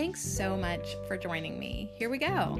Thanks 0.00 0.20
so 0.20 0.56
much 0.56 0.94
for 1.08 1.16
joining 1.16 1.58
me. 1.58 1.90
Here 1.96 2.08
we 2.08 2.18
go. 2.18 2.54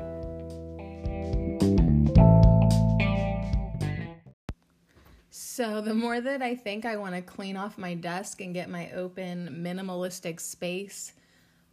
So, 5.30 5.80
the 5.80 5.94
more 5.94 6.20
that 6.20 6.42
I 6.42 6.56
think 6.56 6.84
I 6.84 6.96
want 6.96 7.14
to 7.14 7.22
clean 7.22 7.56
off 7.56 7.78
my 7.78 7.94
desk 7.94 8.40
and 8.40 8.52
get 8.52 8.68
my 8.68 8.90
open, 8.90 9.62
minimalistic 9.62 10.40
space 10.40 11.12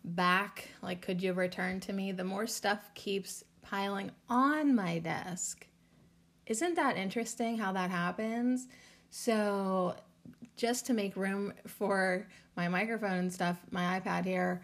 back, 0.04 0.70
like, 0.84 1.02
could 1.02 1.20
you 1.20 1.34
return 1.34 1.80
to 1.80 1.94
me? 1.94 2.12
The 2.12 2.24
more 2.24 2.46
stuff 2.46 2.92
keeps 2.94 3.44
piling 3.64 4.12
on 4.30 4.76
my 4.76 5.00
desk. 5.00 5.66
Isn't 6.46 6.76
that 6.76 6.96
interesting 6.96 7.58
how 7.58 7.72
that 7.72 7.90
happens? 7.90 8.68
So, 9.10 9.96
just 10.58 10.86
to 10.86 10.94
make 10.94 11.16
room 11.16 11.54
for 11.66 12.28
my 12.56 12.68
microphone 12.68 13.18
and 13.18 13.34
stuff, 13.34 13.58
my 13.72 14.00
iPad 14.00 14.26
here, 14.26 14.62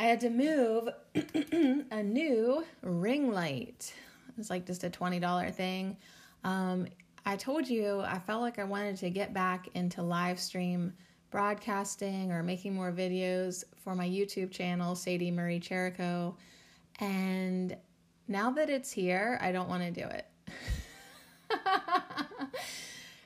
I 0.00 0.04
had 0.04 0.20
to 0.20 0.30
move 0.30 0.88
a 1.90 2.02
new 2.02 2.64
ring 2.80 3.32
light. 3.32 3.92
It's 4.38 4.48
like 4.48 4.64
just 4.64 4.82
a 4.82 4.88
$20 4.88 5.54
thing. 5.54 5.94
Um, 6.42 6.86
I 7.26 7.36
told 7.36 7.68
you 7.68 8.00
I 8.00 8.18
felt 8.18 8.40
like 8.40 8.58
I 8.58 8.64
wanted 8.64 8.96
to 8.96 9.10
get 9.10 9.34
back 9.34 9.68
into 9.74 10.00
live 10.00 10.40
stream 10.40 10.94
broadcasting 11.30 12.32
or 12.32 12.42
making 12.42 12.74
more 12.74 12.90
videos 12.90 13.62
for 13.76 13.94
my 13.94 14.08
YouTube 14.08 14.50
channel, 14.50 14.94
Sadie 14.94 15.30
Marie 15.30 15.60
Cherico. 15.60 16.34
And 17.00 17.76
now 18.26 18.50
that 18.52 18.70
it's 18.70 18.90
here, 18.90 19.38
I 19.42 19.52
don't 19.52 19.68
want 19.68 19.82
to 19.82 19.90
do 19.90 20.08
it. 20.08 20.26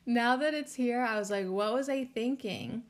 now 0.07 0.35
that 0.35 0.55
it's 0.55 0.75
here, 0.75 1.03
I 1.03 1.21
was 1.21 1.31
like, 1.31 1.47
what 1.47 1.73
was 1.73 1.89
I 1.89 2.05
thinking? 2.05 2.83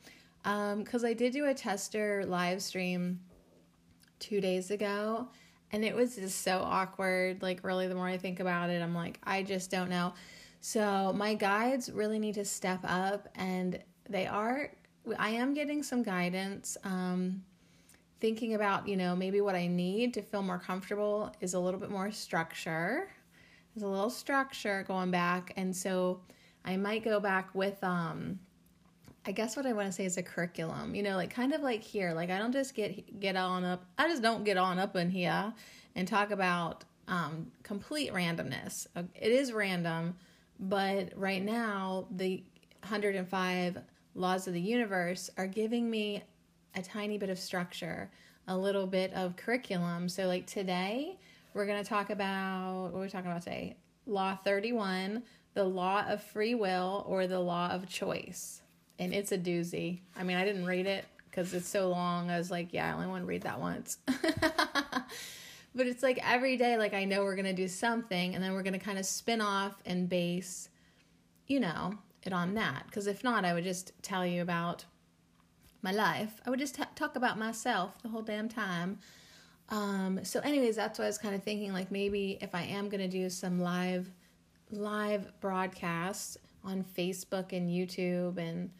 Because 0.42 1.04
um, 1.04 1.06
I 1.06 1.12
did 1.12 1.34
do 1.34 1.44
a 1.44 1.52
tester 1.52 2.24
live 2.24 2.62
stream 2.62 3.20
two 4.18 4.40
days 4.40 4.70
ago 4.70 5.28
and 5.74 5.84
it 5.84 5.96
was 5.96 6.14
just 6.14 6.42
so 6.42 6.58
awkward. 6.58 7.42
Like, 7.42 7.64
really, 7.64 7.88
the 7.88 7.96
more 7.96 8.06
I 8.06 8.16
think 8.16 8.38
about 8.38 8.70
it, 8.70 8.80
I'm 8.80 8.94
like, 8.94 9.18
I 9.24 9.42
just 9.42 9.72
don't 9.72 9.90
know. 9.90 10.14
So, 10.60 11.12
my 11.12 11.34
guides 11.34 11.90
really 11.90 12.20
need 12.20 12.36
to 12.36 12.44
step 12.44 12.78
up, 12.84 13.28
and 13.34 13.80
they 14.08 14.28
are, 14.28 14.70
I 15.18 15.30
am 15.30 15.52
getting 15.52 15.82
some 15.82 16.04
guidance. 16.04 16.76
Um, 16.84 17.42
thinking 18.20 18.54
about, 18.54 18.86
you 18.86 18.96
know, 18.96 19.16
maybe 19.16 19.40
what 19.40 19.56
I 19.56 19.66
need 19.66 20.14
to 20.14 20.22
feel 20.22 20.42
more 20.42 20.60
comfortable 20.60 21.34
is 21.40 21.54
a 21.54 21.58
little 21.58 21.80
bit 21.80 21.90
more 21.90 22.12
structure. 22.12 23.08
There's 23.74 23.82
a 23.82 23.88
little 23.88 24.10
structure 24.10 24.84
going 24.86 25.10
back. 25.10 25.54
And 25.56 25.74
so, 25.74 26.20
I 26.64 26.76
might 26.76 27.02
go 27.02 27.18
back 27.18 27.52
with, 27.52 27.82
um, 27.82 28.38
I 29.26 29.32
guess 29.32 29.56
what 29.56 29.64
I 29.64 29.72
want 29.72 29.86
to 29.86 29.92
say 29.92 30.04
is 30.04 30.18
a 30.18 30.22
curriculum. 30.22 30.94
You 30.94 31.02
know, 31.02 31.16
like 31.16 31.30
kind 31.30 31.54
of 31.54 31.62
like 31.62 31.82
here. 31.82 32.12
Like 32.12 32.30
I 32.30 32.38
don't 32.38 32.52
just 32.52 32.74
get 32.74 33.20
get 33.20 33.36
on 33.36 33.64
up. 33.64 33.84
I 33.98 34.08
just 34.08 34.22
don't 34.22 34.44
get 34.44 34.56
on 34.56 34.78
up 34.78 34.96
in 34.96 35.10
here 35.10 35.52
and 35.94 36.06
talk 36.06 36.30
about 36.30 36.84
um, 37.08 37.50
complete 37.62 38.12
randomness. 38.12 38.86
It 38.96 39.32
is 39.32 39.52
random, 39.52 40.16
but 40.58 41.12
right 41.16 41.42
now 41.42 42.06
the 42.10 42.42
105 42.80 43.78
laws 44.14 44.46
of 44.46 44.52
the 44.52 44.60
universe 44.60 45.30
are 45.36 45.46
giving 45.46 45.90
me 45.90 46.22
a 46.74 46.82
tiny 46.82 47.18
bit 47.18 47.30
of 47.30 47.38
structure, 47.38 48.10
a 48.46 48.56
little 48.56 48.86
bit 48.86 49.12
of 49.14 49.36
curriculum. 49.36 50.08
So 50.08 50.26
like 50.26 50.46
today, 50.46 51.18
we're 51.54 51.66
going 51.66 51.82
to 51.82 51.88
talk 51.88 52.10
about 52.10 52.84
what 52.84 52.94
we're 52.94 53.02
we 53.02 53.08
talking 53.08 53.30
about 53.30 53.42
today. 53.42 53.76
Law 54.06 54.36
31, 54.36 55.22
the 55.54 55.64
law 55.64 56.04
of 56.08 56.22
free 56.22 56.54
will 56.54 57.04
or 57.06 57.26
the 57.26 57.40
law 57.40 57.70
of 57.70 57.88
choice 57.88 58.60
and 58.98 59.12
it's 59.12 59.32
a 59.32 59.38
doozy. 59.38 60.00
I 60.16 60.22
mean, 60.22 60.36
I 60.36 60.44
didn't 60.44 60.66
read 60.66 60.86
it 60.86 61.04
because 61.30 61.52
it's 61.52 61.68
so 61.68 61.88
long. 61.88 62.30
I 62.30 62.38
was 62.38 62.50
like, 62.50 62.72
yeah, 62.72 62.90
I 62.90 62.94
only 62.94 63.06
want 63.06 63.22
to 63.22 63.26
read 63.26 63.42
that 63.42 63.60
once. 63.60 63.98
but 64.06 65.86
it's 65.86 66.02
like 66.02 66.18
every 66.22 66.56
day, 66.56 66.76
like 66.76 66.94
I 66.94 67.04
know 67.04 67.24
we're 67.24 67.36
gonna 67.36 67.52
do 67.52 67.68
something, 67.68 68.34
and 68.34 68.42
then 68.42 68.52
we're 68.52 68.62
gonna 68.62 68.78
kind 68.78 68.98
of 68.98 69.06
spin 69.06 69.40
off 69.40 69.74
and 69.84 70.08
base, 70.08 70.68
you 71.46 71.60
know, 71.60 71.94
it 72.22 72.32
on 72.32 72.54
that. 72.54 72.84
Because 72.86 73.06
if 73.06 73.24
not, 73.24 73.44
I 73.44 73.52
would 73.52 73.64
just 73.64 73.92
tell 74.02 74.24
you 74.24 74.42
about 74.42 74.84
my 75.82 75.92
life. 75.92 76.40
I 76.46 76.50
would 76.50 76.58
just 76.58 76.76
t- 76.76 76.82
talk 76.94 77.16
about 77.16 77.38
myself 77.38 78.00
the 78.02 78.08
whole 78.08 78.22
damn 78.22 78.48
time. 78.48 78.98
Um, 79.70 80.20
so, 80.22 80.40
anyways, 80.40 80.76
that's 80.76 80.98
what 80.98 81.06
I 81.06 81.08
was 81.08 81.18
kind 81.18 81.34
of 81.34 81.42
thinking. 81.42 81.72
Like 81.72 81.90
maybe 81.90 82.38
if 82.40 82.54
I 82.54 82.62
am 82.62 82.88
gonna 82.88 83.08
do 83.08 83.28
some 83.28 83.60
live, 83.60 84.10
live 84.70 85.32
broadcasts 85.40 86.38
on 86.64 86.84
Facebook 86.96 87.52
and 87.52 87.68
YouTube 87.68 88.38
and 88.38 88.70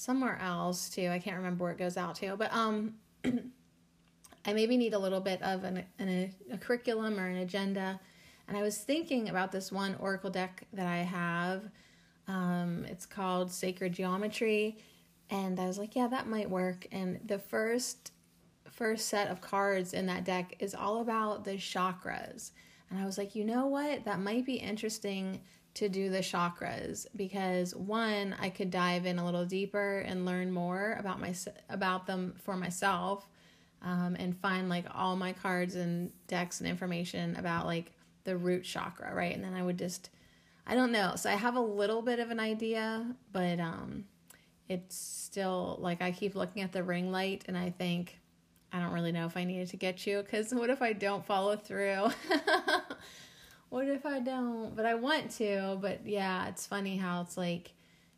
somewhere 0.00 0.38
else 0.40 0.88
too. 0.88 1.08
I 1.08 1.18
can't 1.18 1.36
remember 1.36 1.64
where 1.64 1.72
it 1.72 1.78
goes 1.78 1.98
out 1.98 2.14
to, 2.16 2.34
but 2.36 2.50
um, 2.54 2.94
I 3.24 4.54
maybe 4.54 4.78
need 4.78 4.94
a 4.94 4.98
little 4.98 5.20
bit 5.20 5.42
of 5.42 5.62
an, 5.64 5.84
an, 5.98 6.34
a 6.50 6.56
curriculum 6.56 7.20
or 7.20 7.26
an 7.26 7.36
agenda. 7.36 8.00
And 8.48 8.56
I 8.56 8.62
was 8.62 8.78
thinking 8.78 9.28
about 9.28 9.52
this 9.52 9.70
one 9.70 9.94
Oracle 10.00 10.30
deck 10.30 10.64
that 10.72 10.86
I 10.86 10.98
have. 10.98 11.64
Um, 12.28 12.86
it's 12.88 13.04
called 13.04 13.52
Sacred 13.52 13.92
Geometry, 13.92 14.78
and 15.28 15.60
I 15.60 15.66
was 15.66 15.78
like, 15.78 15.94
yeah, 15.94 16.08
that 16.08 16.26
might 16.26 16.48
work. 16.48 16.86
And 16.90 17.20
the 17.26 17.38
first 17.38 18.12
first 18.70 19.08
set 19.08 19.28
of 19.28 19.40
cards 19.40 19.92
in 19.92 20.06
that 20.06 20.24
deck 20.24 20.54
is 20.60 20.74
all 20.74 21.02
about 21.02 21.44
the 21.44 21.54
chakras. 21.54 22.52
And 22.88 22.98
I 22.98 23.04
was 23.04 23.18
like, 23.18 23.34
you 23.34 23.44
know 23.44 23.66
what? 23.66 24.04
That 24.04 24.20
might 24.20 24.46
be 24.46 24.54
interesting 24.54 25.40
to 25.74 25.88
do 25.88 26.10
the 26.10 26.18
chakras 26.18 27.06
because 27.14 27.74
one 27.74 28.34
I 28.40 28.50
could 28.50 28.70
dive 28.70 29.06
in 29.06 29.18
a 29.18 29.24
little 29.24 29.44
deeper 29.44 30.00
and 30.00 30.26
learn 30.26 30.50
more 30.50 30.96
about 30.98 31.20
my 31.20 31.34
about 31.68 32.06
them 32.06 32.34
for 32.42 32.56
myself 32.56 33.26
um, 33.82 34.16
and 34.18 34.36
find 34.36 34.68
like 34.68 34.86
all 34.94 35.16
my 35.16 35.32
cards 35.32 35.76
and 35.76 36.10
decks 36.26 36.60
and 36.60 36.68
information 36.68 37.36
about 37.36 37.66
like 37.66 37.92
the 38.24 38.36
root 38.36 38.64
chakra 38.64 39.14
right? 39.14 39.34
And 39.34 39.44
then 39.44 39.54
I 39.54 39.62
would 39.62 39.78
just 39.78 40.10
I 40.66 40.74
don't 40.74 40.92
know. 40.92 41.14
So 41.16 41.30
I 41.30 41.34
have 41.34 41.56
a 41.56 41.60
little 41.60 42.02
bit 42.02 42.18
of 42.18 42.30
an 42.30 42.40
idea 42.40 43.14
but 43.32 43.60
um 43.60 44.04
it's 44.68 44.96
still 44.96 45.78
like 45.80 46.00
I 46.02 46.12
keep 46.12 46.34
looking 46.34 46.62
at 46.62 46.72
the 46.72 46.82
ring 46.82 47.10
light 47.10 47.44
and 47.48 47.56
I 47.56 47.70
think 47.70 48.18
I 48.72 48.78
don't 48.78 48.92
really 48.92 49.12
know 49.12 49.26
if 49.26 49.36
I 49.36 49.44
needed 49.44 49.68
to 49.70 49.76
get 49.76 50.06
you 50.06 50.22
because 50.22 50.52
what 50.54 50.70
if 50.70 50.82
I 50.82 50.92
don't 50.92 51.24
follow 51.24 51.56
through 51.56 52.08
what 53.70 53.88
if 53.88 54.04
I 54.04 54.18
don't? 54.18 54.76
But 54.76 54.84
I 54.84 54.94
want 54.94 55.30
to. 55.38 55.78
But 55.80 56.06
yeah, 56.06 56.48
it's 56.48 56.66
funny 56.66 56.96
how 56.96 57.22
it's 57.22 57.36
like 57.36 57.72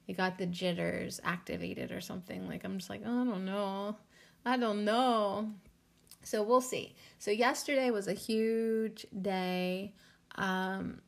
it 0.09 0.17
got 0.17 0.39
the 0.39 0.47
jitters 0.47 1.21
activated 1.23 1.93
or 1.93 2.01
something. 2.01 2.49
Like 2.49 2.65
I'm 2.65 2.79
just 2.79 2.91
like, 2.91 3.03
oh, 3.07 3.23
I 3.23 3.25
don't 3.25 3.45
know. 3.45 3.97
I 4.45 4.57
don't 4.57 4.85
know. 4.85 5.53
So 6.25 6.43
we'll 6.43 6.61
see. 6.61 6.95
So 7.19 7.31
yesterday 7.31 7.91
was 7.91 8.09
a 8.09 8.15
huge 8.15 9.07
day. 9.21 9.95
Um, 10.37 11.01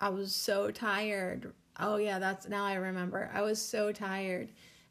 I 0.00 0.08
was 0.08 0.34
so 0.34 0.70
tired. 0.70 1.52
Oh 1.78 1.96
yeah, 1.96 2.18
that's 2.18 2.48
now 2.48 2.64
I 2.64 2.74
remember. 2.74 3.30
I 3.32 3.42
was 3.42 3.60
so 3.60 3.92
tired. 3.92 4.48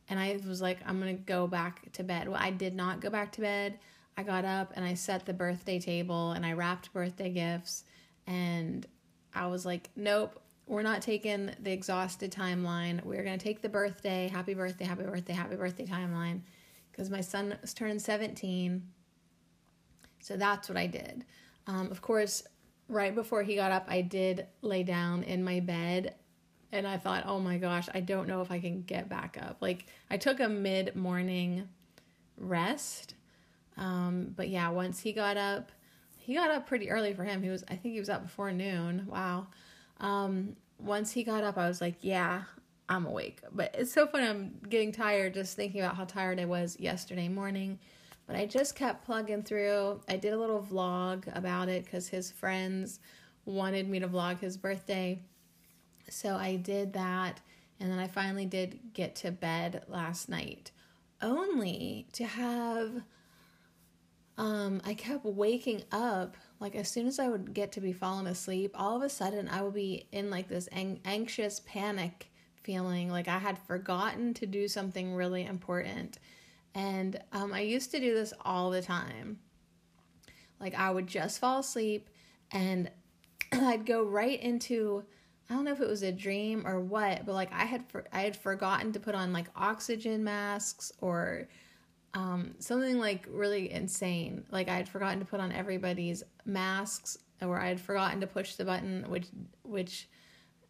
And 0.08 0.20
I 0.20 0.40
was 0.48 0.62
like, 0.62 0.78
I'm 0.86 1.00
gonna 1.00 1.14
go 1.14 1.48
back 1.48 1.92
to 1.94 2.04
bed. 2.04 2.28
Well, 2.28 2.40
I 2.40 2.52
did 2.52 2.76
not 2.76 3.02
go 3.02 3.10
back 3.10 3.32
to 3.34 3.42
bed. 3.42 3.80
I 4.16 4.24
got 4.24 4.46
up 4.46 4.74
and 4.76 4.86
I 4.86 4.94
set 4.94 5.26
the 5.26 5.34
birthday 5.34 5.80
table 5.80 6.32
and 6.32 6.46
I 6.46 6.54
wrapped 6.54 6.94
birthday 6.94 7.32
gifts 7.32 7.84
and 8.28 8.86
I 9.34 9.48
was 9.48 9.66
like, 9.66 9.90
nope, 9.96 10.40
we're 10.68 10.82
not 10.82 11.02
taking 11.02 11.52
the 11.60 11.72
exhausted 11.72 12.32
timeline. 12.32 13.04
We're 13.04 13.24
going 13.24 13.38
to 13.38 13.44
take 13.44 13.62
the 13.62 13.70
birthday, 13.70 14.28
happy 14.28 14.54
birthday, 14.54 14.86
happy 14.86 15.04
birthday, 15.04 15.34
happy 15.34 15.56
birthday 15.56 15.86
timeline 15.86 16.42
because 16.92 17.10
my 17.10 17.22
son 17.22 17.56
was 17.62 17.74
turned 17.74 18.02
17. 18.02 18.82
So 20.22 20.38
that's 20.38 20.70
what 20.70 20.78
I 20.78 20.88
did. 20.88 21.26
Um, 21.68 21.92
of 21.92 22.02
course, 22.02 22.44
right 22.88 23.14
before 23.14 23.44
he 23.44 23.56
got 23.56 23.72
up, 23.72 23.86
I 23.88 24.02
did 24.02 24.48
lay 24.62 24.84
down 24.84 25.24
in 25.24 25.44
my 25.44 25.60
bed 25.60 26.16
and 26.72 26.88
I 26.88 26.98
thought, 26.98 27.26
oh 27.28 27.40
my 27.40 27.58
gosh, 27.58 27.88
I 27.94 28.00
don't 28.00 28.28
know 28.28 28.42
if 28.42 28.52
I 28.52 28.60
can 28.60 28.82
get 28.82 29.08
back 29.08 29.38
up. 29.42 29.58
Like, 29.62 29.86
I 30.10 30.18
took 30.18 30.40
a 30.40 30.50
mid 30.50 30.96
morning 30.96 31.70
rest. 32.38 33.14
Um, 33.78 34.34
but 34.36 34.50
yeah, 34.50 34.70
once 34.70 35.00
he 35.02 35.14
got 35.14 35.38
up, 35.38 35.72
he 36.26 36.34
got 36.34 36.50
up 36.50 36.66
pretty 36.66 36.90
early 36.90 37.14
for 37.14 37.24
him. 37.24 37.44
He 37.44 37.50
was, 37.50 37.64
I 37.70 37.76
think 37.76 37.94
he 37.94 38.00
was 38.00 38.10
up 38.10 38.24
before 38.24 38.52
noon. 38.52 39.06
Wow. 39.08 39.46
Um, 40.00 40.56
once 40.80 41.12
he 41.12 41.24
got 41.24 41.44
up, 41.44 41.56
I 41.56 41.68
was 41.68 41.82
like, 41.82 41.98
yeah, 42.02 42.42
I'm 42.90 43.06
awake. 43.06 43.42
But 43.52 43.76
it's 43.78 43.94
so 43.94 44.08
funny. 44.08 44.26
I'm 44.26 44.60
getting 44.68 44.92
tired 44.92 45.36
just 45.36 45.56
thinking 45.56 45.82
about 45.82 45.96
how 45.96 46.06
tired 46.06 46.40
I 46.40 46.46
was 46.46 46.80
yesterday 46.80 47.28
morning. 47.28 47.78
But 48.26 48.38
I 48.38 48.48
just 48.48 48.76
kept 48.76 49.06
plugging 49.06 49.44
through. 49.44 50.02
I 50.10 50.16
did 50.16 50.34
a 50.34 50.38
little 50.40 50.64
vlog 50.64 51.26
about 51.38 51.70
it 51.70 51.86
because 51.86 52.08
his 52.08 52.32
friends 52.32 53.00
wanted 53.46 53.88
me 53.88 54.00
to 54.00 54.08
vlog 54.08 54.40
his 54.40 54.58
birthday. 54.58 55.22
So 56.10 56.36
I 56.36 56.56
did 56.56 56.94
that. 56.94 57.40
And 57.80 57.92
then 57.92 58.00
I 58.00 58.08
finally 58.08 58.48
did 58.48 58.80
get 58.94 59.16
to 59.18 59.32
bed 59.32 59.84
last 59.88 60.28
night, 60.28 60.72
only 61.22 62.08
to 62.14 62.26
have. 62.26 63.04
Um, 64.38 64.82
I 64.84 64.94
kept 64.94 65.24
waking 65.24 65.84
up 65.92 66.36
like 66.60 66.76
as 66.76 66.90
soon 66.90 67.08
as 67.08 67.20
I 67.20 67.30
would 67.30 67.54
get 67.54 67.72
to 67.74 67.82
be 67.82 67.94
falling 67.94 68.28
asleep, 68.28 68.72
all 68.76 68.96
of 68.96 69.02
a 69.02 69.10
sudden 69.10 69.48
I 69.48 69.62
would 69.62 69.74
be 69.74 70.08
in 70.12 70.30
like 70.30 70.48
this 70.48 70.68
ang- 70.72 71.00
anxious 71.06 71.62
panic 71.66 72.30
feeling 72.64 73.10
like 73.10 73.28
I 73.28 73.38
had 73.38 73.60
forgotten 73.60 74.34
to 74.36 74.46
do 74.46 74.68
something 74.68 75.14
really 75.14 75.46
important. 75.46 76.18
And 76.74 77.22
um, 77.32 77.54
I 77.54 77.62
used 77.62 77.92
to 77.92 78.00
do 78.00 78.14
this 78.14 78.34
all 78.44 78.72
the 78.72 78.82
time. 78.82 79.40
Like 80.60 80.76
I 80.76 80.92
would 80.92 81.08
just 81.08 81.40
fall 81.40 81.60
asleep 81.60 82.10
and 82.52 82.92
I'd 83.52 83.86
go 83.86 84.04
right 84.04 84.42
into 84.42 85.04
I 85.50 85.54
don't 85.54 85.66
know 85.66 85.74
if 85.74 85.82
it 85.82 85.88
was 85.88 86.02
a 86.02 86.12
dream 86.12 86.66
or 86.66 86.80
what, 86.80 87.26
but 87.26 87.36
like 87.36 87.54
I 87.54 87.66
had 87.66 87.88
for, 87.88 88.06
I 88.12 88.22
had 88.22 88.36
forgotten 88.36 88.92
to 88.94 89.00
put 89.00 89.14
on 89.14 89.32
like 89.32 89.48
oxygen 89.56 90.24
masks 90.24 90.92
or 91.02 91.48
um, 92.16 92.56
something 92.60 92.98
like 92.98 93.28
really 93.30 93.72
insane. 93.72 94.46
Like 94.50 94.70
I 94.70 94.78
had 94.78 94.90
forgotten 94.90 95.20
to 95.20 95.26
put 95.26 95.42
on 95.42 95.52
everybody's 95.52 96.24
masks, 96.46 97.18
or 97.42 97.60
I 97.60 97.68
had 97.68 97.80
forgotten 97.80 98.22
to 98.22 98.28
push 98.28 98.56
the 98.56 98.66
button, 98.66 99.06
which 99.10 99.28
which 99.64 100.08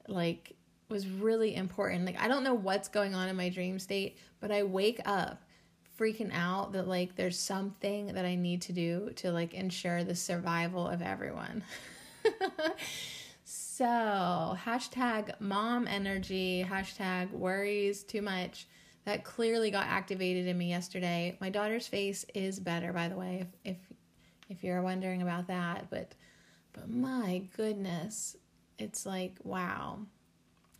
like 0.08 0.56
was 0.90 1.08
really 1.08 1.56
important. 1.56 2.06
Like 2.06 2.20
I 2.20 2.28
don't 2.28 2.44
know 2.44 2.56
what's 2.56 2.90
going 2.90 3.14
on 3.14 3.30
in 3.30 3.36
my 3.36 3.50
dream 3.50 3.78
state, 3.78 4.18
but 4.40 4.52
I 4.52 4.64
wake 4.64 5.00
up 5.06 5.44
freaking 6.00 6.32
out 6.34 6.74
that 6.74 6.88
like 6.88 7.16
there's 7.16 7.40
something 7.40 8.08
that 8.08 8.26
I 8.26 8.36
need 8.36 8.64
to 8.64 8.74
do 8.74 9.12
to 9.18 9.32
like 9.32 9.54
ensure 9.54 10.04
the 10.04 10.16
survival 10.16 10.88
of 10.88 11.04
everyone. 11.04 11.64
so 13.46 13.86
hashtag 13.86 15.40
mom 15.40 15.88
energy, 15.88 16.66
hashtag 16.68 17.32
worries 17.32 18.04
too 18.04 18.24
much. 18.24 18.66
That 19.06 19.24
clearly 19.24 19.70
got 19.70 19.88
activated 19.88 20.48
in 20.48 20.58
me 20.58 20.70
yesterday. 20.70 21.38
My 21.40 21.50
daughter's 21.50 21.88
face 21.88 22.26
is 22.34 22.60
better, 22.60 22.92
by 22.92 23.08
the 23.08 23.16
way, 23.16 23.42
if 23.42 23.74
if 23.74 23.78
if 24.50 24.64
you're 24.64 24.82
wondering 24.82 25.22
about 25.22 25.48
that. 25.48 25.90
But 25.90 26.16
but 26.74 26.90
my 26.90 27.44
goodness, 27.56 28.36
it's 28.80 29.06
like 29.06 29.38
wow. 29.44 30.00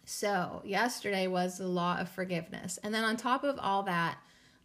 So 0.06 0.62
yesterday 0.66 1.28
was 1.28 1.58
the 1.58 1.68
law 1.68 1.98
of 1.98 2.10
forgiveness, 2.10 2.80
and 2.84 2.94
then 2.94 3.04
on 3.04 3.16
top 3.18 3.44
of 3.44 3.58
all 3.60 3.84
that, 3.84 4.18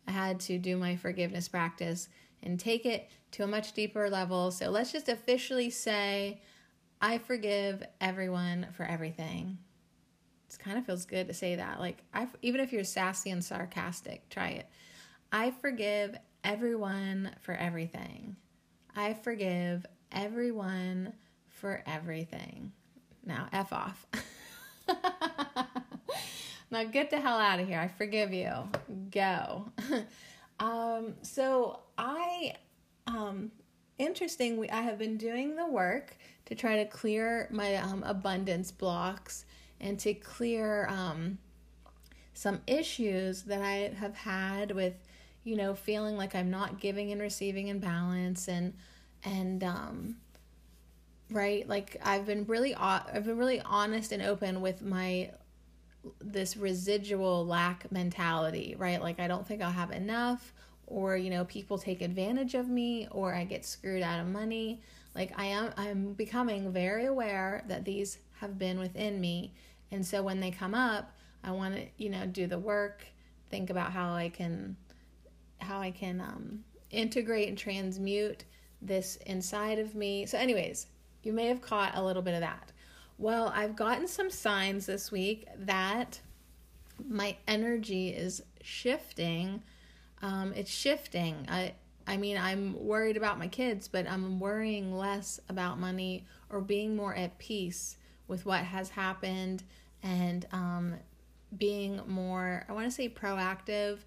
I 0.07 0.13
had 0.13 0.41
to 0.41 0.59
do 0.59 0.77
my 0.77 0.97
forgiveness 0.97 1.49
practice 1.49 2.09
and 2.43 2.59
take 2.59 2.87
it 2.87 3.11
to 3.33 3.45
a 3.45 3.47
much 3.47 3.73
deeper 3.73 4.09
level. 4.11 4.51
So 4.51 4.71
let's 4.71 4.93
just 4.93 5.09
officially 5.09 5.71
say, 5.71 6.41
I 7.01 7.19
forgive 7.19 7.83
everyone 8.01 8.69
for 8.73 8.85
everything. 8.85 9.59
It 10.55 10.65
kind 10.65 10.79
of 10.79 10.87
feels 10.87 11.05
good 11.05 11.29
to 11.29 11.35
say 11.35 11.57
that. 11.57 11.81
Like, 11.81 12.03
I, 12.13 12.27
even 12.43 12.61
if 12.61 12.73
you're 12.73 12.85
sassy 12.85 13.31
and 13.31 13.45
sarcastic, 13.45 14.29
try 14.29 14.49
it. 14.49 14.69
I 15.33 15.51
forgive 15.51 16.17
everyone 16.43 17.31
for 17.41 17.55
everything. 17.55 18.37
I 18.97 19.15
forgive 19.15 19.87
everyone 20.11 21.13
for 21.49 21.83
everything. 21.87 22.73
Now, 23.25 23.49
F 23.53 23.73
off. 23.73 24.07
now 26.71 26.85
get 26.85 27.11
the 27.11 27.21
hell 27.21 27.39
out 27.39 27.61
of 27.61 27.69
here. 27.69 27.79
I 27.79 27.89
forgive 27.89 28.33
you. 28.33 28.53
Go. 29.11 29.71
um, 30.61 31.15
so 31.23 31.81
I, 31.97 32.55
um, 33.07 33.53
interesting. 33.99 34.57
We 34.57 34.69
I 34.71 34.81
have 34.81 34.99
been 34.99 35.17
doing 35.17 35.55
the 35.55 35.67
work 35.67 36.17
to 36.47 36.55
try 36.55 36.77
to 36.77 36.87
clear 36.87 37.49
my 37.53 37.77
um, 37.77 38.03
abundance 38.03 38.73
blocks 38.73 39.45
and 39.81 39.99
to 40.01 40.15
clear 40.15 40.87
um, 40.89 41.39
some 42.35 42.61
issues 42.67 43.43
that 43.43 43.63
I 43.63 43.93
have 43.99 44.15
had 44.15 44.73
with, 44.73 44.95
you 45.45 45.57
know, 45.57 45.75
feeling 45.75 46.17
like 46.17 46.35
I'm 46.35 46.51
not 46.51 46.81
giving 46.81 47.13
and 47.13 47.21
receiving 47.21 47.69
in 47.69 47.79
balance 47.79 48.49
and 48.49 48.75
and 49.25 49.63
um, 49.65 50.17
right? 51.31 51.69
Like 51.69 51.97
i've 52.05 52.27
been 52.27 52.45
really 52.47 52.75
i've 52.75 53.25
been 53.25 53.39
really 53.39 53.61
honest 53.61 54.13
and 54.13 54.23
open 54.23 54.61
with 54.61 54.83
my 54.83 55.31
this 56.21 56.57
residual 56.57 57.47
lack 57.47 57.91
mentality 57.93 58.75
right? 58.79 59.01
Like 59.01 59.21
i 59.21 59.29
don't 59.29 59.47
think 59.47 59.63
i'll 59.63 59.71
have 59.71 59.91
enough 59.91 60.53
or 60.87 61.17
you 61.17 61.31
know 61.31 61.45
people 61.45 61.79
take 61.79 62.03
advantage 62.03 62.55
of 62.55 62.69
me 62.69 63.07
or 63.11 63.33
i 63.35 63.45
get 63.45 63.65
screwed 63.65 64.03
out 64.03 64.21
of 64.21 64.27
money. 64.27 64.81
Like 65.15 65.33
i 65.37 65.47
am 65.47 65.73
i'm 65.77 66.13
becoming 66.15 66.73
very 66.73 67.07
aware 67.07 67.65
that 67.69 67.85
these 67.85 68.19
have 68.41 68.59
been 68.59 68.79
within 68.79 69.21
me 69.21 69.53
and 69.91 70.05
so 70.07 70.23
when 70.23 70.41
they 70.41 70.51
come 70.51 70.75
up 70.75 71.13
i 71.45 71.51
want 71.51 71.75
to 71.75 71.87
you 71.97 72.09
know 72.09 72.27
do 72.27 72.47
the 72.47 72.59
work 72.59 73.05
think 73.51 73.71
about 73.71 73.93
how 73.93 74.13
i 74.13 74.29
can 74.29 74.77
how 75.59 75.81
i 75.81 75.91
can 75.91 76.21
um, 76.21 76.65
integrate 76.91 77.49
and 77.49 77.59
transmute 77.59 78.45
this 78.83 79.17
inside 79.27 79.79
of 79.79 79.95
me 79.95 80.25
so 80.27 80.39
anyways 80.39 80.87
you 81.23 81.33
may 81.33 81.47
have 81.47 81.61
caught 81.61 81.97
a 81.97 82.03
little 82.03 82.23
bit 82.23 82.35
of 82.35 82.41
that. 82.41 82.73
Well, 83.19 83.53
I've 83.55 83.77
gotten 83.77 84.09
some 84.09 84.31
signs 84.31 84.87
this 84.87 85.13
week 85.13 85.47
that 85.59 86.21
my 87.07 87.37
energy 87.47 88.09
is 88.09 88.43
shifting. 88.63 89.63
Um, 90.23 90.53
it's 90.55 90.71
shifting. 90.71 91.47
I, 91.49 91.75
I 92.07 92.17
mean, 92.17 92.39
I'm 92.39 92.75
worried 92.79 93.17
about 93.17 93.39
my 93.39 93.49
kids, 93.49 93.89
but 93.89 94.09
I'm 94.09 94.41
worrying 94.41 94.97
less 94.97 95.41
about 95.49 95.79
money 95.79 96.25
or 96.49 96.61
being 96.61 96.97
more 96.97 97.15
at 97.15 97.39
peace 97.39 97.97
with 98.27 98.47
what 98.47 98.61
has 98.61 98.91
happened 98.91 99.63
and 100.03 100.47
um, 100.53 100.95
being 101.57 102.01
more, 102.07 102.65
I 102.69 102.73
want 102.73 102.87
to 102.87 102.91
say, 102.91 103.09
proactive 103.09 103.99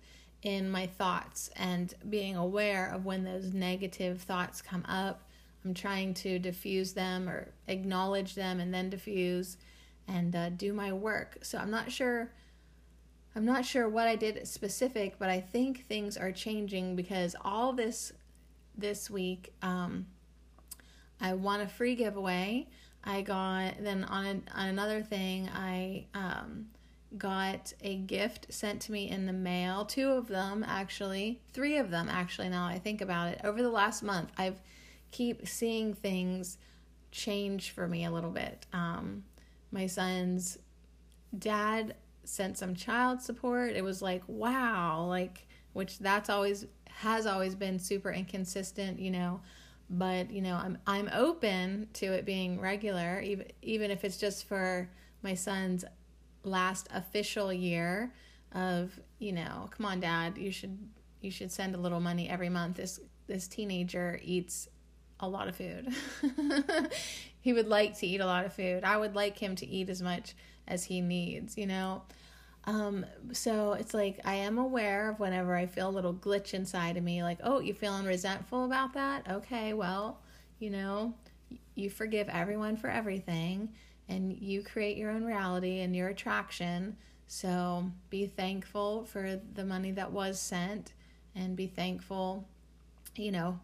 in 0.42 0.70
my 0.70 0.88
thoughts 0.88 1.50
and 1.56 1.94
being 2.10 2.36
aware 2.36 2.92
of 2.94 3.06
when 3.06 3.24
those 3.24 3.54
negative 3.54 4.22
thoughts 4.22 4.62
come 4.62 4.84
up 4.88 5.24
I'm 5.66 5.74
trying 5.74 6.14
to 6.16 6.40
diffuse 6.40 6.94
them 6.94 7.30
or 7.30 7.50
acknowledge 7.68 8.36
them 8.36 8.60
and 8.60 8.74
then 8.74 8.90
diffuse 8.90 9.58
and 10.08 10.36
uh, 10.36 10.50
do 10.50 10.74
my 10.74 10.92
work. 10.92 11.38
So 11.42 11.58
I'm 11.58 11.72
not 11.72 11.92
sure. 11.92 12.32
I'm 13.36 13.46
not 13.46 13.66
sure 13.66 13.90
what 13.90 14.08
I 14.08 14.16
did 14.16 14.48
specific, 14.48 15.18
but 15.18 15.30
I 15.30 15.40
think 15.40 15.88
things 15.88 16.18
are 16.18 16.32
changing 16.32 16.96
because 16.96 17.36
all 17.42 17.74
this 17.74 18.12
this 18.78 19.10
week, 19.10 19.54
um, 19.62 20.08
I 21.22 21.34
won 21.34 21.62
a 21.62 21.68
free 21.68 21.96
giveaway. 21.96 22.68
I 23.04 23.22
got 23.22 23.76
then 23.82 24.04
on 24.06 24.26
a, 24.26 24.60
on 24.60 24.68
another 24.70 25.02
thing, 25.02 25.50
I 25.54 26.06
um, 26.14 26.68
got 27.18 27.74
a 27.82 27.98
gift 27.98 28.54
sent 28.54 28.82
to 28.84 28.92
me 28.92 29.10
in 29.10 29.26
the 29.26 29.34
mail. 29.34 29.86
Two 29.86 30.12
of 30.12 30.28
them 30.28 30.64
actually, 30.68 31.42
three 31.52 31.78
of 31.78 31.92
them 31.92 32.08
actually. 32.10 32.50
Now 32.50 32.66
I 32.66 32.80
think 32.80 33.02
about 33.02 33.30
it, 33.30 33.42
over 33.44 33.62
the 33.62 33.70
last 33.70 34.04
month, 34.04 34.32
I've 34.38 34.60
keep 35.12 35.48
seeing 35.48 35.94
things 35.94 36.58
change 37.12 37.70
for 37.70 37.88
me 37.88 38.06
a 38.06 38.12
little 38.12 38.32
bit. 38.32 38.66
Um, 38.74 39.24
my 39.72 39.86
son's 39.86 40.58
dad 41.38 41.96
sent 42.24 42.58
some 42.58 42.74
child 42.74 43.22
support. 43.22 43.74
It 43.76 43.84
was 43.84 44.02
like, 44.02 44.24
wow, 44.28 45.06
like, 45.08 45.48
which 45.74 46.00
that's 46.00 46.30
always 46.30 46.66
has 46.88 47.26
always 47.26 47.56
been 47.56 47.80
super 47.80 48.12
inconsistent, 48.12 49.00
you 49.00 49.12
know. 49.12 49.42
But 49.94 50.32
you 50.32 50.42
know, 50.42 50.56
I'm 50.56 50.80
I'm 50.88 51.08
open 51.14 51.88
to 51.94 52.08
it 52.08 52.26
being 52.26 52.60
regular, 52.60 53.22
even 53.22 53.48
even 53.62 53.92
if 53.92 54.04
it's 54.04 54.18
just 54.18 54.48
for 54.48 54.90
my 55.22 55.36
son's 55.36 55.86
last 56.44 56.88
official 56.92 57.54
year 57.54 58.12
of 58.54 59.00
you 59.20 59.32
know, 59.32 59.70
come 59.70 59.86
on, 59.86 60.00
dad, 60.00 60.38
you 60.38 60.52
should 60.52 60.78
you 61.22 61.30
should 61.30 61.52
send 61.52 61.76
a 61.76 61.78
little 61.78 62.00
money 62.00 62.28
every 62.28 62.50
month. 62.50 62.78
This 62.78 63.00
this 63.28 63.48
teenager 63.48 64.20
eats 64.24 64.68
a 65.20 65.28
lot 65.28 65.48
of 65.48 65.56
food. 65.56 65.88
he 67.42 67.54
would 67.54 67.68
like 67.68 67.98
to 68.00 68.08
eat 68.08 68.20
a 68.20 68.26
lot 68.26 68.46
of 68.46 68.54
food. 68.54 68.84
I 68.84 68.98
would 68.98 69.16
like 69.16 69.38
him 69.38 69.56
to 69.58 69.66
eat 69.66 69.90
as 69.90 70.02
much 70.02 70.34
as 70.68 70.86
he 70.86 71.02
needs, 71.02 71.58
you 71.58 71.68
know? 71.68 72.02
Um, 72.66 73.06
so 73.34 73.74
it's 73.74 73.94
like 73.94 74.20
I 74.24 74.36
am 74.36 74.58
aware 74.58 75.10
of 75.10 75.20
whenever 75.20 75.56
I 75.56 75.66
feel 75.66 75.90
a 75.90 75.92
little 75.92 76.14
glitch 76.14 76.54
inside 76.54 76.96
of 76.98 77.04
me, 77.04 77.22
like, 77.24 77.40
oh, 77.44 77.60
you 77.60 77.74
feeling 77.74 78.06
resentful 78.06 78.66
about 78.66 78.94
that? 78.94 79.30
Okay, 79.30 79.74
well, 79.74 80.20
you 80.60 80.70
know, 80.70 81.14
you 81.76 81.90
forgive 81.90 82.30
everyone 82.30 82.78
for 82.78 82.90
everything 82.90 83.70
and 84.08 84.38
you 84.38 84.64
create 84.64 84.98
your 84.98 85.12
own 85.12 85.24
reality 85.24 85.82
and 85.82 85.96
your 85.96 86.10
attraction. 86.10 86.96
So 87.28 87.92
be 88.10 88.28
thankful 88.28 89.06
for 89.06 89.40
the 89.56 89.66
money 89.66 89.92
that 89.92 90.12
was 90.12 90.40
sent 90.40 90.94
and 91.36 91.56
be 91.56 91.68
thankful, 91.68 92.48
you 93.16 93.32
know, 93.32 93.60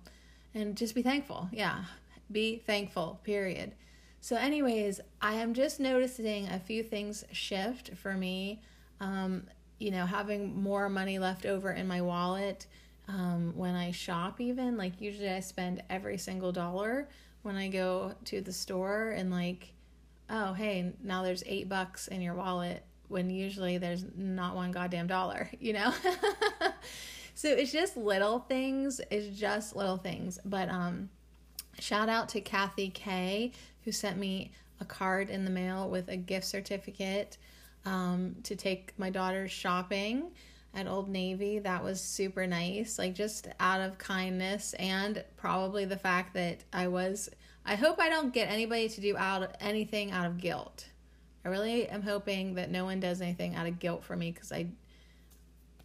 and 0.54 0.76
just 0.76 0.96
be 0.96 1.02
thankful. 1.02 1.50
Yeah, 1.52 1.84
be 2.32 2.58
thankful, 2.66 3.20
period. 3.24 3.74
So, 4.22 4.36
anyways, 4.36 5.00
I 5.22 5.36
am 5.36 5.54
just 5.54 5.80
noticing 5.80 6.48
a 6.48 6.60
few 6.60 6.84
things 6.84 7.24
shift 7.32 7.96
for 7.96 8.16
me. 8.16 8.62
Um, 9.00 9.44
you 9.78 9.92
know, 9.92 10.06
having 10.06 10.62
more 10.62 10.90
money 10.90 11.20
left 11.20 11.46
over 11.46 11.72
in 11.72 11.88
my 11.88 12.02
wallet, 12.02 12.68
um, 13.08 13.54
when 13.56 13.76
I 13.76 13.92
shop, 13.92 14.40
even. 14.40 14.78
Like, 14.78 15.02
usually 15.02 15.30
I 15.30 15.40
spend 15.40 15.84
every 15.90 16.18
single 16.18 16.52
dollar 16.52 17.08
when 17.42 17.56
I 17.56 17.70
go 17.70 18.14
to 18.26 18.42
the 18.42 18.54
store 18.54 19.10
and, 19.12 19.32
like, 19.32 19.74
oh, 20.30 20.54
hey, 20.54 20.94
now 21.04 21.24
there's 21.24 21.44
eight 21.46 21.68
bucks 21.68 22.08
in 22.08 22.22
your 22.22 22.36
wallet 22.36 22.84
when 23.08 23.30
usually 23.30 23.78
there's 23.78 24.06
not 24.16 24.56
one 24.56 24.72
goddamn 24.72 25.08
dollar, 25.08 25.50
you 25.60 25.74
know? 25.74 25.94
so 27.36 27.50
it's 27.50 27.72
just 27.72 27.98
little 27.98 28.40
things. 28.40 29.02
It's 29.10 29.38
just 29.38 29.76
little 29.76 29.98
things. 29.98 30.40
But 30.46 30.70
um, 30.70 31.10
shout 31.80 32.10
out 32.10 32.30
to 32.30 32.42
Kathy 32.42 32.90
K, 32.90 33.52
who 33.84 33.92
sent 33.92 34.18
me 34.18 34.52
a 34.80 34.86
card 34.86 35.30
in 35.30 35.44
the 35.44 35.52
mail 35.52 35.90
with 35.90 36.08
a 36.08 36.16
gift 36.16 36.46
certificate 36.46 37.38
um, 37.86 38.36
to 38.44 38.56
take 38.56 38.94
my 38.98 39.10
daughter 39.10 39.48
shopping 39.48 40.32
at 40.74 40.88
Old 40.88 41.10
Navy. 41.10 41.60
That 41.60 41.84
was 41.84 42.02
super 42.02 42.46
nice, 42.46 43.00
like 43.00 43.16
just 43.16 43.48
out 43.60 43.82
of 43.82 43.98
kindness 43.98 44.74
and 44.76 45.24
probably 45.38 45.86
the 45.86 45.98
fact 45.98 46.34
that 46.36 46.64
I 46.72 46.88
was. 46.88 47.30
I 47.66 47.76
hope 47.76 48.00
I 48.00 48.10
don't 48.10 48.34
get 48.34 48.50
anybody 48.50 48.90
to 48.90 49.02
do 49.02 49.18
out 49.18 49.56
anything 49.60 50.12
out 50.12 50.26
of 50.26 50.40
guilt. 50.40 50.88
I 51.46 51.50
really 51.50 51.88
am 51.88 52.02
hoping 52.02 52.56
that 52.56 52.72
no 52.72 52.86
one 52.86 53.00
does 53.00 53.22
anything 53.22 53.56
out 53.56 53.68
of 53.68 53.80
guilt 53.80 54.04
for 54.04 54.16
me 54.16 54.32
because 54.32 54.52
I, 54.52 54.68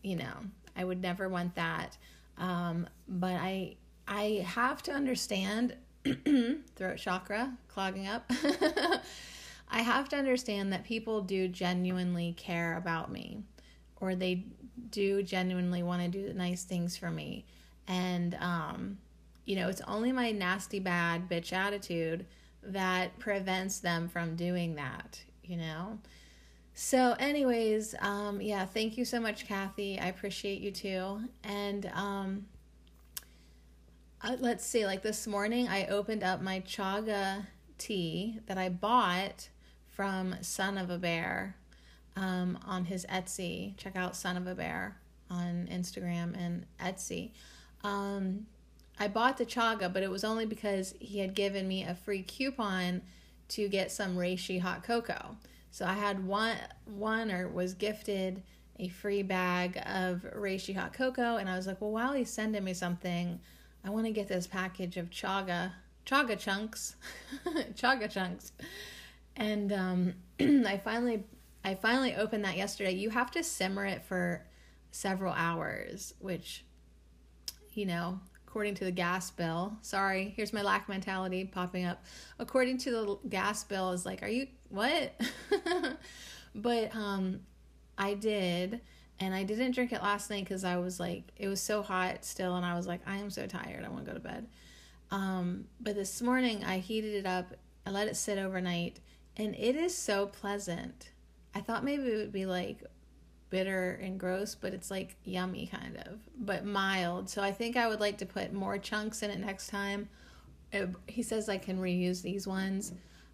you 0.03 0.17
know, 0.17 0.33
I 0.77 0.85
would 0.85 1.01
never 1.01 1.29
want 1.29 1.55
that. 1.57 1.97
Um, 2.39 2.89
but 3.09 3.35
I 3.35 3.77
I 4.07 4.45
have 4.47 4.83
to 4.85 4.93
understand 4.93 5.77
throat 6.77 6.97
chakra 6.97 7.57
clogging 7.69 8.07
up. 8.07 8.31
I 9.69 9.83
have 9.83 10.09
to 10.11 10.17
understand 10.17 10.73
that 10.73 10.85
people 10.85 11.21
do 11.21 11.49
genuinely 11.49 12.35
care 12.37 12.77
about 12.77 13.11
me 13.11 13.43
or 13.97 14.15
they 14.15 14.45
do 14.91 15.23
genuinely 15.23 15.83
want 15.83 16.03
to 16.03 16.09
do 16.09 16.33
nice 16.35 16.65
things 16.65 16.97
for 16.97 17.11
me. 17.11 17.45
And, 17.87 18.35
um, 18.41 18.99
you 19.45 19.57
know, 19.57 19.69
it's 19.69 19.81
only 19.83 20.13
my 20.13 20.31
nasty, 20.31 20.81
bad 20.81 21.29
bitch 21.29 21.53
attitude 21.53 22.27
that 22.63 23.19
prevents 23.19 23.81
them 23.81 24.09
from 24.09 24.37
doing 24.37 24.75
that, 24.77 25.23
you 25.43 25.57
know? 25.57 25.99
So, 26.75 27.15
anyways, 27.19 27.95
um, 28.01 28.41
yeah, 28.41 28.65
thank 28.67 28.99
you 28.99 29.05
so 29.05 29.21
much, 29.21 29.47
Kathy. 29.47 29.99
I 29.99 30.07
appreciate 30.07 30.61
you 30.61 30.73
too. 30.73 31.21
And, 31.45 31.87
um, 31.95 32.47
uh, 34.23 34.37
let's 34.41 34.65
see, 34.65 34.87
like 34.87 35.03
this 35.03 35.27
morning, 35.27 35.69
I 35.69 35.87
opened 35.87 36.25
up 36.25 36.41
my 36.41 36.61
chaga 36.61 37.47
tea 37.79 38.41
that 38.47 38.59
I 38.59 38.71
bought 38.71 39.51
from 39.95 40.35
Son 40.41 40.77
of 40.77 40.91
a 40.91 40.99
Bear 40.99 41.57
um, 42.17 42.59
on 42.67 42.85
his 42.85 43.07
Etsy. 43.07 43.77
Check 43.77 43.97
out 43.97 44.17
Son 44.17 44.37
of 44.37 44.47
a 44.47 44.55
Bear 44.55 44.97
on 45.31 45.69
Instagram 45.71 46.37
and 46.37 46.67
Etsy. 46.81 47.31
Um, 47.83 48.47
I 48.99 49.09
bought 49.09 49.39
the 49.39 49.47
chaga, 49.47 49.93
but 49.93 50.03
it 50.03 50.11
was 50.11 50.25
only 50.25 50.47
because 50.47 50.95
he 51.01 51.19
had 51.19 51.35
given 51.35 51.67
me 51.67 51.85
a 51.85 51.95
free 51.95 52.23
coupon 52.23 53.03
to 53.49 53.69
get 53.69 53.91
some 53.91 54.17
reishi 54.17 54.61
hot 54.61 54.83
cocoa. 54.85 55.37
So 55.71 55.85
I 55.85 55.95
had 55.95 56.27
one, 56.27 56.57
one 56.87 57.31
or 57.31 57.49
was 57.49 57.75
gifted 57.75 58.43
a 58.79 58.89
free 58.89 59.23
bag 59.23 59.77
of 59.87 60.25
reishi 60.37 60.75
hot 60.75 60.93
cocoa, 60.93 61.37
and 61.37 61.49
I 61.49 61.57
was 61.57 61.67
like, 61.67 61.81
well, 61.81 61.91
while 61.91 62.13
he's 62.13 62.31
sending 62.31 62.65
me 62.65 62.75
something, 62.75 63.41
I 63.85 63.91
want 63.91 64.07
to 64.07 64.13
get 64.13 64.29
this 64.29 64.47
package 64.47 64.97
of 64.97 65.11
chaga, 65.11 65.73
chaga 66.07 66.39
chunks, 66.39 66.97
chaga 67.75 68.11
chunks, 68.11 68.53
and 69.37 69.73
um, 69.73 70.15
I 70.41 70.81
finally 70.83 71.25
I 71.65 71.75
finally 71.75 72.15
opened 72.15 72.45
that 72.45 72.57
yesterday. 72.57 72.93
You 72.93 73.11
have 73.11 73.31
to 73.33 73.43
simmer 73.43 73.87
it 73.87 74.05
for 74.05 74.45
several 74.91 75.33
hours, 75.33 76.15
which, 76.19 76.65
you 77.73 77.87
know, 77.87 78.21
according 78.47 78.75
to 78.75 78.85
the 78.85 78.93
gas 78.93 79.31
bill, 79.31 79.77
sorry, 79.81 80.35
here's 80.37 80.53
my 80.53 80.63
lack 80.63 80.89
mentality 80.89 81.45
popping 81.45 81.87
up. 81.87 82.05
According 82.39 82.79
to 82.79 82.91
the 82.91 83.29
gas 83.29 83.65
bill, 83.65 83.93
is 83.93 84.05
like, 84.05 84.23
are 84.23 84.29
you 84.29 84.47
what? 84.69 85.19
but 86.55 86.95
um, 86.95 87.41
I 87.97 88.13
did, 88.15 88.83
and 89.19 89.35
I 89.35 89.43
didn't 89.43 89.73
drink 89.73 89.93
it 89.93 90.03
last 90.03 90.29
night 90.31 90.45
because 90.45 90.65
I 90.65 90.77
was 90.77 91.01
like, 91.01 91.33
it 91.37 91.49
was 91.49 91.63
so 91.63 91.83
hot 91.83 92.25
still, 92.27 92.57
and 92.57 92.65
I 92.65 92.77
was 92.77 92.87
like, 92.87 93.01
I 93.07 93.17
am 93.17 93.31
so 93.31 93.47
tired, 93.47 93.85
I 93.85 93.89
want 93.89 94.05
to 94.05 94.11
go 94.13 94.19
to 94.19 94.23
bed. 94.23 94.47
Um, 95.11 95.65
but 95.81 95.95
this 95.95 96.21
morning 96.21 96.63
I 96.63 96.79
heated 96.79 97.15
it 97.15 97.27
up, 97.27 97.57
I 97.87 97.91
let 97.91 98.07
it 98.07 98.17
sit 98.17 98.39
overnight, 98.39 99.01
and 99.37 99.55
it 99.57 99.77
is 99.77 99.97
so 99.97 100.27
pleasant 100.27 101.11
I 101.55 101.61
thought 101.61 101.85
maybe 101.85 102.09
it 102.09 102.17
would 102.17 102.33
be 102.33 102.47
like 102.47 102.83
bitter 103.51 104.01
and 104.03 104.19
gross, 104.19 104.55
but 104.55 104.75
it's 104.75 104.91
like 104.91 105.17
yummy 105.25 105.67
kind 105.69 105.97
of, 105.99 106.19
but 106.37 106.65
mild. 106.65 107.31
So 107.31 107.43
I 107.43 107.53
think 107.53 107.77
I 107.77 107.87
would 107.87 108.01
like 108.01 108.19
to 108.19 108.27
put 108.27 108.53
more 108.53 108.79
chunks 108.79 109.23
in 109.23 109.31
it 109.31 109.39
next 109.39 109.69
time. 109.69 110.09
It, 110.73 110.91
he 111.07 111.23
says 111.23 111.49
I 111.49 111.59
can 111.59 111.79
reuse 111.79 112.23
these 112.23 112.47
ones. 112.47 112.93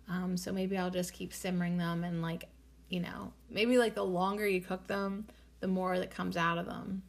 Um, 0.09 0.37
so 0.37 0.53
maybe 0.53 0.77
I'll 0.77 0.91
just 0.91 1.13
keep 1.13 1.33
simmering 1.33 1.79
them 1.79 2.05
and 2.05 2.21
like, 2.21 2.49
you 2.91 3.01
know, 3.01 3.33
maybe 3.49 3.79
like 3.79 3.95
the 3.95 4.05
longer 4.05 4.47
you 4.47 4.61
cook 4.61 4.87
them, 4.87 5.27
the 5.61 5.69
more 5.69 5.99
that 5.99 6.11
comes 6.11 6.37
out 6.37 6.59
of 6.59 6.67
them. 6.67 7.03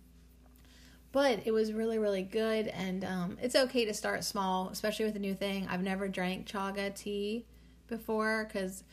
But 1.11 1.41
it 1.45 1.51
was 1.51 1.73
really, 1.73 1.97
really 1.97 2.23
good, 2.23 2.67
and 2.67 3.03
um, 3.03 3.37
it's 3.41 3.55
okay 3.55 3.83
to 3.83 3.93
start 3.93 4.23
small, 4.23 4.69
especially 4.69 5.03
with 5.03 5.17
a 5.17 5.19
new 5.19 5.33
thing. 5.33 5.67
I've 5.69 5.81
never 5.81 6.07
drank 6.07 6.47
chaga 6.47 6.95
tea 6.95 7.45
before 7.91 8.47
because 8.47 8.83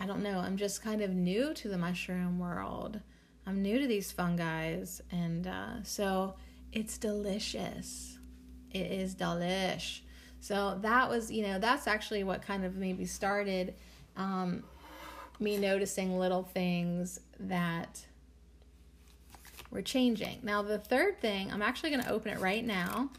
I 0.00 0.06
don't 0.06 0.22
know, 0.22 0.38
I'm 0.38 0.56
just 0.56 0.82
kind 0.82 1.02
of 1.02 1.10
new 1.10 1.52
to 1.52 1.68
the 1.68 1.76
mushroom 1.76 2.38
world. 2.38 3.00
I'm 3.46 3.60
new 3.60 3.78
to 3.78 3.86
these 3.86 4.10
fungi, 4.10 4.76
and 5.12 5.46
uh, 5.46 5.82
so 5.82 6.36
it's 6.72 6.96
delicious. 6.96 8.18
It 8.70 8.90
is 8.90 9.14
delish. 9.14 10.00
So 10.40 10.78
that 10.82 11.08
was, 11.10 11.30
you 11.30 11.42
know, 11.42 11.58
that's 11.58 11.86
actually 11.86 12.24
what 12.24 12.42
kind 12.42 12.64
of 12.64 12.76
maybe 12.76 13.04
started 13.04 13.74
um, 14.16 14.64
me 15.38 15.58
noticing 15.58 16.18
little 16.18 16.42
things 16.42 17.20
that 17.40 18.04
were 19.70 19.82
changing. 19.82 20.38
Now, 20.42 20.62
the 20.62 20.78
third 20.78 21.20
thing, 21.20 21.52
I'm 21.52 21.62
actually 21.62 21.90
going 21.90 22.02
to 22.02 22.10
open 22.10 22.32
it 22.32 22.40
right 22.40 22.64
now. 22.64 23.10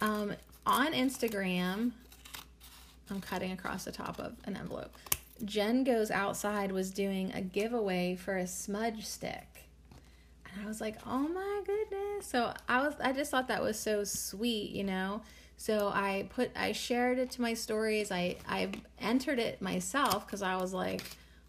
Um, 0.00 0.34
on 0.66 0.92
Instagram, 0.92 1.92
I'm 3.10 3.20
cutting 3.20 3.52
across 3.52 3.84
the 3.84 3.92
top 3.92 4.18
of 4.18 4.34
an 4.44 4.56
envelope. 4.56 4.94
Jen 5.44 5.84
Goes 5.84 6.10
Outside 6.10 6.72
was 6.72 6.90
doing 6.90 7.32
a 7.34 7.40
giveaway 7.40 8.16
for 8.16 8.36
a 8.36 8.46
smudge 8.46 9.04
stick. 9.04 9.64
And 10.52 10.64
I 10.64 10.68
was 10.68 10.80
like, 10.80 10.96
oh 11.06 11.28
my 11.28 11.62
goodness. 11.66 12.26
So 12.26 12.52
I 12.68 12.82
was 12.82 12.94
I 13.00 13.12
just 13.12 13.30
thought 13.30 13.48
that 13.48 13.62
was 13.62 13.78
so 13.78 14.04
sweet, 14.04 14.70
you 14.70 14.84
know. 14.84 15.22
So 15.58 15.88
I 15.88 16.28
put 16.34 16.50
I 16.56 16.72
shared 16.72 17.18
it 17.18 17.30
to 17.32 17.42
my 17.42 17.54
stories. 17.54 18.10
I 18.10 18.36
I 18.48 18.70
entered 18.98 19.38
it 19.38 19.60
myself 19.60 20.26
cuz 20.28 20.42
I 20.42 20.56
was 20.56 20.72
like, 20.72 21.02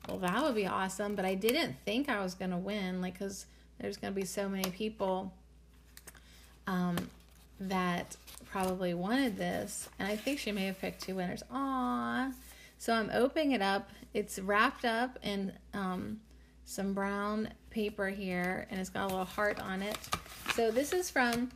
well 0.07 0.17
that 0.19 0.43
would 0.43 0.55
be 0.55 0.67
awesome, 0.67 1.15
but 1.15 1.25
I 1.25 1.35
didn't 1.35 1.75
think 1.85 2.09
I 2.09 2.21
was 2.21 2.35
to 2.51 2.57
win 2.57 3.01
like 3.01 3.17
cuz 3.17 3.45
there's 3.79 3.97
to 4.13 4.19
be 4.19 4.25
so 4.25 4.49
many 4.49 4.69
people 4.71 5.33
um 6.65 7.09
that 7.59 8.17
probably 8.57 8.95
wanted 8.95 9.37
this. 9.37 9.87
And 9.99 10.07
I 10.07 10.15
think 10.15 10.39
she 10.39 10.51
may 10.51 10.65
have 10.65 10.79
picked 10.79 11.03
two 11.03 11.15
winners. 11.15 11.43
Aww. 11.53 12.33
So 12.79 12.93
I'm 12.93 13.11
opening 13.13 13.51
it 13.51 13.61
up. 13.61 13.89
It's 14.15 14.39
wrapped 14.39 14.83
up 14.83 15.19
in 15.21 15.53
um, 15.75 16.19
some 16.65 16.93
brown 16.93 17.49
paper 17.69 18.07
here, 18.07 18.65
and 18.71 18.79
it's 18.79 18.89
got 18.89 19.03
a 19.03 19.07
little 19.07 19.25
heart 19.25 19.61
on 19.61 19.83
it. 19.83 19.97
So 20.55 20.71
this 20.71 20.91
is 20.91 21.11
from, 21.11 21.51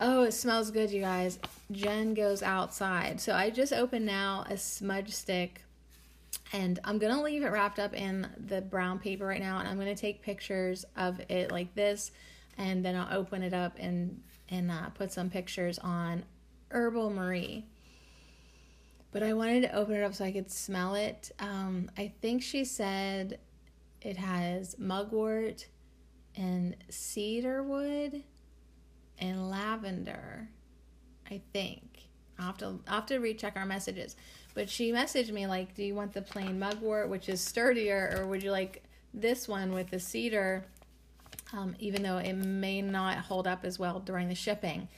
oh, 0.00 0.22
it 0.22 0.34
smells 0.34 0.70
good, 0.70 0.92
you 0.92 1.00
guys. 1.00 1.40
Jen 1.72 2.14
Goes 2.14 2.44
Outside. 2.44 3.20
So 3.20 3.34
I 3.34 3.50
just 3.50 3.72
opened 3.72 4.06
now 4.06 4.44
a 4.48 4.56
smudge 4.56 5.12
stick, 5.12 5.64
and 6.52 6.78
I'm 6.84 6.98
to 7.14 7.22
leave 7.22 7.42
it 7.42 7.48
wrapped 7.48 7.80
up 7.80 7.92
in 7.92 8.28
the 8.46 8.60
brown 8.60 9.00
paper 9.00 9.26
right 9.26 9.42
now, 9.42 9.58
and 9.58 9.66
I'm 9.66 9.76
to 9.94 10.00
take 10.00 10.22
pictures 10.22 10.84
of 10.96 11.20
it 11.28 11.50
like 11.50 11.74
this, 11.74 12.12
and 12.56 12.84
then 12.84 12.94
I'll 12.94 13.18
open 13.18 13.42
it 13.42 13.52
up 13.52 13.78
and, 13.80 14.20
and 14.48 14.70
uh, 14.70 14.90
put 14.90 15.12
some 15.12 15.30
pictures 15.30 15.78
on 15.78 16.24
Herbal 16.70 17.10
Marie 17.10 17.66
but 19.14 19.22
I 19.22 19.32
wanted 19.32 19.62
to 19.62 19.72
open 19.76 19.94
it 19.94 20.02
up 20.02 20.12
so 20.12 20.24
I 20.24 20.32
could 20.32 20.50
smell 20.50 20.96
it. 20.96 21.30
Um, 21.38 21.88
I 21.96 22.12
think 22.20 22.42
she 22.42 22.64
said 22.64 23.38
it 24.02 24.16
has 24.16 24.76
mugwort 24.76 25.68
and 26.34 26.76
cedarwood 26.88 28.24
and 29.20 29.48
lavender. 29.48 30.48
I 31.30 31.40
think 31.52 32.08
I'll 32.40 32.46
have 32.46 32.58
to 32.58 32.80
I'll 32.88 32.96
have 32.96 33.06
to 33.06 33.18
recheck 33.18 33.54
our 33.54 33.64
messages. 33.64 34.16
But 34.52 34.68
she 34.68 34.90
messaged 34.90 35.30
me 35.30 35.46
like, 35.46 35.76
"Do 35.76 35.84
you 35.84 35.94
want 35.94 36.12
the 36.12 36.22
plain 36.22 36.58
mugwort, 36.58 37.08
which 37.08 37.28
is 37.28 37.40
sturdier, 37.40 38.16
or 38.18 38.26
would 38.26 38.42
you 38.42 38.50
like 38.50 38.82
this 39.14 39.46
one 39.46 39.72
with 39.72 39.90
the 39.90 40.00
cedar?" 40.00 40.66
Um, 41.52 41.76
even 41.78 42.02
though 42.02 42.18
it 42.18 42.32
may 42.32 42.82
not 42.82 43.18
hold 43.18 43.46
up 43.46 43.64
as 43.64 43.78
well 43.78 44.00
during 44.00 44.28
the 44.28 44.34
shipping. 44.34 44.88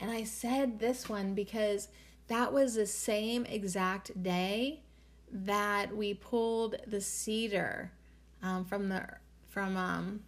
And 0.00 0.10
I 0.10 0.24
said 0.24 0.78
this 0.78 1.08
one 1.08 1.34
because 1.34 1.88
that 2.28 2.52
was 2.52 2.74
the 2.74 2.86
same 2.86 3.44
exact 3.44 4.22
day 4.22 4.82
that 5.30 5.94
we 5.94 6.14
pulled 6.14 6.76
the 6.86 7.00
cedar 7.00 7.92
um, 8.42 8.64
from 8.64 8.88
the 8.88 9.06
from 9.48 9.76
um, 9.76 10.20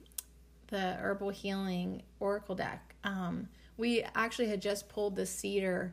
the 0.68 0.94
herbal 0.94 1.30
healing 1.30 2.02
oracle 2.20 2.54
deck. 2.54 2.94
Um, 3.04 3.48
we 3.76 4.02
actually 4.14 4.48
had 4.48 4.60
just 4.60 4.88
pulled 4.88 5.16
the 5.16 5.26
cedar 5.26 5.92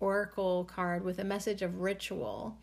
oracle 0.00 0.64
card 0.64 1.04
with 1.04 1.18
a 1.18 1.24
message 1.24 1.62
of 1.62 1.80
ritual. 1.80 2.56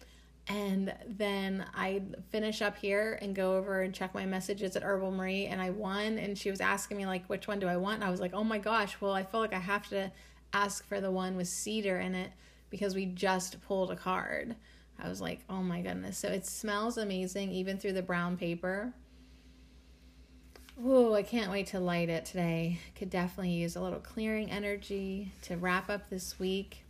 And 0.51 0.93
then 1.07 1.65
I 1.73 2.01
finish 2.29 2.61
up 2.61 2.75
here 2.75 3.17
and 3.21 3.33
go 3.33 3.55
over 3.55 3.83
and 3.83 3.93
check 3.93 4.13
my 4.13 4.25
messages 4.25 4.75
at 4.75 4.83
Herbal 4.83 5.11
Marie, 5.11 5.45
and 5.45 5.61
I 5.61 5.69
won. 5.69 6.17
And 6.17 6.37
she 6.37 6.51
was 6.51 6.59
asking 6.59 6.97
me 6.97 7.05
like, 7.05 7.25
which 7.27 7.47
one 7.47 7.59
do 7.59 7.67
I 7.67 7.77
want? 7.77 7.95
And 7.95 8.03
I 8.03 8.09
was 8.09 8.19
like, 8.19 8.33
oh 8.33 8.43
my 8.43 8.57
gosh, 8.57 8.99
well, 8.99 9.13
I 9.13 9.23
feel 9.23 9.39
like 9.39 9.53
I 9.53 9.59
have 9.59 9.87
to 9.89 10.11
ask 10.51 10.85
for 10.85 10.99
the 10.99 11.09
one 11.09 11.37
with 11.37 11.47
cedar 11.47 11.99
in 11.99 12.15
it 12.15 12.31
because 12.69 12.93
we 12.93 13.05
just 13.05 13.61
pulled 13.61 13.91
a 13.91 13.95
card. 13.95 14.57
I 14.99 15.07
was 15.07 15.21
like, 15.21 15.39
oh 15.49 15.63
my 15.63 15.79
goodness. 15.79 16.17
So 16.17 16.27
it 16.27 16.45
smells 16.45 16.97
amazing 16.97 17.51
even 17.51 17.77
through 17.77 17.93
the 17.93 18.01
brown 18.01 18.35
paper. 18.35 18.91
Oh, 20.83 21.13
I 21.13 21.23
can't 21.23 21.49
wait 21.49 21.67
to 21.67 21.79
light 21.79 22.09
it 22.09 22.25
today. 22.25 22.79
Could 22.97 23.09
definitely 23.09 23.51
use 23.51 23.77
a 23.77 23.81
little 23.81 23.99
clearing 23.99 24.51
energy 24.51 25.31
to 25.43 25.55
wrap 25.55 25.89
up 25.89 26.09
this 26.09 26.37
week 26.39 26.83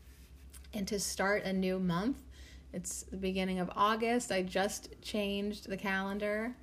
and 0.74 0.88
to 0.88 1.00
start 1.00 1.44
a 1.44 1.54
new 1.54 1.78
month. 1.78 2.18
It's 2.74 3.04
the 3.04 3.18
beginning 3.18 3.60
of 3.60 3.70
August. 3.76 4.32
I 4.32 4.44
just 4.44 5.02
changed 5.02 5.70
the 5.70 5.78
calendar. 5.78 6.56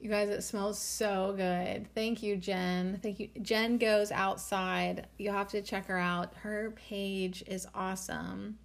You 0.00 0.10
guys, 0.10 0.28
it 0.28 0.42
smells 0.42 0.78
so 0.78 1.32
good. 1.34 1.86
Thank 1.94 2.22
you, 2.22 2.36
Jen. 2.36 3.00
Thank 3.02 3.20
you. 3.20 3.28
Jen 3.40 3.78
goes 3.78 4.12
outside. 4.12 5.06
You'll 5.16 5.32
have 5.32 5.48
to 5.48 5.62
check 5.62 5.86
her 5.86 5.96
out. 5.96 6.34
Her 6.36 6.74
page 6.76 7.42
is 7.46 7.66
awesome. 7.74 8.58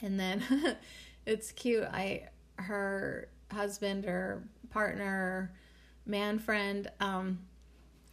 And 0.00 0.18
then 0.18 0.76
it's 1.26 1.50
cute. 1.50 1.84
I 1.84 2.28
her 2.56 3.28
husband 3.50 4.06
or 4.06 4.44
partner, 4.70 5.52
man 6.06 6.38
friend, 6.38 6.88
um 7.00 7.40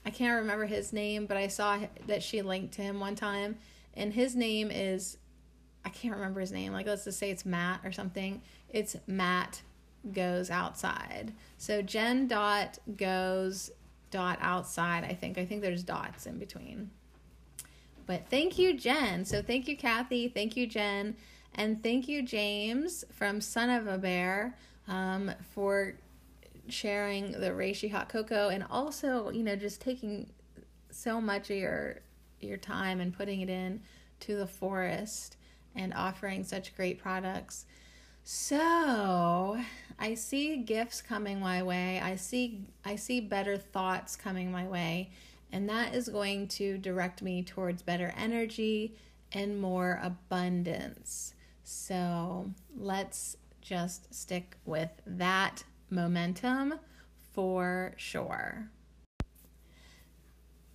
I 0.05 0.09
can't 0.09 0.39
remember 0.39 0.65
his 0.65 0.93
name, 0.93 1.25
but 1.25 1.35
I 1.35 1.47
saw 1.47 1.77
that 2.07 2.23
she 2.23 2.41
linked 2.41 2.73
to 2.75 2.81
him 2.81 2.99
one 2.99 3.15
time 3.15 3.57
and 3.93 4.13
his 4.13 4.35
name 4.35 4.71
is 4.71 5.17
I 5.87 5.89
can't 5.89 6.15
remember 6.15 6.41
his 6.41 6.51
name. 6.51 6.73
Like 6.73 6.85
let's 6.85 7.05
just 7.05 7.17
say 7.17 7.31
it's 7.31 7.45
Matt 7.45 7.79
or 7.85 7.93
something. 7.93 8.41
It's 8.69 8.97
Matt 9.07 9.61
goes 10.11 10.49
outside. 10.49 11.31
So 11.57 11.81
Jen 11.81 12.27
dot 12.27 12.77
goes 12.97 13.71
dot 14.11 14.37
outside. 14.41 15.05
I 15.05 15.13
think 15.13 15.37
I 15.37 15.45
think 15.45 15.61
there's 15.61 15.83
dots 15.83 16.25
in 16.25 16.39
between. 16.39 16.91
But 18.05 18.27
thank 18.29 18.59
you, 18.59 18.73
Jen. 18.73 19.23
So 19.23 19.41
thank 19.41 19.69
you, 19.69 19.77
Kathy. 19.77 20.27
Thank 20.27 20.57
you, 20.57 20.67
Jen. 20.67 21.15
And 21.55 21.81
thank 21.81 22.09
you, 22.09 22.21
James 22.21 23.05
from 23.13 23.39
Son 23.39 23.69
of 23.69 23.87
a 23.87 23.97
Bear, 23.97 24.57
um, 24.89 25.31
for 25.53 25.93
sharing 26.67 27.31
the 27.31 27.51
Reishi 27.51 27.89
hot 27.89 28.09
cocoa 28.09 28.49
and 28.49 28.65
also, 28.69 29.29
you 29.29 29.41
know, 29.41 29.55
just 29.55 29.79
taking 29.79 30.29
so 30.91 31.21
much 31.21 31.49
of 31.49 31.55
your 31.55 32.01
your 32.41 32.57
time 32.57 32.99
and 32.99 33.15
putting 33.15 33.39
it 33.39 33.49
in 33.49 33.79
to 34.19 34.35
the 34.35 34.47
forest 34.47 35.37
and 35.77 35.93
offering 35.93 36.43
such 36.43 36.75
great 36.75 36.99
products. 36.99 37.65
So, 38.23 39.57
I 39.97 40.15
see 40.15 40.57
gifts 40.57 41.01
coming 41.01 41.39
my 41.39 41.63
way. 41.63 42.01
I 42.03 42.17
see 42.17 42.65
I 42.83 42.97
see 42.97 43.21
better 43.21 43.57
thoughts 43.57 44.17
coming 44.17 44.51
my 44.51 44.67
way, 44.67 45.11
and 45.53 45.69
that 45.69 45.95
is 45.95 46.09
going 46.09 46.49
to 46.49 46.77
direct 46.77 47.21
me 47.21 47.41
towards 47.43 47.81
better 47.83 48.13
energy 48.17 48.97
and 49.31 49.61
more 49.61 50.01
abundance. 50.03 51.35
So, 51.63 52.51
let's 52.77 53.37
just 53.61 54.13
stick 54.13 54.57
with 54.65 54.89
that 55.05 55.63
momentum 55.89 56.75
for 57.33 57.93
sure. 57.95 58.69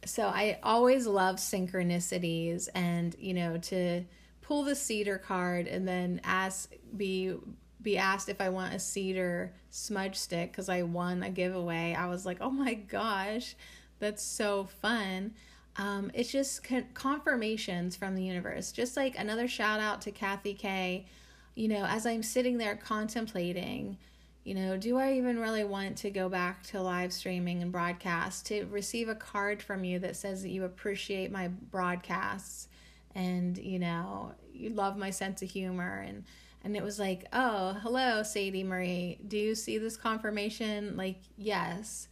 So, 0.06 0.28
I 0.28 0.58
always 0.62 1.06
love 1.06 1.36
synchronicities 1.36 2.70
and, 2.74 3.14
you 3.18 3.34
know, 3.34 3.58
to 3.58 4.04
pull 4.52 4.64
the 4.64 4.76
cedar 4.76 5.16
card 5.16 5.66
and 5.66 5.88
then 5.88 6.20
ask 6.24 6.74
be 6.94 7.34
be 7.80 7.96
asked 7.96 8.28
if 8.28 8.38
I 8.38 8.50
want 8.50 8.74
a 8.74 8.78
cedar 8.78 9.54
smudge 9.70 10.14
stick 10.14 10.52
because 10.52 10.68
I 10.68 10.82
won 10.82 11.22
a 11.22 11.30
giveaway. 11.30 11.96
I 11.98 12.06
was 12.06 12.26
like, 12.26 12.36
oh 12.42 12.50
my 12.50 12.74
gosh, 12.74 13.56
that's 13.98 14.22
so 14.22 14.68
fun. 14.82 15.32
Um, 15.76 16.10
it's 16.12 16.30
just 16.30 16.68
confirmations 16.92 17.96
from 17.96 18.14
the 18.14 18.22
universe. 18.22 18.72
Just 18.72 18.94
like 18.94 19.18
another 19.18 19.48
shout 19.48 19.80
out 19.80 20.02
to 20.02 20.10
Kathy 20.10 20.52
K. 20.52 21.06
You 21.54 21.68
know, 21.68 21.86
as 21.86 22.04
I'm 22.04 22.22
sitting 22.22 22.58
there 22.58 22.76
contemplating, 22.76 23.96
you 24.44 24.54
know, 24.54 24.76
do 24.76 24.98
I 24.98 25.14
even 25.14 25.38
really 25.38 25.64
want 25.64 25.96
to 25.98 26.10
go 26.10 26.28
back 26.28 26.62
to 26.64 26.82
live 26.82 27.14
streaming 27.14 27.62
and 27.62 27.72
broadcast? 27.72 28.44
To 28.48 28.66
receive 28.66 29.08
a 29.08 29.14
card 29.14 29.62
from 29.62 29.82
you 29.82 29.98
that 30.00 30.14
says 30.14 30.42
that 30.42 30.50
you 30.50 30.64
appreciate 30.64 31.32
my 31.32 31.48
broadcasts 31.48 32.68
and 33.14 33.58
you 33.58 33.78
know 33.78 34.32
you 34.52 34.70
love 34.70 34.96
my 34.96 35.10
sense 35.10 35.42
of 35.42 35.50
humor. 35.50 36.04
And 36.06 36.24
and 36.64 36.76
it 36.76 36.82
was 36.82 36.98
like 36.98 37.26
oh 37.32 37.76
hello 37.82 38.22
sadie 38.22 38.62
marie 38.62 39.18
do 39.26 39.36
you 39.36 39.54
see 39.54 39.78
this 39.78 39.96
confirmation? 39.96 40.96
Like 40.96 41.20
yes 41.36 42.08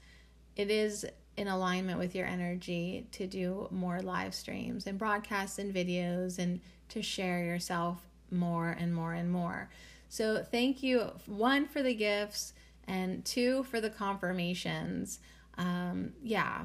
it 0.56 0.70
is 0.70 1.06
in 1.36 1.48
alignment 1.48 1.98
with 1.98 2.14
your 2.14 2.26
energy 2.26 3.06
to 3.12 3.26
do 3.26 3.68
more 3.70 4.02
live 4.02 4.34
streams 4.34 4.86
and 4.86 4.98
broadcasts 4.98 5.58
and 5.58 5.74
videos 5.74 6.38
and 6.38 6.60
to 6.88 7.00
share 7.00 7.44
yourself 7.44 8.06
more 8.30 8.76
and 8.78 8.94
more 8.94 9.12
and 9.12 9.30
more. 9.30 9.70
So 10.08 10.44
thank 10.44 10.82
you 10.82 11.12
one 11.26 11.66
for 11.66 11.82
the 11.82 11.94
gifts 11.94 12.52
and 12.86 13.24
two 13.24 13.62
for 13.64 13.80
the 13.80 13.90
confirmations. 13.90 15.20
Um, 15.56 16.12
yeah, 16.22 16.64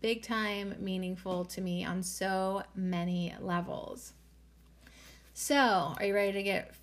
big 0.00 0.22
time 0.22 0.74
meaningful 0.80 1.44
to 1.44 1.60
me 1.60 1.84
on 1.84 2.02
so 2.02 2.62
many 2.74 3.34
levels. 3.40 4.12
So, 5.32 5.94
are 5.98 6.04
you 6.04 6.14
ready 6.14 6.32
to 6.32 6.42
get 6.42 6.74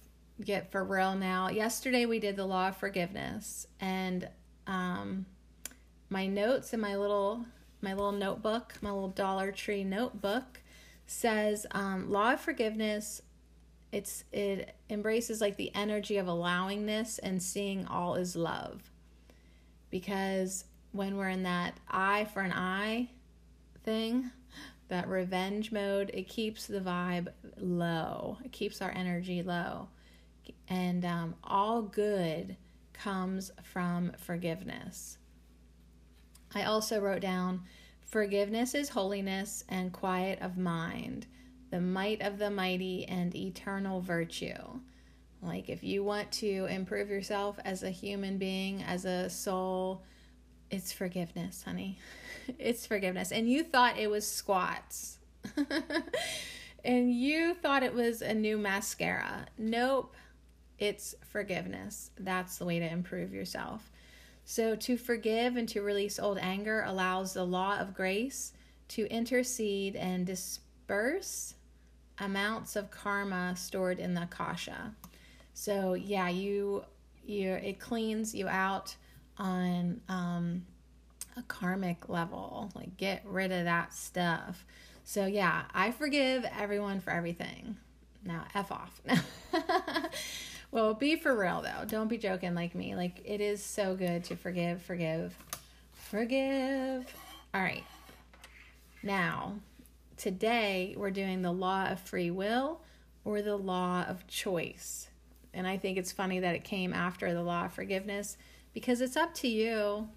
get 0.43 0.71
for 0.71 0.84
real 0.84 1.15
now? 1.15 1.49
Yesterday 1.49 2.05
we 2.05 2.19
did 2.19 2.36
the 2.36 2.45
law 2.45 2.69
of 2.69 2.77
forgiveness, 2.77 3.67
and 3.79 4.27
um, 4.67 5.25
my 6.10 6.27
notes 6.27 6.73
in 6.73 6.79
my 6.79 6.95
little 6.95 7.45
my 7.81 7.93
little 7.93 8.12
notebook, 8.12 8.73
my 8.81 8.91
little 8.91 9.10
Dollar 9.10 9.51
Tree 9.51 9.84
notebook, 9.84 10.62
says 11.07 11.65
um, 11.71 12.12
law 12.12 12.34
of 12.34 12.41
forgiveness. 12.41 13.21
It's 13.91 14.23
it 14.31 14.75
embraces 14.89 15.41
like 15.41 15.57
the 15.57 15.73
energy 15.75 16.17
of 16.17 16.27
allowingness 16.27 17.19
and 17.19 17.43
seeing 17.43 17.86
all 17.86 18.15
is 18.15 18.36
love, 18.36 18.91
because 19.89 20.65
when 20.91 21.17
we're 21.17 21.30
in 21.30 21.43
that 21.43 21.75
eye 21.89 22.25
for 22.34 22.41
an 22.41 22.51
eye 22.51 23.10
thing, 23.84 24.32
that 24.89 25.08
revenge 25.08 25.71
mode, 25.71 26.12
it 26.13 26.27
keeps 26.27 26.67
the 26.67 26.82
vibe 26.82 27.30
low. 27.58 28.38
It 28.43 28.51
keeps 28.51 28.82
our 28.82 28.91
energy 28.91 29.41
low. 29.41 29.88
And 30.67 31.06
um, 31.06 31.36
all 31.43 31.82
good 31.82 32.58
comes 32.93 33.51
from 33.63 34.12
forgiveness. 34.17 35.17
I 36.54 36.63
also 36.63 36.99
wrote 36.99 37.21
down 37.21 37.62
forgiveness 38.06 38.75
is 38.75 38.89
holiness 38.89 39.63
and 39.69 39.93
quiet 39.93 40.39
of 40.41 40.58
mind, 40.58 41.27
the 41.69 41.80
might 41.80 42.21
of 42.21 42.38
the 42.38 42.51
mighty 42.51 43.06
and 43.06 43.34
eternal 43.34 44.01
virtue. 44.01 44.82
Like, 45.41 45.69
if 45.69 45.84
you 45.84 46.04
want 46.04 46.32
to 46.34 46.65
improve 46.65 47.10
yourself 47.10 47.58
as 47.63 47.82
a 47.82 47.89
human 47.89 48.38
being, 48.38 48.84
as 48.84 49.06
a 49.06 49.30
soul, 49.30 50.04
it's 50.71 50.91
forgiveness, 50.91 51.63
honey. 51.63 51.99
It's 52.57 52.88
forgiveness. 52.88 53.31
And 53.31 53.47
you 53.49 53.63
thought 53.63 53.99
it 53.99 54.10
was 54.10 54.27
squats. 54.27 55.19
and 56.84 57.13
you 57.13 57.53
thought 57.53 57.84
it 57.84 57.93
was 57.93 58.21
a 58.21 58.34
new 58.34 58.57
mascara. 58.57 59.45
Nope. 59.60 60.15
It's 60.79 61.13
forgiveness. 61.23 62.10
That's 62.19 62.57
the 62.57 62.65
way 62.65 62.79
to 62.79 62.91
improve 62.91 63.31
yourself. 63.31 63.91
So, 64.43 64.75
to 64.75 64.97
forgive 64.97 65.55
and 65.55 65.69
to 65.69 65.81
release 65.81 66.19
old 66.19 66.39
anger 66.39 66.84
allows 66.86 67.34
the 67.34 67.45
law 67.45 67.77
of 67.77 67.93
grace 67.93 68.53
to 68.89 69.05
intercede 69.05 69.95
and 69.95 70.25
disperse 70.25 71.53
amounts 72.17 72.75
of 72.75 72.91
karma 72.91 73.55
stored 73.55 73.99
in 73.99 74.15
the 74.15 74.23
akasha. 74.23 74.93
So, 75.53 75.93
yeah, 75.93 76.27
you 76.27 76.84
you 77.23 77.51
it 77.51 77.79
cleans 77.79 78.34
you 78.34 78.47
out 78.47 78.95
on 79.41 79.99
um, 80.08 80.65
a 81.36 81.41
karmic 81.43 82.08
level. 82.08 82.71
Like, 82.75 82.95
get 82.95 83.23
rid 83.25 83.51
of 83.51 83.65
that 83.65 83.93
stuff. 83.93 84.65
So, 85.04 85.25
yeah, 85.25 85.63
I 85.73 85.91
forgive 85.91 86.45
everyone 86.58 87.01
for 87.01 87.12
everything. 87.12 87.75
Now, 88.23 88.45
F 88.54 88.71
off. 88.71 89.01
well, 90.71 90.93
be 90.93 91.15
for 91.15 91.36
real, 91.36 91.62
though. 91.63 91.86
Don't 91.86 92.08
be 92.08 92.19
joking 92.19 92.54
like 92.54 92.75
me. 92.75 92.95
Like, 92.95 93.19
it 93.25 93.41
is 93.41 93.63
so 93.63 93.95
good 93.95 94.23
to 94.25 94.36
forgive, 94.36 94.82
forgive, 94.84 95.36
forgive. 95.93 97.12
All 97.54 97.62
right. 97.62 97.84
Now, 99.01 99.56
today 100.17 100.93
we're 100.95 101.10
doing 101.10 101.41
the 101.41 101.51
law 101.51 101.88
of 101.88 101.99
free 101.99 102.30
will 102.30 102.82
or 103.25 103.41
the 103.41 103.58
law 103.58 104.04
of 104.04 104.27
choice. 104.27 105.08
And 105.51 105.65
I 105.65 105.77
think 105.77 105.97
it's 105.97 106.12
funny 106.12 106.39
that 106.39 106.54
it 106.54 106.63
came 106.63 106.93
after 106.93 107.34
the 107.34 107.41
law 107.41 107.65
of 107.65 107.73
forgiveness 107.73 108.38
because 108.73 109.01
it's 109.01 109.17
up 109.17 109.34
to 109.36 109.47
you. 109.47 110.10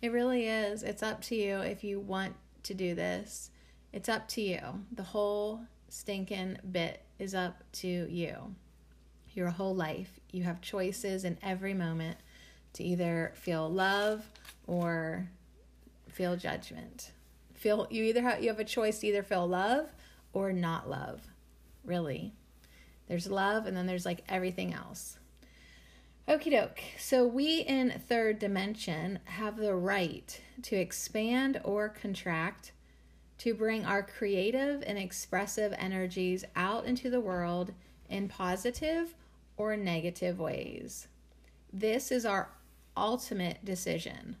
It 0.00 0.12
really 0.12 0.46
is. 0.46 0.82
It's 0.82 1.02
up 1.02 1.20
to 1.22 1.34
you 1.34 1.58
if 1.58 1.82
you 1.82 1.98
want 2.00 2.34
to 2.64 2.74
do 2.74 2.94
this. 2.94 3.50
It's 3.92 4.08
up 4.08 4.28
to 4.28 4.40
you. 4.40 4.60
The 4.92 5.02
whole 5.02 5.62
stinking 5.88 6.58
bit 6.70 7.02
is 7.18 7.34
up 7.34 7.64
to 7.72 7.88
you. 7.88 8.54
Your 9.34 9.50
whole 9.50 9.74
life. 9.74 10.20
You 10.30 10.44
have 10.44 10.60
choices 10.60 11.24
in 11.24 11.38
every 11.42 11.74
moment 11.74 12.18
to 12.74 12.84
either 12.84 13.32
feel 13.34 13.68
love 13.68 14.24
or 14.66 15.28
feel 16.08 16.36
judgment. 16.36 17.12
Feel 17.54 17.86
you 17.90 18.04
either 18.04 18.22
have 18.22 18.42
you 18.42 18.48
have 18.48 18.60
a 18.60 18.64
choice 18.64 19.00
to 19.00 19.08
either 19.08 19.22
feel 19.22 19.46
love 19.46 19.90
or 20.32 20.52
not 20.52 20.88
love. 20.88 21.22
Really. 21.84 22.34
There's 23.08 23.28
love 23.28 23.66
and 23.66 23.76
then 23.76 23.86
there's 23.86 24.06
like 24.06 24.22
everything 24.28 24.74
else. 24.74 25.17
Okie 26.28 26.50
doke. 26.50 26.82
So 26.98 27.26
we 27.26 27.60
in 27.60 27.90
third 28.06 28.38
dimension 28.38 29.20
have 29.24 29.56
the 29.56 29.74
right 29.74 30.38
to 30.64 30.76
expand 30.76 31.58
or 31.64 31.88
contract, 31.88 32.72
to 33.38 33.54
bring 33.54 33.86
our 33.86 34.02
creative 34.02 34.84
and 34.86 34.98
expressive 34.98 35.72
energies 35.78 36.44
out 36.54 36.84
into 36.84 37.08
the 37.08 37.20
world 37.20 37.72
in 38.10 38.28
positive 38.28 39.14
or 39.56 39.74
negative 39.74 40.38
ways. 40.38 41.08
This 41.72 42.12
is 42.12 42.26
our 42.26 42.50
ultimate 42.94 43.64
decision. 43.64 44.36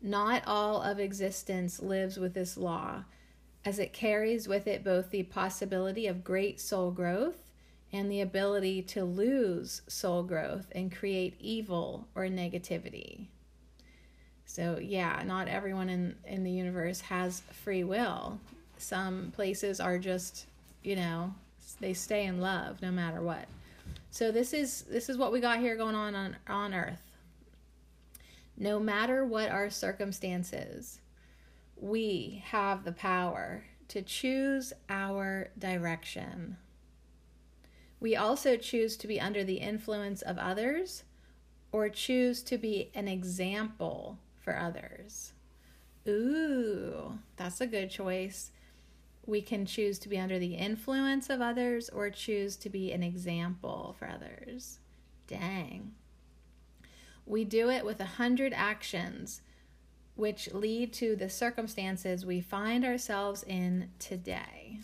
Not 0.00 0.42
all 0.44 0.82
of 0.82 0.98
existence 0.98 1.78
lives 1.78 2.18
with 2.18 2.34
this 2.34 2.56
law, 2.56 3.04
as 3.64 3.78
it 3.78 3.92
carries 3.92 4.48
with 4.48 4.66
it 4.66 4.82
both 4.82 5.10
the 5.10 5.22
possibility 5.22 6.08
of 6.08 6.24
great 6.24 6.60
soul 6.60 6.90
growth 6.90 7.51
and 7.92 8.10
the 8.10 8.20
ability 8.20 8.82
to 8.82 9.04
lose 9.04 9.82
soul 9.86 10.22
growth 10.22 10.66
and 10.72 10.94
create 10.94 11.34
evil 11.38 12.08
or 12.14 12.24
negativity. 12.24 13.26
So, 14.46 14.78
yeah, 14.80 15.22
not 15.24 15.48
everyone 15.48 15.88
in, 15.88 16.16
in 16.26 16.44
the 16.44 16.50
universe 16.50 17.00
has 17.02 17.40
free 17.64 17.84
will. 17.84 18.38
Some 18.78 19.32
places 19.34 19.80
are 19.80 19.98
just, 19.98 20.46
you 20.82 20.96
know, 20.96 21.34
they 21.80 21.94
stay 21.94 22.24
in 22.24 22.40
love 22.40 22.80
no 22.82 22.90
matter 22.90 23.20
what. 23.20 23.46
So 24.10 24.30
this 24.30 24.52
is 24.52 24.82
this 24.82 25.08
is 25.08 25.16
what 25.16 25.32
we 25.32 25.40
got 25.40 25.58
here 25.58 25.76
going 25.76 25.94
on 25.94 26.14
on, 26.14 26.36
on 26.46 26.74
earth. 26.74 27.00
No 28.58 28.78
matter 28.78 29.24
what 29.24 29.50
our 29.50 29.70
circumstances, 29.70 31.00
we 31.76 32.42
have 32.46 32.84
the 32.84 32.92
power 32.92 33.64
to 33.88 34.02
choose 34.02 34.72
our 34.88 35.48
direction. 35.58 36.58
We 38.02 38.16
also 38.16 38.56
choose 38.56 38.96
to 38.96 39.06
be 39.06 39.20
under 39.20 39.44
the 39.44 39.58
influence 39.58 40.22
of 40.22 40.36
others 40.36 41.04
or 41.70 41.88
choose 41.88 42.42
to 42.42 42.58
be 42.58 42.90
an 42.96 43.06
example 43.06 44.18
for 44.40 44.58
others. 44.58 45.34
Ooh, 46.08 47.20
that's 47.36 47.60
a 47.60 47.66
good 47.68 47.90
choice. 47.90 48.50
We 49.24 49.40
can 49.40 49.66
choose 49.66 50.00
to 50.00 50.08
be 50.08 50.18
under 50.18 50.40
the 50.40 50.56
influence 50.56 51.30
of 51.30 51.40
others 51.40 51.88
or 51.90 52.10
choose 52.10 52.56
to 52.56 52.68
be 52.68 52.90
an 52.90 53.04
example 53.04 53.94
for 53.96 54.08
others. 54.08 54.80
Dang. 55.28 55.92
We 57.24 57.44
do 57.44 57.70
it 57.70 57.84
with 57.84 58.00
a 58.00 58.04
hundred 58.04 58.52
actions 58.52 59.42
which 60.16 60.52
lead 60.52 60.92
to 60.94 61.14
the 61.14 61.30
circumstances 61.30 62.26
we 62.26 62.40
find 62.40 62.84
ourselves 62.84 63.44
in 63.44 63.90
today. 64.00 64.78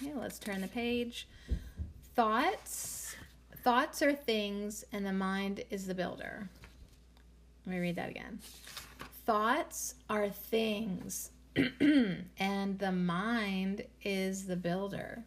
Okay, 0.00 0.12
let's 0.14 0.38
turn 0.38 0.60
the 0.60 0.68
page. 0.68 1.26
Thoughts. 2.16 3.14
Thoughts 3.62 4.00
are 4.00 4.14
things, 4.14 4.86
and 4.90 5.04
the 5.04 5.12
mind 5.12 5.62
is 5.68 5.86
the 5.86 5.94
builder. 5.94 6.48
Let 7.66 7.72
me 7.74 7.78
read 7.78 7.96
that 7.96 8.08
again. 8.08 8.38
Thoughts 9.26 9.96
are 10.08 10.30
things, 10.30 11.32
and 12.38 12.78
the 12.78 12.92
mind 12.92 13.84
is 14.02 14.46
the 14.46 14.56
builder. 14.56 15.24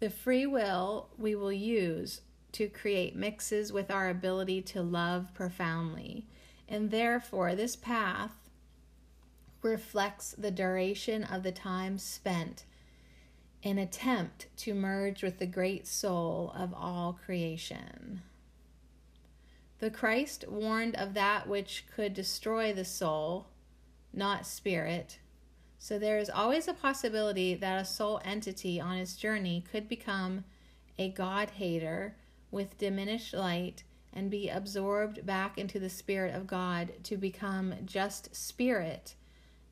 The 0.00 0.08
free 0.08 0.46
will 0.46 1.08
we 1.18 1.34
will 1.34 1.52
use 1.52 2.22
to 2.52 2.68
create 2.68 3.14
mixes 3.14 3.70
with 3.70 3.90
our 3.90 4.08
ability 4.08 4.62
to 4.62 4.80
love 4.80 5.34
profoundly, 5.34 6.26
and 6.70 6.90
therefore, 6.90 7.54
this 7.54 7.76
path 7.76 8.32
reflects 9.60 10.34
the 10.38 10.50
duration 10.50 11.22
of 11.22 11.42
the 11.42 11.52
time 11.52 11.98
spent 11.98 12.64
in 13.62 13.78
attempt 13.78 14.46
to 14.56 14.74
merge 14.74 15.22
with 15.22 15.38
the 15.38 15.46
great 15.46 15.86
soul 15.86 16.52
of 16.56 16.74
all 16.74 17.18
creation. 17.24 18.22
The 19.78 19.90
Christ 19.90 20.44
warned 20.48 20.96
of 20.96 21.14
that 21.14 21.48
which 21.48 21.84
could 21.94 22.14
destroy 22.14 22.72
the 22.72 22.84
soul, 22.84 23.46
not 24.12 24.46
spirit. 24.46 25.18
So 25.78 25.98
there 25.98 26.18
is 26.18 26.30
always 26.30 26.68
a 26.68 26.74
possibility 26.74 27.54
that 27.54 27.80
a 27.80 27.84
soul 27.84 28.20
entity 28.24 28.80
on 28.80 28.96
its 28.96 29.16
journey 29.16 29.64
could 29.70 29.88
become 29.88 30.44
a 30.98 31.08
God 31.08 31.50
hater 31.50 32.16
with 32.50 32.78
diminished 32.78 33.34
light 33.34 33.82
and 34.12 34.30
be 34.30 34.48
absorbed 34.48 35.24
back 35.24 35.58
into 35.58 35.78
the 35.78 35.88
Spirit 35.88 36.34
of 36.34 36.46
God 36.46 36.92
to 37.04 37.16
become 37.16 37.74
just 37.84 38.34
spirit 38.36 39.14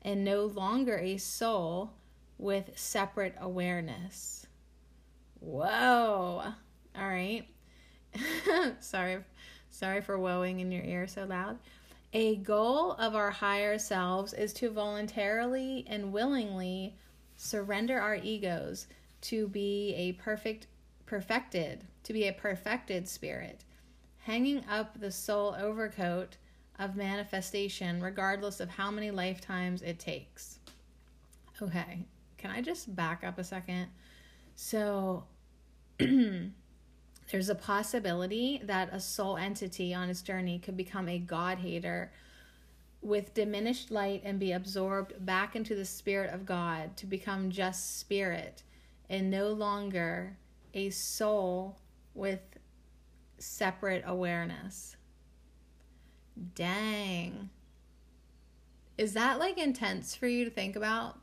and 0.01 0.25
no 0.25 0.45
longer 0.45 0.97
a 0.97 1.17
soul 1.17 1.93
with 2.41 2.77
separate 2.77 3.35
awareness. 3.39 4.47
Whoa. 5.39 6.43
All 6.95 7.07
right. 7.07 7.45
sorry. 8.79 9.19
Sorry 9.69 10.01
for 10.01 10.17
woeing 10.17 10.59
in 10.59 10.71
your 10.71 10.83
ear 10.83 11.07
so 11.07 11.25
loud. 11.25 11.59
A 12.13 12.35
goal 12.37 12.91
of 12.93 13.15
our 13.15 13.31
higher 13.31 13.77
selves 13.77 14.33
is 14.33 14.51
to 14.53 14.69
voluntarily 14.69 15.85
and 15.87 16.11
willingly 16.11 16.97
surrender 17.37 17.99
our 17.99 18.15
egos 18.15 18.87
to 19.21 19.47
be 19.47 19.93
a 19.95 20.13
perfect 20.13 20.67
perfected, 21.05 21.85
to 22.03 22.13
be 22.13 22.27
a 22.27 22.33
perfected 22.33 23.07
spirit, 23.07 23.63
hanging 24.19 24.63
up 24.69 24.99
the 24.99 25.11
soul 25.11 25.55
overcoat 25.59 26.37
of 26.79 26.95
manifestation 26.95 28.01
regardless 28.01 28.59
of 28.59 28.69
how 28.69 28.89
many 28.91 29.11
lifetimes 29.11 29.81
it 29.81 29.99
takes. 29.99 30.59
Okay, 31.61 32.05
can 32.41 32.51
I 32.51 32.61
just 32.61 32.95
back 32.95 33.23
up 33.23 33.37
a 33.37 33.43
second? 33.43 33.87
So, 34.55 35.25
there's 35.99 37.49
a 37.49 37.55
possibility 37.55 38.59
that 38.63 38.89
a 38.91 38.99
soul 38.99 39.37
entity 39.37 39.93
on 39.93 40.09
its 40.09 40.21
journey 40.21 40.59
could 40.59 40.75
become 40.75 41.07
a 41.07 41.19
God 41.19 41.59
hater 41.59 42.11
with 43.01 43.33
diminished 43.33 43.91
light 43.91 44.21
and 44.25 44.39
be 44.39 44.51
absorbed 44.51 45.25
back 45.25 45.55
into 45.55 45.75
the 45.75 45.85
spirit 45.85 46.33
of 46.33 46.45
God 46.45 46.97
to 46.97 47.05
become 47.05 47.49
just 47.49 47.99
spirit 47.99 48.63
and 49.09 49.29
no 49.29 49.49
longer 49.49 50.37
a 50.73 50.89
soul 50.89 51.77
with 52.13 52.41
separate 53.37 54.03
awareness. 54.05 54.95
Dang. 56.55 57.49
Is 58.97 59.13
that 59.13 59.39
like 59.39 59.57
intense 59.57 60.15
for 60.15 60.27
you 60.27 60.45
to 60.45 60.51
think 60.51 60.75
about? 60.75 61.17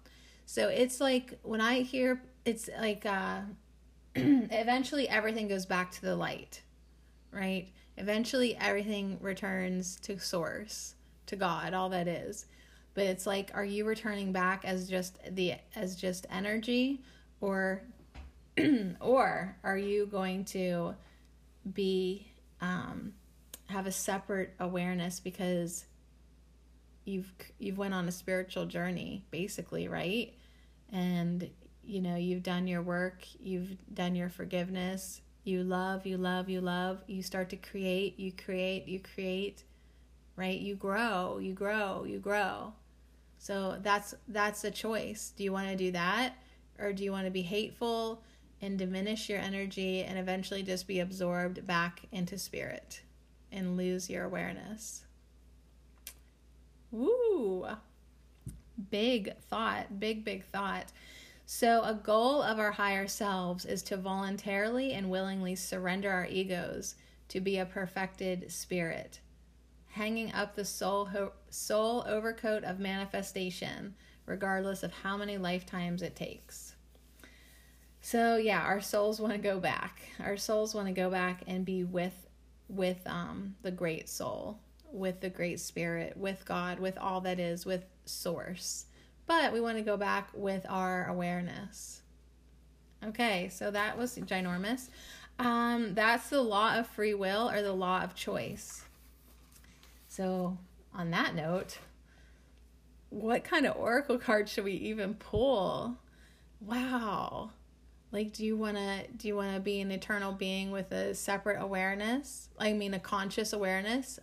So 0.51 0.69
it's 0.69 0.99
like 0.99 1.39
when 1.43 1.61
I 1.61 1.81
hear 1.81 2.23
it's 2.47 2.71
like 2.81 3.05
uh 3.05 3.41
eventually 4.15 5.07
everything 5.07 5.47
goes 5.47 5.67
back 5.67 5.91
to 5.93 6.01
the 6.01 6.17
light, 6.17 6.63
right? 7.31 7.69
Eventually 7.99 8.57
everything 8.57 9.19
returns 9.21 9.97
to 10.05 10.19
source, 10.19 10.95
to 11.27 11.37
God, 11.37 11.75
all 11.75 11.91
that 11.91 12.09
is. 12.09 12.47
But 12.95 13.05
it's 13.05 13.27
like 13.27 13.51
are 13.53 13.65
you 13.65 13.85
returning 13.85 14.33
back 14.33 14.65
as 14.65 14.89
just 14.89 15.19
the 15.35 15.57
as 15.77 15.97
just 15.97 16.27
energy 16.31 17.03
or 17.43 17.83
or 19.01 19.55
are 19.63 19.79
you 19.79 20.07
going 20.07 20.47
to 20.47 20.95
be 21.75 22.27
um 22.63 23.13
have 23.67 23.87
a 23.87 23.93
separate 23.93 24.55
awareness 24.61 25.21
because 25.21 25.85
you've 27.09 27.33
you've 27.59 27.79
went 27.79 27.95
on 27.95 28.07
a 28.07 28.13
spiritual 28.13 28.67
journey 28.67 29.25
basically 29.31 29.89
right? 29.89 30.35
And 30.93 31.49
you 31.85 32.01
know 32.01 32.17
you've 32.17 32.43
done 32.43 32.67
your 32.67 32.83
work 32.83 33.25
you've 33.41 33.77
done 33.93 34.15
your 34.15 34.29
forgiveness 34.29 35.23
you 35.45 35.65
love 35.65 36.07
you 36.07 36.19
love 36.19 36.49
you 36.49 36.61
love 36.61 37.03
you 37.07 37.23
start 37.23 37.49
to 37.49 37.57
create 37.57 38.19
you 38.19 38.33
create 38.33 38.87
you 38.87 39.01
create 39.01 39.65
right? 40.37 40.59
You 40.61 40.75
grow 40.75 41.39
you 41.39 41.55
grow 41.55 42.05
you 42.05 42.19
grow. 42.19 42.75
So 43.39 43.79
that's 43.83 44.15
that's 44.29 44.65
a 44.65 44.71
choice. 44.71 45.33
Do 45.37 45.45
you 45.45 45.53
want 45.53 45.69
to 45.69 45.77
do 45.77 45.93
that? 45.93 46.35
Or 46.79 46.93
do 46.93 47.03
you 47.03 47.11
want 47.11 47.25
to 47.25 47.31
be 47.31 47.43
hateful 47.43 48.23
and 48.61 48.79
diminish 48.79 49.29
your 49.29 49.39
energy 49.39 50.03
and 50.03 50.19
eventually 50.19 50.63
just 50.63 50.87
be 50.87 51.01
absorbed 51.01 51.67
back 51.67 52.03
into 52.13 52.39
spirit 52.39 53.01
and 53.51 53.77
lose 53.77 54.11
your 54.11 54.25
awareness 54.25 55.05
Woo! 56.91 57.67
Big 58.91 59.37
thought, 59.49 59.99
big, 59.99 60.25
big 60.25 60.45
thought. 60.45 60.93
So, 61.47 61.83
a 61.83 61.95
goal 61.95 62.43
of 62.43 62.59
our 62.59 62.73
higher 62.73 63.07
selves 63.07 63.65
is 63.65 63.83
to 63.85 63.97
voluntarily 63.97 64.93
and 64.93 65.11
willingly 65.11 65.55
surrender 65.55 66.11
our 66.11 66.27
egos 66.27 66.95
to 67.29 67.41
be 67.41 67.59
a 67.59 67.65
perfected 67.65 68.51
spirit, 68.53 69.21
hanging 69.87 70.33
up 70.33 70.55
the 70.55 70.65
soul 70.65 71.07
ho- 71.07 71.33
soul 71.49 72.05
overcoat 72.07 72.65
of 72.65 72.79
manifestation, 72.79 73.95
regardless 74.27 74.83
of 74.83 74.93
how 74.93 75.17
many 75.17 75.39
lifetimes 75.39 76.03
it 76.03 76.15
takes. 76.15 76.75
So 78.01 78.37
yeah, 78.37 78.63
our 78.63 78.81
souls 78.81 79.21
want 79.21 79.33
to 79.35 79.39
go 79.39 79.59
back. 79.59 80.01
Our 80.21 80.37
souls 80.37 80.75
want 80.75 80.87
to 80.89 80.95
go 80.95 81.11
back 81.11 81.43
and 81.47 81.65
be 81.65 81.85
with 81.85 82.27
with 82.69 83.01
um 83.07 83.57
the 83.63 83.71
great 83.71 84.09
soul, 84.09 84.61
with 84.93 85.21
the 85.21 85.29
great 85.29 85.61
spirit, 85.61 86.17
with 86.17 86.45
God, 86.45 86.79
with 86.79 86.97
all 86.99 87.21
that 87.23 87.39
is, 87.39 87.67
with 87.67 87.85
source. 88.05 88.87
But 89.27 89.53
we 89.53 89.61
want 89.61 89.77
to 89.79 89.85
go 89.85 89.97
back 89.97 90.31
with 90.35 90.65
our 90.69 91.07
awareness. 91.07 92.03
Okay, 93.05 93.49
so 93.51 93.71
that 93.71 93.97
was 93.97 94.17
ginormous. 94.17 94.89
Um, 95.39 95.95
that's 95.95 96.31
the 96.31 96.43
law 96.43 96.79
of 96.79 96.87
free 96.89 97.15
will 97.15 97.51
or 97.51 97.63
the 97.63 97.73
law 97.73 98.03
of 98.03 98.15
choice. 98.15 98.85
So, 100.09 100.59
on 100.95 101.11
that 101.11 101.35
note, 101.35 101.79
what 103.11 103.45
kind 103.45 103.67
of 103.67 103.77
oracle 103.77 104.19
card 104.19 104.49
should 104.49 104.65
we 104.65 104.73
even 104.73 105.15
pull? 105.15 105.97
Wow. 106.61 107.51
Like 108.11 108.33
do 108.33 108.45
you 108.45 108.57
want 108.57 108.77
to 108.77 109.07
do 109.17 109.29
you 109.29 109.37
want 109.37 109.55
to 109.55 109.61
be 109.61 109.81
an 109.81 109.91
eternal 109.91 110.33
being 110.33 110.71
with 110.71 110.91
a 110.93 111.15
separate 111.15 111.61
awareness? 111.61 112.49
I 112.59 112.73
mean 112.73 112.95
a 112.95 112.99
conscious 112.99 113.53
awareness 113.53 114.19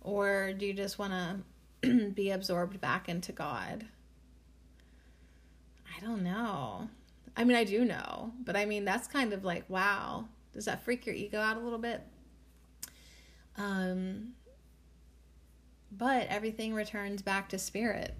or 0.00 0.52
do 0.52 0.66
you 0.66 0.72
just 0.72 0.98
want 0.98 1.44
to 1.82 2.10
be 2.10 2.30
absorbed 2.30 2.80
back 2.80 3.08
into 3.08 3.32
God? 3.32 3.86
I 5.96 6.00
don't 6.00 6.22
know. 6.22 6.88
I 7.36 7.44
mean, 7.44 7.56
I 7.56 7.64
do 7.64 7.84
know, 7.84 8.32
but 8.44 8.56
I 8.56 8.64
mean, 8.64 8.84
that's 8.84 9.06
kind 9.06 9.32
of 9.32 9.44
like, 9.44 9.68
wow, 9.68 10.26
does 10.52 10.64
that 10.64 10.84
freak 10.84 11.06
your 11.06 11.14
ego 11.14 11.40
out 11.40 11.56
a 11.56 11.60
little 11.60 11.78
bit? 11.78 12.02
Um, 13.56 14.32
but 15.92 16.26
everything 16.28 16.74
returns 16.74 17.22
back 17.22 17.48
to 17.50 17.58
spirit. 17.58 18.14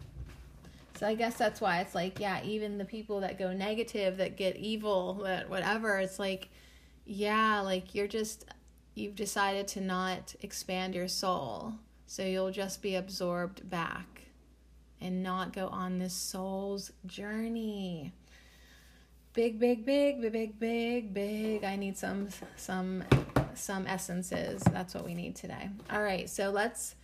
So 0.97 1.07
I 1.07 1.14
guess 1.14 1.37
that's 1.37 1.61
why 1.61 1.81
it's 1.81 1.95
like, 1.95 2.21
yeah, 2.21 2.43
even 2.45 2.77
the 2.77 2.85
people 2.85 3.21
that 3.21 3.38
go 3.38 3.53
negative, 3.53 4.19
that 4.19 4.37
get 4.37 4.57
evil, 4.57 5.14
that 5.25 5.49
whatever, 5.49 5.99
it's 5.99 6.19
like, 6.19 6.51
yeah, 7.07 7.61
like 7.61 7.95
you're 7.95 8.07
just, 8.07 8.45
you've 9.01 9.17
decided 9.17 9.67
to 9.69 9.81
not 9.81 10.35
expand 10.43 10.95
your 10.95 11.09
soul. 11.09 11.75
So 12.07 12.23
you'll 12.23 12.51
just 12.51 12.83
be 12.83 12.95
absorbed 12.95 13.69
back 13.69 14.23
and 15.01 15.23
not 15.23 15.53
go 15.53 15.69
on 15.69 15.99
this 15.99 16.15
soul's 16.15 16.93
journey 17.07 18.13
big, 19.33 19.59
big, 19.61 19.87
big, 19.87 20.21
big, 20.21 20.33
big, 20.33 20.59
big, 20.59 21.15
big. 21.15 21.65
I 21.65 21.77
need 21.77 21.97
some, 21.97 22.29
some, 22.57 23.05
some 23.55 23.87
essences. 23.87 24.63
That's 24.73 24.95
what 24.95 25.05
we 25.05 25.15
need 25.15 25.37
today. 25.37 25.71
All 25.91 26.03
right, 26.03 26.29
so 26.29 26.51
let's 26.51 26.97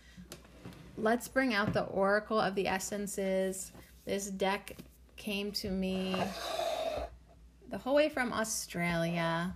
let's 0.97 1.27
bring 1.27 1.53
out 1.53 1.73
the 1.73 1.83
oracle 1.83 2.39
of 2.39 2.55
the 2.55 2.67
essences. 2.67 3.71
This 4.05 4.29
deck 4.29 4.75
came 5.15 5.51
to 5.53 5.69
me 5.69 6.15
the 7.69 7.77
whole 7.77 7.95
way 7.95 8.09
from 8.09 8.33
Australia. 8.33 9.53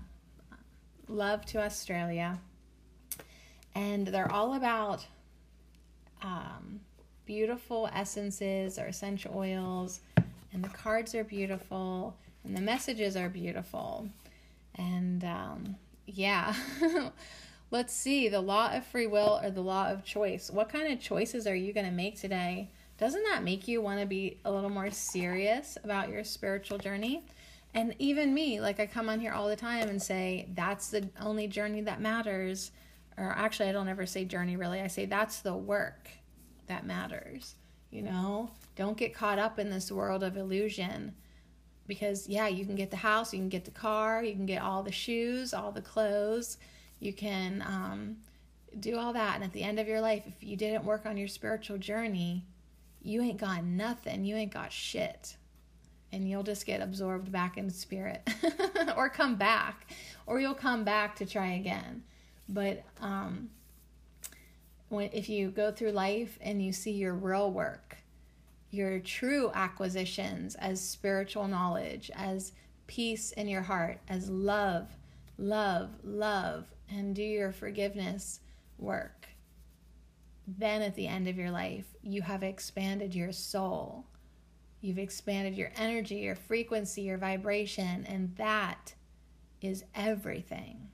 Love 1.12 1.46
to 1.46 1.62
Australia, 1.62 2.40
and 3.76 4.08
they're 4.08 4.32
all 4.32 4.54
about 4.54 5.06
um, 6.24 6.80
beautiful 7.26 7.90
essences 7.94 8.80
or 8.80 8.86
essential 8.86 9.34
oils, 9.36 10.00
and 10.54 10.64
the 10.64 10.70
cards 10.70 11.14
are 11.14 11.26
beautiful 11.26 12.16
and 12.46 12.56
the 12.56 12.62
messages 12.62 13.16
are 13.16 13.28
beautiful. 13.28 14.08
And 14.76 15.24
um, 15.26 15.76
yeah, 16.06 16.56
let's 17.72 17.94
see 17.94 18.30
the 18.30 18.42
law 18.42 18.72
of 18.74 18.86
free 18.86 19.08
will 19.08 19.40
or 19.44 19.52
the 19.52 19.62
law 19.62 19.90
of 19.90 20.06
choice. 20.06 20.50
What 20.50 20.70
kind 20.70 20.92
of 20.92 21.00
choices 21.02 21.46
are 21.46 21.56
you 21.56 21.74
going 21.74 21.86
to 21.86 21.92
make 21.92 22.20
today? 22.20 22.70
Doesn't 22.98 23.24
that 23.24 23.44
make 23.44 23.68
you 23.68 23.82
want 23.82 24.00
to 24.00 24.06
be 24.06 24.38
a 24.46 24.52
little 24.52 24.70
more 24.70 24.92
serious 24.92 25.78
about 25.84 26.10
your 26.10 26.24
spiritual 26.24 26.78
journey? 26.78 27.24
And 27.74 27.96
even 28.00 28.34
me, 28.34 28.60
like 28.60 28.80
I 28.80 28.86
come 28.86 29.08
on 29.10 29.20
here 29.20 29.32
all 29.32 29.48
the 29.48 29.56
time 29.56 29.88
and 29.88 30.02
say, 30.02 30.50
that's 30.54 30.90
the 30.90 31.10
only 31.22 31.48
journey 31.48 31.82
that 31.82 32.02
matters. 32.02 32.72
Or 33.18 33.32
actually, 33.32 33.70
I 33.70 33.72
don't 33.72 33.88
ever 33.88 34.06
say 34.06 34.26
journey 34.26 34.58
really. 34.58 34.82
I 34.82 34.88
say 34.88 35.06
that's 35.06 35.40
the 35.40 35.56
work 35.56 36.10
that 36.68 36.86
matters. 36.86 37.56
You 37.92 38.04
know, 38.04 38.52
don't 38.76 38.98
get 38.98 39.14
caught 39.14 39.40
up 39.40 39.60
in 39.60 39.70
this 39.70 39.92
world 39.92 40.24
of 40.24 40.38
illusion 40.38 41.14
because 41.88 42.30
yeah 42.30 42.48
you 42.48 42.66
can 42.66 42.76
get 42.76 42.90
the 42.90 42.96
house 42.96 43.34
you 43.34 43.40
can 43.40 43.50
get 43.50 43.66
the 43.66 43.72
car 43.72 44.24
you 44.24 44.34
can 44.34 44.46
get 44.46 44.62
all 44.62 44.82
the 44.82 44.92
shoes 44.92 45.54
all 45.54 45.74
the 45.74 45.82
clothes 45.82 46.58
you 47.00 47.12
can 47.12 47.62
um, 47.68 48.16
do 48.80 48.98
all 48.98 49.12
that 49.12 49.36
and 49.36 49.44
at 49.44 49.52
the 49.52 49.62
end 49.62 49.78
of 49.78 49.90
your 49.90 50.00
life 50.00 50.24
if 50.26 50.42
you 50.42 50.56
didn't 50.56 50.86
work 50.86 51.06
on 51.06 51.18
your 51.18 51.28
spiritual 51.28 51.78
journey 51.78 52.46
you 53.02 53.22
ain't 53.22 53.40
got 53.40 53.64
nothing 53.66 54.24
you 54.24 54.38
ain't 54.38 54.54
got 54.54 54.72
shit 54.72 55.36
and 56.12 56.30
you'll 56.30 56.44
just 56.44 56.66
get 56.66 56.82
absorbed 56.82 57.32
back 57.32 57.58
into 57.58 57.74
spirit 57.74 58.28
or 58.98 59.10
come 59.10 59.36
back 59.36 59.92
or 60.26 60.40
you'll 60.40 60.54
come 60.54 60.84
back 60.84 61.16
to 61.16 61.26
try 61.26 61.54
again 61.54 62.04
but 62.50 62.84
um, 63.00 63.50
when 64.90 65.10
if 65.14 65.30
you 65.30 65.50
go 65.50 65.72
through 65.72 65.92
life 65.92 66.38
and 66.42 66.64
you 66.64 66.74
see 66.74 66.92
your 66.92 67.14
real 67.14 67.52
work 67.52 68.02
your 68.72 69.00
true 69.00 69.52
acquisitions 69.54 70.56
as 70.56 70.82
spiritual 70.82 71.48
knowledge, 71.48 72.10
as 72.16 72.54
peace 72.88 73.32
in 73.34 73.48
your 73.48 73.62
heart, 73.62 74.00
as 74.08 74.30
love, 74.30 74.88
love, 75.38 75.90
love, 76.04 76.66
and 76.90 77.14
do 77.14 77.22
your 77.22 77.52
forgiveness 77.52 78.40
work. 78.78 79.28
Then 80.48 80.82
at 80.82 80.96
the 80.96 81.08
end 81.08 81.28
of 81.28 81.38
your 81.38 81.52
life, 81.52 81.86
you 82.02 82.22
have 82.22 82.44
expanded 82.44 83.14
your 83.14 83.34
soul. 83.34 84.06
You've 84.82 84.98
expanded 84.98 85.56
your 85.56 85.72
energy, 85.78 86.16
your 86.16 86.36
frequency, 86.36 87.04
your 87.04 87.18
vibration, 87.18 88.06
and 88.08 88.36
that 88.38 88.96
is 89.62 89.84
everything. 89.94 90.90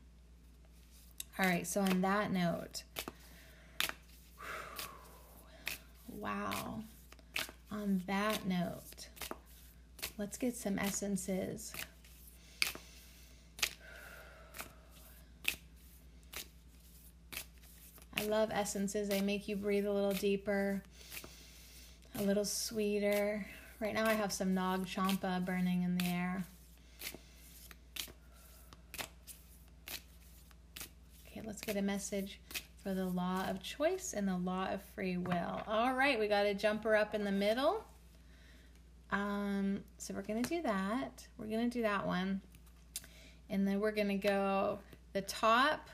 All 1.39 1.45
right, 1.45 1.65
so 1.65 1.81
on 1.81 2.01
that 2.01 2.31
note, 2.31 2.83
wow 6.09 6.83
on 7.71 8.01
that 8.07 8.45
note, 8.45 9.09
let's 10.17 10.37
get 10.37 10.55
some 10.55 10.79
essences. 10.79 11.73
I 18.17 18.23
love 18.23 18.49
essences. 18.51 19.09
They 19.09 19.21
make 19.21 19.47
you 19.47 19.55
breathe 19.55 19.85
a 19.85 19.91
little 19.91 20.13
deeper, 20.13 20.81
a 22.17 22.23
little 22.23 22.45
sweeter. 22.45 23.45
Right 23.79 23.93
now, 23.93 24.07
I 24.07 24.13
have 24.13 24.33
some 24.33 24.55
Nag 24.55 24.87
Champa 24.87 25.39
burning 25.45 25.83
in 25.83 25.99
the 25.99 26.05
air. 26.05 26.43
Okay, 31.27 31.41
let's 31.45 31.61
get 31.61 31.77
a 31.77 31.81
message 31.83 32.39
for 32.81 32.95
the 32.95 33.05
law 33.05 33.45
of 33.47 33.61
choice 33.61 34.13
and 34.17 34.27
the 34.27 34.37
law 34.37 34.67
of 34.71 34.81
free 34.95 35.17
will. 35.17 35.61
All 35.67 35.93
right, 35.93 36.19
we 36.19 36.27
got 36.27 36.47
a 36.47 36.55
jumper 36.55 36.95
up 36.95 37.13
in 37.13 37.23
the 37.23 37.31
middle. 37.31 37.83
Um, 39.11 39.81
so 39.99 40.15
we're 40.15 40.23
going 40.23 40.41
to 40.41 40.49
do 40.49 40.63
that. 40.63 41.27
We're 41.37 41.45
going 41.45 41.69
to 41.69 41.77
do 41.77 41.83
that 41.83 42.07
one. 42.07 42.41
And 43.47 43.67
then 43.67 43.79
we're 43.79 43.91
going 43.91 44.07
to 44.07 44.15
go 44.15 44.79
the 45.13 45.21
top 45.21 45.89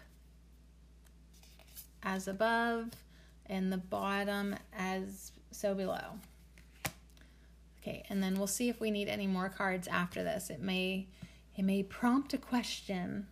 as 2.02 2.30
above 2.30 2.92
and 3.48 3.74
the 3.74 3.78
bottom 3.78 4.56
as 4.72 5.34
so 5.52 5.76
below. 5.76 6.20
Okay, 7.84 8.04
and 8.10 8.24
then 8.24 8.36
we'll 8.36 8.48
see 8.48 8.70
if 8.70 8.80
we 8.80 8.92
need 8.92 9.10
any 9.10 9.28
more 9.28 9.50
cards 9.50 9.90
after 9.90 10.24
this. 10.24 10.50
It 10.50 10.62
may 10.62 11.08
it 11.56 11.64
may 11.64 11.84
prompt 11.84 12.34
a 12.34 12.38
question. 12.38 13.28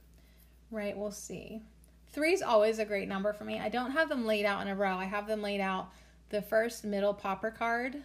Right, 0.69 0.95
we'll 0.95 1.11
see. 1.11 1.61
Three 2.09 2.33
is 2.33 2.41
always 2.41 2.77
a 2.77 2.85
great 2.85 3.07
number 3.07 3.31
for 3.31 3.45
me. 3.45 3.59
I 3.59 3.69
don't 3.69 3.91
have 3.91 4.09
them 4.09 4.25
laid 4.25 4.45
out 4.45 4.61
in 4.61 4.67
a 4.67 4.75
row. 4.75 4.97
I 4.97 5.05
have 5.05 5.27
them 5.27 5.41
laid 5.41 5.61
out 5.61 5.89
the 6.29 6.41
first 6.41 6.83
middle 6.83 7.13
popper 7.13 7.51
card. 7.51 7.95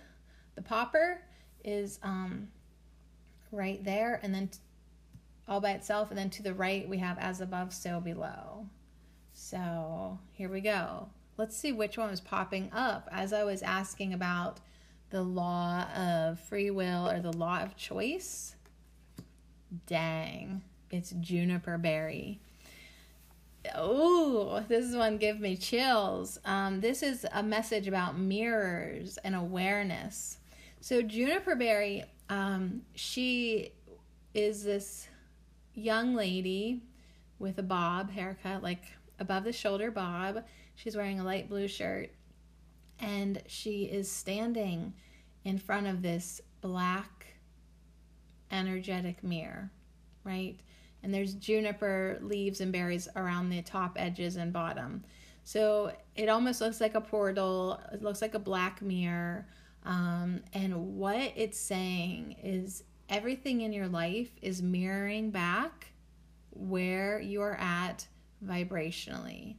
The 0.55 0.63
popper 0.63 1.21
is 1.65 1.99
um, 2.03 2.49
right 3.51 3.83
there 3.85 4.21
and 4.23 4.33
then 4.33 4.51
all 5.49 5.61
by 5.61 5.73
itself. 5.73 6.11
And 6.11 6.19
then 6.19 6.31
to 6.31 6.43
the 6.43 6.55
right, 6.55 6.89
we 6.89 6.99
have 6.99 7.19
as 7.19 7.41
above, 7.41 7.75
so 7.75 8.01
below. 8.01 8.67
So 9.33 10.19
here 10.33 10.49
we 10.49 10.61
go. 10.61 11.09
Let's 11.37 11.57
see 11.57 11.73
which 11.73 11.99
one 11.99 12.11
was 12.11 12.21
popping 12.21 12.71
up 12.73 13.09
as 13.11 13.33
I 13.33 13.43
was 13.43 13.63
asking 13.63 14.15
about 14.15 14.61
the 15.11 15.23
law 15.23 15.83
of 15.97 16.40
free 16.40 16.71
will 16.71 17.09
or 17.09 17.21
the 17.21 17.37
law 17.37 17.61
of 17.61 17.77
choice. 17.77 18.57
Dang, 19.87 20.62
it's 20.90 21.11
juniper 21.21 21.79
berry. 21.79 22.40
Oh, 23.75 24.64
this 24.69 24.95
one 24.95 25.19
give 25.19 25.40
me 25.40 25.57
chills. 25.57 26.38
Um, 26.45 26.81
this 26.81 27.03
is 27.03 27.27
a 27.33 27.42
message 27.42 27.88
about 27.88 28.19
mirrors 28.19 29.19
and 29.25 29.35
awareness. 29.35 30.38
So 30.81 31.03
Juniper 31.03 31.57
Berry, 31.57 32.05
um, 32.29 32.83
she 32.95 33.73
is 34.35 34.62
this 34.62 35.09
young 35.75 36.14
lady 36.14 36.83
with 37.38 37.59
a 37.59 37.62
bob 37.62 38.11
haircut, 38.11 38.62
like 38.62 38.85
above 39.19 39.45
the 39.45 39.53
shoulder 39.53 39.90
bob. 39.90 40.45
She's 40.77 40.97
wearing 40.97 41.19
a 41.19 41.25
light 41.25 41.49
blue 41.49 41.69
shirt 41.69 42.11
and 43.01 43.43
she 43.47 43.85
is 43.85 44.11
standing 44.11 44.95
in 45.45 45.59
front 45.59 45.87
of 45.87 46.03
this 46.03 46.41
black 46.61 47.27
energetic 48.51 49.23
mirror, 49.23 49.71
right? 50.25 50.59
And 51.03 51.13
there's 51.13 51.35
juniper 51.35 52.19
leaves 52.21 52.61
and 52.61 52.73
berries 52.73 53.09
around 53.17 53.51
the 53.51 53.63
top 53.63 53.97
edges 53.97 54.37
and 54.37 54.53
bottom. 54.53 55.05
So 55.45 55.93
it 56.17 56.29
almost 56.29 56.61
looks 56.61 56.81
like 56.81 56.97
a 56.97 57.01
portal, 57.01 57.81
it 57.93 58.03
looks 58.03 58.21
like 58.21 58.35
a 58.35 58.41
black 58.41 58.83
mirror. 58.83 59.47
Um, 59.85 60.41
and 60.53 60.97
what 60.97 61.33
it's 61.37 61.59
saying 61.59 62.37
is 62.43 62.83
everything 63.09 63.61
in 63.61 63.73
your 63.73 63.87
life 63.87 64.31
is 64.43 64.61
mirroring 64.61 65.31
back 65.31 65.93
where 66.51 67.21
you 67.21 67.43
are 67.43 67.57
at 67.57 68.09
vibrationally. 68.45 69.57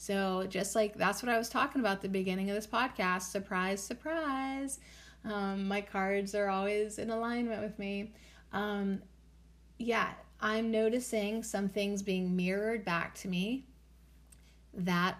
So, 0.00 0.46
just 0.48 0.74
like 0.74 0.96
that's 0.96 1.22
what 1.22 1.30
I 1.30 1.36
was 1.36 1.50
talking 1.50 1.82
about 1.82 2.00
the 2.00 2.08
beginning 2.08 2.48
of 2.48 2.56
this 2.56 2.66
podcast 2.66 3.30
surprise, 3.30 3.82
surprise. 3.82 4.80
Um, 5.26 5.68
my 5.68 5.82
cards 5.82 6.34
are 6.34 6.48
always 6.48 6.98
in 6.98 7.10
alignment 7.10 7.60
with 7.60 7.78
me. 7.78 8.14
Um, 8.50 9.02
yeah, 9.76 10.08
I'm 10.40 10.70
noticing 10.70 11.42
some 11.42 11.68
things 11.68 12.00
being 12.00 12.34
mirrored 12.34 12.82
back 12.82 13.14
to 13.16 13.28
me 13.28 13.66
that 14.72 15.18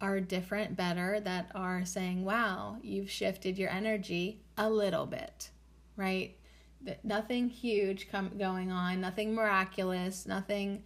are 0.00 0.20
different, 0.20 0.76
better, 0.76 1.18
that 1.18 1.50
are 1.52 1.84
saying, 1.84 2.24
wow, 2.24 2.76
you've 2.82 3.10
shifted 3.10 3.58
your 3.58 3.70
energy 3.70 4.42
a 4.56 4.70
little 4.70 5.06
bit, 5.06 5.50
right? 5.96 6.36
Nothing 7.02 7.48
huge 7.48 8.08
come, 8.12 8.38
going 8.38 8.70
on, 8.70 9.00
nothing 9.00 9.34
miraculous, 9.34 10.24
nothing, 10.24 10.84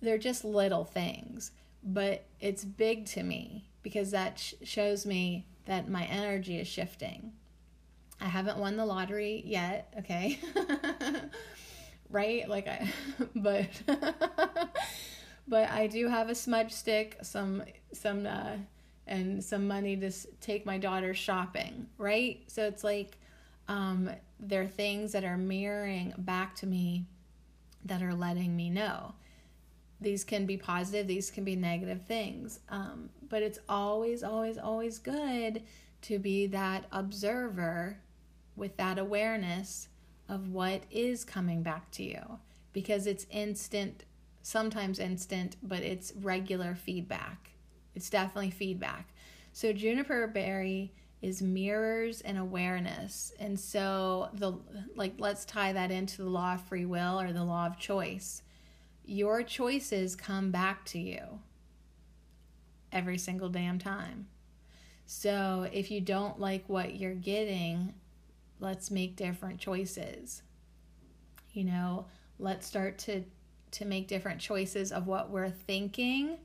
they're 0.00 0.16
just 0.16 0.46
little 0.46 0.86
things. 0.86 1.50
But 1.84 2.24
it's 2.40 2.64
big 2.64 3.06
to 3.06 3.22
me 3.22 3.68
because 3.82 4.10
that 4.12 4.38
sh- 4.38 4.54
shows 4.62 5.04
me 5.04 5.46
that 5.66 5.88
my 5.88 6.04
energy 6.04 6.58
is 6.58 6.66
shifting. 6.66 7.32
I 8.20 8.26
haven't 8.26 8.58
won 8.58 8.76
the 8.76 8.86
lottery 8.86 9.42
yet, 9.44 9.92
okay? 9.98 10.38
right? 12.10 12.48
Like 12.48 12.68
I 12.68 12.88
but 13.34 13.68
but 15.48 15.70
I 15.70 15.86
do 15.86 16.08
have 16.08 16.30
a 16.30 16.34
smudge 16.34 16.72
stick, 16.72 17.18
some 17.22 17.62
some 17.92 18.26
uh 18.26 18.56
and 19.06 19.44
some 19.44 19.68
money 19.68 19.96
to 19.98 20.10
take 20.40 20.64
my 20.64 20.78
daughter 20.78 21.12
shopping, 21.12 21.86
right? 21.98 22.42
So 22.46 22.64
it's 22.66 22.84
like 22.84 23.18
um 23.68 24.10
there 24.40 24.62
are 24.62 24.66
things 24.66 25.12
that 25.12 25.24
are 25.24 25.36
mirroring 25.36 26.14
back 26.18 26.54
to 26.56 26.66
me 26.66 27.06
that 27.84 28.02
are 28.02 28.14
letting 28.14 28.56
me 28.56 28.70
know. 28.70 29.14
These 30.04 30.22
can 30.24 30.46
be 30.46 30.56
positive, 30.56 31.06
these 31.06 31.30
can 31.30 31.44
be 31.44 31.56
negative 31.56 32.02
things. 32.02 32.60
Um, 32.68 33.10
but 33.28 33.42
it's 33.42 33.58
always, 33.68 34.22
always, 34.22 34.58
always 34.58 34.98
good 34.98 35.62
to 36.02 36.18
be 36.18 36.46
that 36.48 36.84
observer 36.92 37.98
with 38.54 38.76
that 38.76 38.98
awareness 38.98 39.88
of 40.28 40.50
what 40.50 40.82
is 40.90 41.24
coming 41.24 41.62
back 41.62 41.90
to 41.92 42.02
you 42.02 42.38
because 42.72 43.06
it's 43.06 43.26
instant, 43.30 44.04
sometimes 44.42 44.98
instant, 44.98 45.56
but 45.62 45.80
it's 45.80 46.12
regular 46.20 46.74
feedback. 46.74 47.50
It's 47.94 48.10
definitely 48.10 48.50
feedback. 48.50 49.08
So, 49.52 49.72
juniper 49.72 50.26
berry 50.26 50.92
is 51.22 51.40
mirrors 51.40 52.20
and 52.20 52.36
awareness. 52.36 53.32
And 53.38 53.58
so, 53.58 54.28
the 54.34 54.54
like, 54.96 55.14
let's 55.18 55.44
tie 55.44 55.72
that 55.72 55.90
into 55.90 56.22
the 56.22 56.28
law 56.28 56.54
of 56.54 56.62
free 56.62 56.84
will 56.84 57.20
or 57.20 57.32
the 57.32 57.44
law 57.44 57.66
of 57.66 57.78
choice. 57.78 58.42
Your 59.04 59.42
choices 59.42 60.16
come 60.16 60.50
back 60.50 60.84
to 60.86 60.98
you 60.98 61.40
every 62.92 63.18
single 63.18 63.48
damn 63.48 63.78
time. 63.78 64.28
So, 65.06 65.68
if 65.72 65.90
you 65.90 66.00
don't 66.00 66.40
like 66.40 66.64
what 66.66 66.96
you're 66.96 67.14
getting, 67.14 67.92
let's 68.60 68.90
make 68.90 69.16
different 69.16 69.60
choices. 69.60 70.42
You 71.52 71.64
know 71.64 72.06
let's 72.38 72.66
start 72.66 72.98
to 72.98 73.22
to 73.72 73.84
make 73.84 74.08
different 74.08 74.40
choices 74.40 74.92
of 74.92 75.06
what 75.06 75.30
we're 75.30 75.50
thinking 75.50 76.36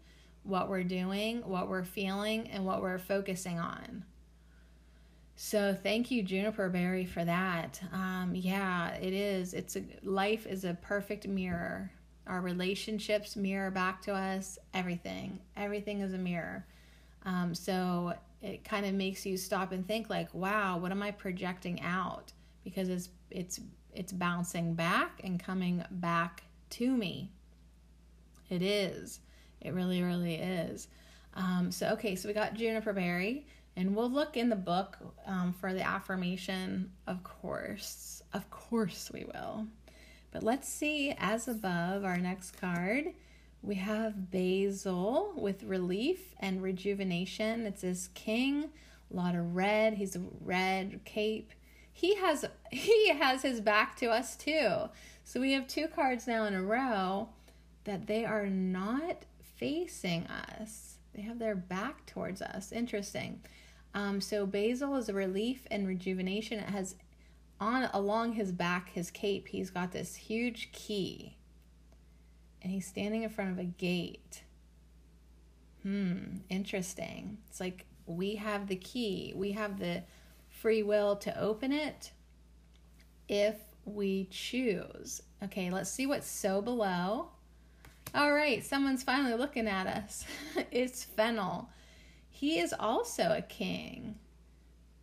what 0.44 0.70
we're 0.70 0.84
doing 0.84 1.42
what 1.42 1.68
we're 1.68 1.84
feeling 1.84 2.48
and 2.50 2.66
what 2.66 2.82
we're 2.82 2.98
focusing 2.98 3.60
on. 3.60 4.04
So 5.36 5.76
thank 5.82 6.12
you 6.12 6.22
juniper 6.22 6.70
berry 6.70 7.06
for 7.06 7.24
that. 7.26 7.82
Um, 7.94 8.34
yeah 8.36 8.94
it 8.96 9.14
is. 9.14 9.54
It's 9.54 9.76
a 9.76 9.84
life 10.04 10.46
is 10.46 10.64
a 10.64 10.74
perfect 10.76 11.28
mirror 11.28 11.92
our 12.30 12.42
relationships 12.42 13.36
mirror 13.36 13.72
back 13.72 14.02
to 14.04 14.14
us 14.14 14.60
everything. 14.74 15.40
Everything 15.58 16.02
is 16.02 16.14
a 16.14 16.18
mirror. 16.18 16.66
Um, 17.26 17.54
so 17.56 18.14
it 18.42 18.64
kind 18.64 18.86
of 18.86 18.94
makes 18.94 19.26
you 19.26 19.36
stop 19.36 19.74
and 19.74 19.86
think 19.86 20.10
like 20.10 20.34
wow 20.34 20.78
what 20.78 20.92
am 20.92 21.04
i 21.04 21.12
projecting 21.12 21.82
out? 21.82 22.32
Because 22.64 22.88
it's 22.88 23.10
it's 23.32 23.60
it's 23.94 24.14
bouncing 24.14 24.76
back 24.76 25.20
and 25.24 25.44
coming 25.44 25.84
back 25.90 26.44
to 26.72 26.96
me. 26.96 27.32
It 28.50 28.62
is. 28.62 29.20
It 29.60 29.74
really 29.74 30.04
really 30.04 30.36
is. 30.36 30.88
Um, 31.34 31.72
so 31.72 31.90
okay 31.90 32.16
so 32.16 32.30
we 32.30 32.34
got 32.34 32.54
juniper 32.54 32.94
berry 32.94 33.48
and 33.76 33.96
we'll 33.96 34.10
look 34.10 34.38
in 34.38 34.50
the 34.50 34.56
book 34.56 34.98
um, 35.26 35.52
for 35.54 35.74
the 35.74 35.86
affirmation. 35.86 36.92
Of 37.08 37.24
course. 37.24 38.22
Of 38.34 38.50
course 38.52 39.10
we 39.12 39.26
will 39.26 39.68
but 40.32 40.44
let's 40.44 40.68
see 40.68 41.14
as 41.18 41.48
above 41.48 42.04
our 42.04 42.18
next 42.18 42.60
card 42.60 43.14
we 43.62 43.76
have 43.76 44.32
Basil 44.32 45.34
with 45.36 45.64
relief 45.64 46.34
and 46.40 46.64
rejuvenation. 46.64 47.66
It's 47.66 47.82
this 47.82 48.10
king, 48.14 48.70
a 49.12 49.16
lot 49.16 49.36
of 49.36 49.56
red. 49.56 49.96
He's 49.96 50.16
a 50.16 50.22
red 50.42 51.02
cape. 51.04 51.52
He 51.92 52.16
has 52.16 52.46
he 52.72 53.10
has 53.10 53.42
his 53.42 53.60
back 53.60 53.98
to 53.98 54.08
us 54.08 54.36
too. 54.36 54.90
So 55.24 55.40
we 55.40 55.52
have 55.54 55.68
two 55.68 55.88
cards 55.88 56.26
now 56.26 56.46
in 56.46 56.54
a 56.54 56.64
row 56.64 57.30
that 57.84 58.08
they 58.08 58.26
are 58.26 58.48
not 58.48 59.26
facing 59.58 60.26
us. 60.28 60.96
They 61.14 61.22
have 61.22 61.40
their 61.40 61.56
back 61.56 62.06
towards 62.06 62.42
us. 62.42 62.72
Interesting. 62.72 63.42
Um, 63.94 64.22
so 64.22 64.46
basil 64.46 64.96
is 64.96 65.10
a 65.10 65.14
relief 65.14 65.68
and 65.70 65.88
rejuvenation. 65.88 66.60
It 66.60 66.70
has 66.70 66.96
on 67.60 67.90
along 67.94 68.34
his 68.34 68.52
back, 68.52 68.90
his 68.90 69.12
cape, 69.12 69.48
he's 69.48 69.70
got 69.70 69.92
this 69.92 70.16
huge 70.16 70.72
key 70.72 71.38
and 72.62 72.72
he's 72.72 72.88
standing 72.88 73.24
in 73.24 73.30
front 73.30 73.52
of 73.52 73.60
a 73.60 73.64
gate. 73.64 74.44
Hmm, 75.84 76.38
interesting. 76.50 77.38
It's 77.48 77.60
like 77.60 77.86
we 78.06 78.36
have 78.36 78.68
the 78.68 78.76
key, 78.76 79.34
we 79.36 79.52
have 79.54 79.80
the 79.80 80.04
free 80.50 80.84
will 80.84 81.16
to 81.18 81.40
open 81.40 81.72
it 81.72 82.12
if 83.28 83.56
we 83.86 84.28
choose. 84.30 85.22
Okay, 85.44 85.70
let's 85.70 85.90
see 85.90 86.06
what's 86.06 86.30
so 86.30 86.62
below. 86.62 87.30
All 88.14 88.34
right, 88.34 88.66
someone's 88.66 89.04
finally 89.04 89.36
looking 89.36 89.68
at 89.68 89.88
us. 89.88 90.26
it's 90.72 91.04
Fennel. 91.04 91.70
He 92.30 92.60
is 92.60 92.74
also 92.78 93.36
a 93.36 93.42
king. 93.42 94.16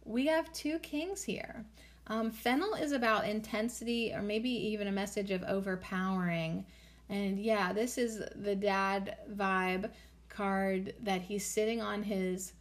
We 0.04 0.26
have 0.26 0.52
two 0.52 0.78
kings 0.80 1.22
here. 1.22 1.64
Um, 2.08 2.30
Fennel 2.30 2.74
is 2.74 2.92
about 2.92 3.26
intensity 3.26 4.12
or 4.14 4.22
maybe 4.22 4.50
even 4.50 4.86
a 4.86 4.92
message 4.92 5.30
of 5.30 5.42
overpowering 5.42 6.64
and 7.08 7.38
yeah, 7.38 7.72
this 7.72 7.98
is 7.98 8.22
the 8.34 8.56
dad 8.56 9.16
vibe 9.32 9.90
card 10.28 10.94
that 11.02 11.22
he's 11.22 11.44
sitting 11.44 11.80
on 11.80 12.02
his 12.02 12.52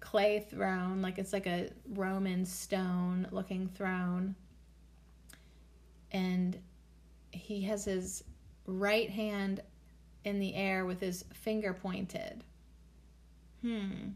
clay 0.00 0.46
throne, 0.50 1.00
like 1.00 1.18
it's 1.18 1.32
like 1.32 1.46
a 1.46 1.70
Roman 1.88 2.44
stone 2.44 3.26
looking 3.30 3.68
throne. 3.68 4.34
And 6.12 6.58
he 7.30 7.62
has 7.62 7.86
his 7.86 8.24
right 8.66 9.10
hand 9.10 9.60
in 10.24 10.38
the 10.38 10.54
air 10.54 10.84
with 10.84 11.00
his 11.00 11.24
finger 11.32 11.72
pointed. 11.72 12.44
Hmm. 13.62 14.10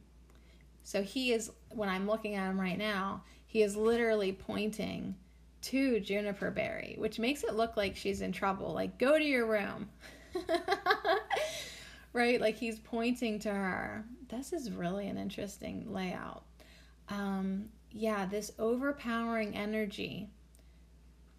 So 0.83 1.03
he 1.03 1.33
is, 1.33 1.51
when 1.71 1.89
I'm 1.89 2.07
looking 2.07 2.35
at 2.35 2.49
him 2.49 2.61
right 2.61 2.79
now, 2.79 3.25
he 3.49 3.63
is 3.63 3.77
literally 3.77 4.31
pointing 4.31 5.17
to 5.63 5.99
Juniper 6.01 6.51
Berry, 6.51 6.95
which 6.99 7.19
makes 7.19 7.43
it 7.43 7.55
look 7.55 7.77
like 7.79 7.97
she's 7.97 8.21
in 8.21 8.31
trouble. 8.31 8.75
Like, 8.75 8.99
go 8.99 9.19
to 9.19 9.25
your 9.25 9.47
room. 9.47 9.89
right? 12.13 12.41
Like 12.41 12.57
he's 12.57 12.79
pointing 12.79 13.39
to 13.41 13.51
her. 13.51 14.05
This 14.29 14.53
is 14.53 14.71
really 14.71 15.09
an 15.09 15.17
interesting 15.17 15.91
layout. 15.91 16.45
Um, 17.09 17.71
yeah, 17.91 18.27
this 18.27 18.53
overpowering 18.59 19.57
energy 19.57 20.29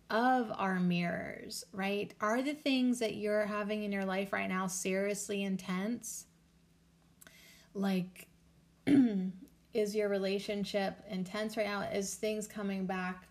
of 0.10 0.52
our 0.56 0.80
mirrors, 0.80 1.64
right? 1.72 2.12
Are 2.20 2.42
the 2.42 2.56
things 2.56 2.98
that 3.00 3.16
you're 3.16 3.46
having 3.46 3.84
in 3.84 3.92
your 3.92 4.06
life 4.06 4.34
right 4.34 4.50
now 4.50 4.66
seriously 4.66 5.44
intense? 5.44 6.26
Like, 7.76 8.28
is 9.74 9.96
your 9.96 10.10
relationship 10.10 10.96
intense 11.10 11.58
right 11.58 11.66
now? 11.66 11.82
Is 11.82 12.16
things 12.16 12.48
coming 12.48 12.86
back 12.86 13.28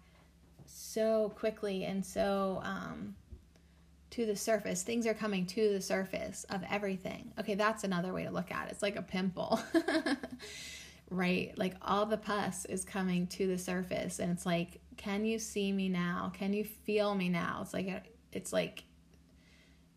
so 0.67 1.33
quickly 1.37 1.85
and 1.85 2.05
so 2.05 2.61
um, 2.63 3.15
to 4.11 4.27
the 4.27 4.37
surface. 4.37 4.83
Things 4.83 5.07
are 5.07 5.15
coming 5.15 5.47
to 5.47 5.73
the 5.73 5.81
surface 5.81 6.45
of 6.51 6.63
everything. 6.71 7.33
Okay, 7.39 7.55
that's 7.55 7.85
another 7.85 8.13
way 8.13 8.25
to 8.25 8.31
look 8.31 8.51
at 8.51 8.69
it. 8.69 8.73
It's 8.73 8.83
like 8.83 8.97
a 8.97 9.03
pimple. 9.03 9.61
right? 11.11 11.57
Like 11.57 11.75
all 11.83 12.07
the 12.07 12.17
pus 12.17 12.65
is 12.67 12.85
coming 12.85 13.27
to 13.29 13.47
the 13.47 13.59
surface 13.59 14.19
and 14.19 14.31
it's 14.31 14.47
like, 14.47 14.81
can 14.97 15.25
you 15.25 15.39
see 15.39 15.73
me 15.73 15.89
now? 15.89 16.33
Can 16.35 16.53
you 16.53 16.65
feel 16.65 17.15
me 17.15 17.29
now? 17.29 17.61
It's 17.63 17.73
like 17.73 18.15
it's 18.33 18.53
like 18.53 18.85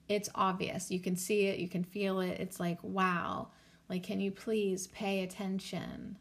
it's 0.08 0.30
obvious. 0.36 0.92
You 0.92 1.00
can 1.00 1.16
see 1.16 1.48
it, 1.48 1.60
you 1.60 1.68
can 1.68 1.84
feel 1.84 2.20
it. 2.22 2.40
It's 2.40 2.60
like, 2.60 2.80
wow. 2.84 3.50
Like 3.90 4.04
can 4.04 4.20
you 4.20 4.32
please 4.32 4.88
pay 4.88 5.24
attention 5.24 6.18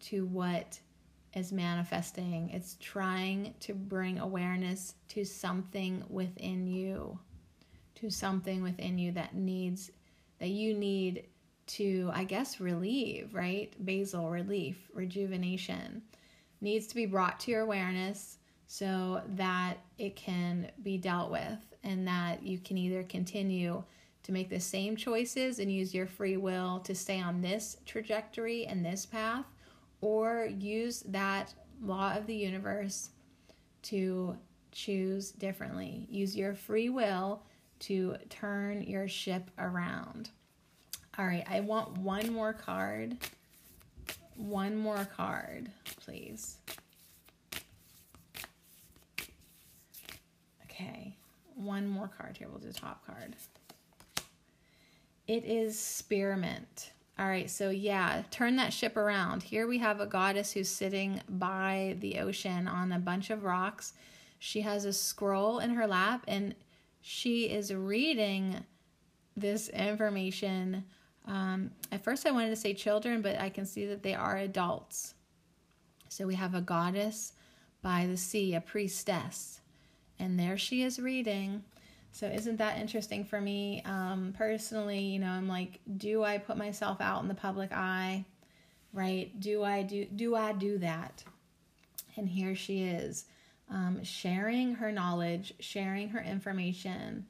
to 0.00 0.26
what 0.26 0.78
is 1.34 1.52
manifesting. 1.52 2.50
It's 2.50 2.76
trying 2.80 3.54
to 3.60 3.74
bring 3.74 4.18
awareness 4.18 4.94
to 5.08 5.24
something 5.24 6.04
within 6.08 6.66
you, 6.66 7.18
to 7.96 8.10
something 8.10 8.62
within 8.62 8.98
you 8.98 9.12
that 9.12 9.34
needs, 9.34 9.90
that 10.38 10.48
you 10.48 10.74
need 10.74 11.24
to, 11.66 12.10
I 12.14 12.24
guess, 12.24 12.60
relieve, 12.60 13.34
right? 13.34 13.72
Basil 13.84 14.30
relief, 14.30 14.90
rejuvenation 14.94 16.02
needs 16.60 16.86
to 16.88 16.94
be 16.94 17.06
brought 17.06 17.38
to 17.40 17.50
your 17.50 17.60
awareness 17.60 18.38
so 18.66 19.22
that 19.36 19.76
it 19.98 20.16
can 20.16 20.70
be 20.82 20.96
dealt 20.98 21.30
with 21.30 21.58
and 21.84 22.06
that 22.08 22.42
you 22.42 22.58
can 22.58 22.76
either 22.76 23.02
continue 23.04 23.82
to 24.24 24.32
make 24.32 24.50
the 24.50 24.60
same 24.60 24.96
choices 24.96 25.58
and 25.58 25.72
use 25.72 25.94
your 25.94 26.06
free 26.06 26.36
will 26.36 26.80
to 26.80 26.94
stay 26.94 27.20
on 27.20 27.40
this 27.40 27.78
trajectory 27.86 28.66
and 28.66 28.84
this 28.84 29.06
path 29.06 29.46
or 30.00 30.48
use 30.58 31.00
that 31.08 31.54
law 31.82 32.16
of 32.16 32.26
the 32.26 32.34
universe 32.34 33.10
to 33.82 34.36
choose 34.72 35.30
differently. 35.32 36.06
Use 36.10 36.36
your 36.36 36.54
free 36.54 36.88
will 36.88 37.42
to 37.80 38.16
turn 38.28 38.82
your 38.82 39.08
ship 39.08 39.50
around. 39.58 40.30
All 41.18 41.26
right, 41.26 41.44
I 41.48 41.60
want 41.60 41.98
one 41.98 42.32
more 42.32 42.52
card. 42.52 43.16
One 44.36 44.76
more 44.76 45.08
card, 45.16 45.68
please. 46.00 46.58
Okay, 50.64 51.16
one 51.56 51.88
more 51.88 52.08
card 52.08 52.36
here. 52.36 52.48
We'll 52.48 52.60
do 52.60 52.68
the 52.68 52.72
top 52.72 53.04
card. 53.04 53.34
It 55.26 55.44
is 55.44 55.78
Spearmint. 55.78 56.92
All 57.18 57.26
right, 57.26 57.50
so 57.50 57.70
yeah, 57.70 58.22
turn 58.30 58.54
that 58.56 58.72
ship 58.72 58.96
around. 58.96 59.42
Here 59.42 59.66
we 59.66 59.78
have 59.78 60.00
a 60.00 60.06
goddess 60.06 60.52
who's 60.52 60.68
sitting 60.68 61.20
by 61.28 61.96
the 61.98 62.20
ocean 62.20 62.68
on 62.68 62.92
a 62.92 62.98
bunch 63.00 63.30
of 63.30 63.42
rocks. 63.42 63.94
She 64.38 64.60
has 64.60 64.84
a 64.84 64.92
scroll 64.92 65.58
in 65.58 65.70
her 65.70 65.88
lap 65.88 66.22
and 66.28 66.54
she 67.00 67.46
is 67.46 67.74
reading 67.74 68.64
this 69.36 69.68
information. 69.70 70.84
Um, 71.26 71.72
at 71.90 72.04
first, 72.04 72.24
I 72.24 72.30
wanted 72.30 72.50
to 72.50 72.56
say 72.56 72.72
children, 72.72 73.20
but 73.20 73.40
I 73.40 73.48
can 73.48 73.66
see 73.66 73.86
that 73.86 74.04
they 74.04 74.14
are 74.14 74.36
adults. 74.36 75.14
So 76.08 76.24
we 76.24 76.36
have 76.36 76.54
a 76.54 76.60
goddess 76.60 77.32
by 77.82 78.06
the 78.06 78.16
sea, 78.16 78.54
a 78.54 78.60
priestess, 78.60 79.60
and 80.20 80.38
there 80.38 80.56
she 80.56 80.82
is 80.82 81.00
reading. 81.00 81.64
So 82.18 82.26
isn't 82.26 82.56
that 82.56 82.78
interesting 82.78 83.24
for 83.24 83.40
me 83.40 83.80
um, 83.84 84.34
personally? 84.36 84.98
You 84.98 85.20
know, 85.20 85.28
I'm 85.28 85.46
like, 85.46 85.78
do 85.98 86.24
I 86.24 86.38
put 86.38 86.56
myself 86.56 87.00
out 87.00 87.22
in 87.22 87.28
the 87.28 87.34
public 87.34 87.70
eye? 87.70 88.24
Right? 88.92 89.38
Do 89.38 89.62
I 89.62 89.82
do 89.82 90.04
do 90.04 90.34
I 90.34 90.52
do 90.52 90.78
that? 90.78 91.22
And 92.16 92.28
here 92.28 92.56
she 92.56 92.82
is, 92.82 93.26
um, 93.70 94.02
sharing 94.02 94.74
her 94.74 94.90
knowledge, 94.90 95.54
sharing 95.60 96.08
her 96.08 96.20
information. 96.20 97.24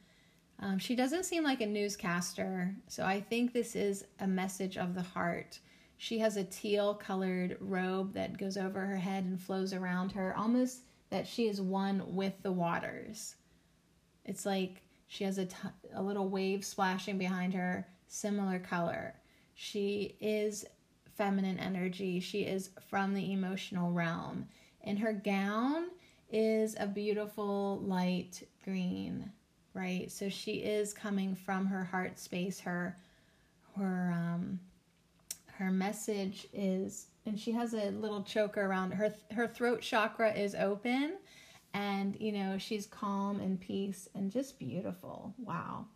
Um, 0.58 0.78
she 0.78 0.96
doesn't 0.96 1.26
seem 1.26 1.44
like 1.44 1.60
a 1.60 1.66
newscaster, 1.66 2.74
so 2.86 3.04
I 3.04 3.20
think 3.20 3.52
this 3.52 3.76
is 3.76 4.06
a 4.20 4.26
message 4.26 4.78
of 4.78 4.94
the 4.94 5.02
heart. 5.02 5.58
She 5.98 6.18
has 6.20 6.38
a 6.38 6.44
teal 6.44 6.94
colored 6.94 7.58
robe 7.60 8.14
that 8.14 8.38
goes 8.38 8.56
over 8.56 8.80
her 8.86 8.96
head 8.96 9.24
and 9.24 9.38
flows 9.38 9.74
around 9.74 10.12
her, 10.12 10.34
almost 10.34 10.78
that 11.10 11.26
she 11.26 11.46
is 11.46 11.60
one 11.60 12.02
with 12.16 12.42
the 12.42 12.52
waters. 12.52 13.34
It's 14.28 14.46
like 14.46 14.82
she 15.08 15.24
has 15.24 15.38
a, 15.38 15.46
t- 15.46 15.56
a 15.94 16.02
little 16.02 16.28
wave 16.28 16.64
splashing 16.64 17.18
behind 17.18 17.54
her, 17.54 17.86
similar 18.06 18.58
color. 18.58 19.14
She 19.54 20.16
is 20.20 20.66
feminine 21.16 21.58
energy. 21.58 22.20
She 22.20 22.42
is 22.42 22.70
from 22.88 23.14
the 23.14 23.32
emotional 23.32 23.90
realm. 23.90 24.46
And 24.84 24.98
her 24.98 25.12
gown 25.12 25.86
is 26.30 26.76
a 26.78 26.86
beautiful 26.86 27.78
light 27.78 28.46
green, 28.62 29.32
right? 29.72 30.12
So 30.12 30.28
she 30.28 30.56
is 30.56 30.92
coming 30.92 31.34
from 31.34 31.66
her 31.66 31.84
heart 31.84 32.18
space. 32.18 32.60
Her 32.60 32.96
her 33.76 34.12
um 34.12 34.60
her 35.46 35.70
message 35.70 36.46
is 36.52 37.06
and 37.26 37.38
she 37.38 37.52
has 37.52 37.74
a 37.74 37.90
little 37.90 38.22
choker 38.22 38.62
around 38.62 38.92
her 38.92 39.14
her 39.32 39.46
throat 39.46 39.80
chakra 39.80 40.32
is 40.32 40.54
open 40.54 41.14
and 41.74 42.16
you 42.20 42.32
know 42.32 42.58
she's 42.58 42.86
calm 42.86 43.40
and 43.40 43.60
peace 43.60 44.08
and 44.14 44.30
just 44.30 44.58
beautiful. 44.58 45.34
Wow. 45.38 45.86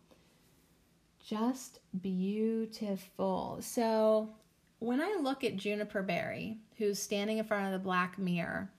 Just 1.25 1.79
beautiful. 2.01 3.57
So 3.61 4.29
when 4.79 4.99
i 4.99 5.17
look 5.21 5.45
at 5.45 5.55
juniper 5.55 6.01
berry 6.01 6.57
who's 6.77 6.99
standing 6.99 7.37
in 7.37 7.45
front 7.45 7.65
of 7.67 7.71
the 7.71 7.79
black 7.79 8.19
mirror 8.19 8.69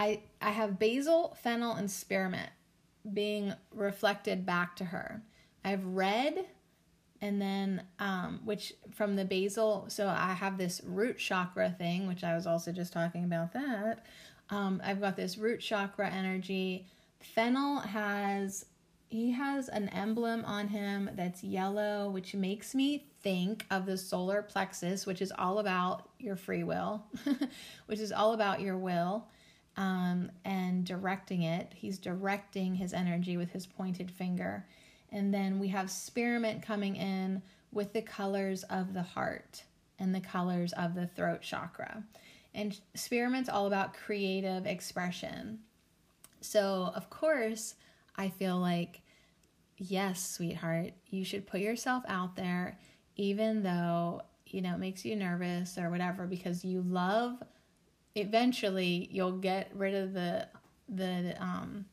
i 0.00 0.20
i 0.40 0.50
have 0.50 0.80
basil 0.80 1.36
fennel 1.40 1.76
and 1.76 1.88
spearmint 1.88 2.50
being 3.12 3.52
reflected 3.74 4.46
back 4.46 4.76
to 4.76 4.84
her. 4.84 5.22
I 5.64 5.70
have 5.70 5.84
red 5.84 6.46
and 7.20 7.40
then 7.40 7.82
um, 7.98 8.40
which 8.44 8.74
from 8.90 9.14
the 9.14 9.24
basil 9.24 9.84
so 9.88 10.08
i 10.08 10.32
have 10.32 10.58
this 10.58 10.80
root 10.84 11.18
chakra 11.18 11.70
thing 11.70 12.08
which 12.08 12.24
i 12.24 12.34
was 12.34 12.48
also 12.48 12.72
just 12.72 12.92
talking 12.92 13.22
about 13.22 13.52
that 13.52 14.04
um, 14.52 14.82
I've 14.84 15.00
got 15.00 15.16
this 15.16 15.38
root 15.38 15.60
chakra 15.60 16.08
energy. 16.10 16.86
Fennel 17.20 17.78
has 17.78 18.66
he 19.08 19.30
has 19.32 19.68
an 19.68 19.88
emblem 19.90 20.42
on 20.46 20.68
him 20.68 21.10
that's 21.14 21.44
yellow, 21.44 22.08
which 22.08 22.34
makes 22.34 22.74
me 22.74 23.04
think 23.22 23.66
of 23.70 23.84
the 23.84 23.98
solar 23.98 24.40
plexus, 24.40 25.04
which 25.04 25.20
is 25.20 25.32
all 25.38 25.58
about 25.58 26.08
your 26.18 26.34
free 26.34 26.62
will, 26.62 27.04
which 27.86 27.98
is 27.98 28.10
all 28.10 28.32
about 28.32 28.62
your 28.62 28.78
will 28.78 29.26
um, 29.76 30.30
and 30.46 30.86
directing 30.86 31.42
it. 31.42 31.72
He's 31.74 31.98
directing 31.98 32.74
his 32.74 32.94
energy 32.94 33.36
with 33.36 33.50
his 33.50 33.66
pointed 33.66 34.10
finger. 34.10 34.66
And 35.10 35.32
then 35.32 35.58
we 35.58 35.68
have 35.68 35.90
spearmint 35.90 36.62
coming 36.62 36.96
in 36.96 37.42
with 37.70 37.92
the 37.92 38.02
colors 38.02 38.62
of 38.64 38.94
the 38.94 39.02
heart 39.02 39.64
and 39.98 40.14
the 40.14 40.20
colors 40.20 40.72
of 40.72 40.94
the 40.94 41.06
throat 41.06 41.42
chakra. 41.42 42.02
And 42.54 42.78
Spearmint's 42.94 43.48
all 43.48 43.66
about 43.66 43.94
creative 43.94 44.66
expression. 44.66 45.60
So, 46.40 46.92
of 46.94 47.08
course, 47.08 47.76
I 48.16 48.28
feel 48.28 48.58
like, 48.58 49.00
yes, 49.78 50.28
sweetheart, 50.28 50.92
you 51.08 51.24
should 51.24 51.46
put 51.46 51.60
yourself 51.60 52.04
out 52.08 52.36
there, 52.36 52.78
even 53.16 53.62
though, 53.62 54.22
you 54.46 54.60
know, 54.60 54.74
it 54.74 54.80
makes 54.80 55.04
you 55.04 55.16
nervous 55.16 55.78
or 55.78 55.88
whatever, 55.88 56.26
because 56.26 56.64
you 56.64 56.82
love, 56.82 57.42
eventually, 58.14 59.08
you'll 59.10 59.38
get 59.38 59.70
rid 59.74 59.94
of 59.94 60.12
the, 60.12 60.46
the, 60.88 61.34
um, 61.40 61.86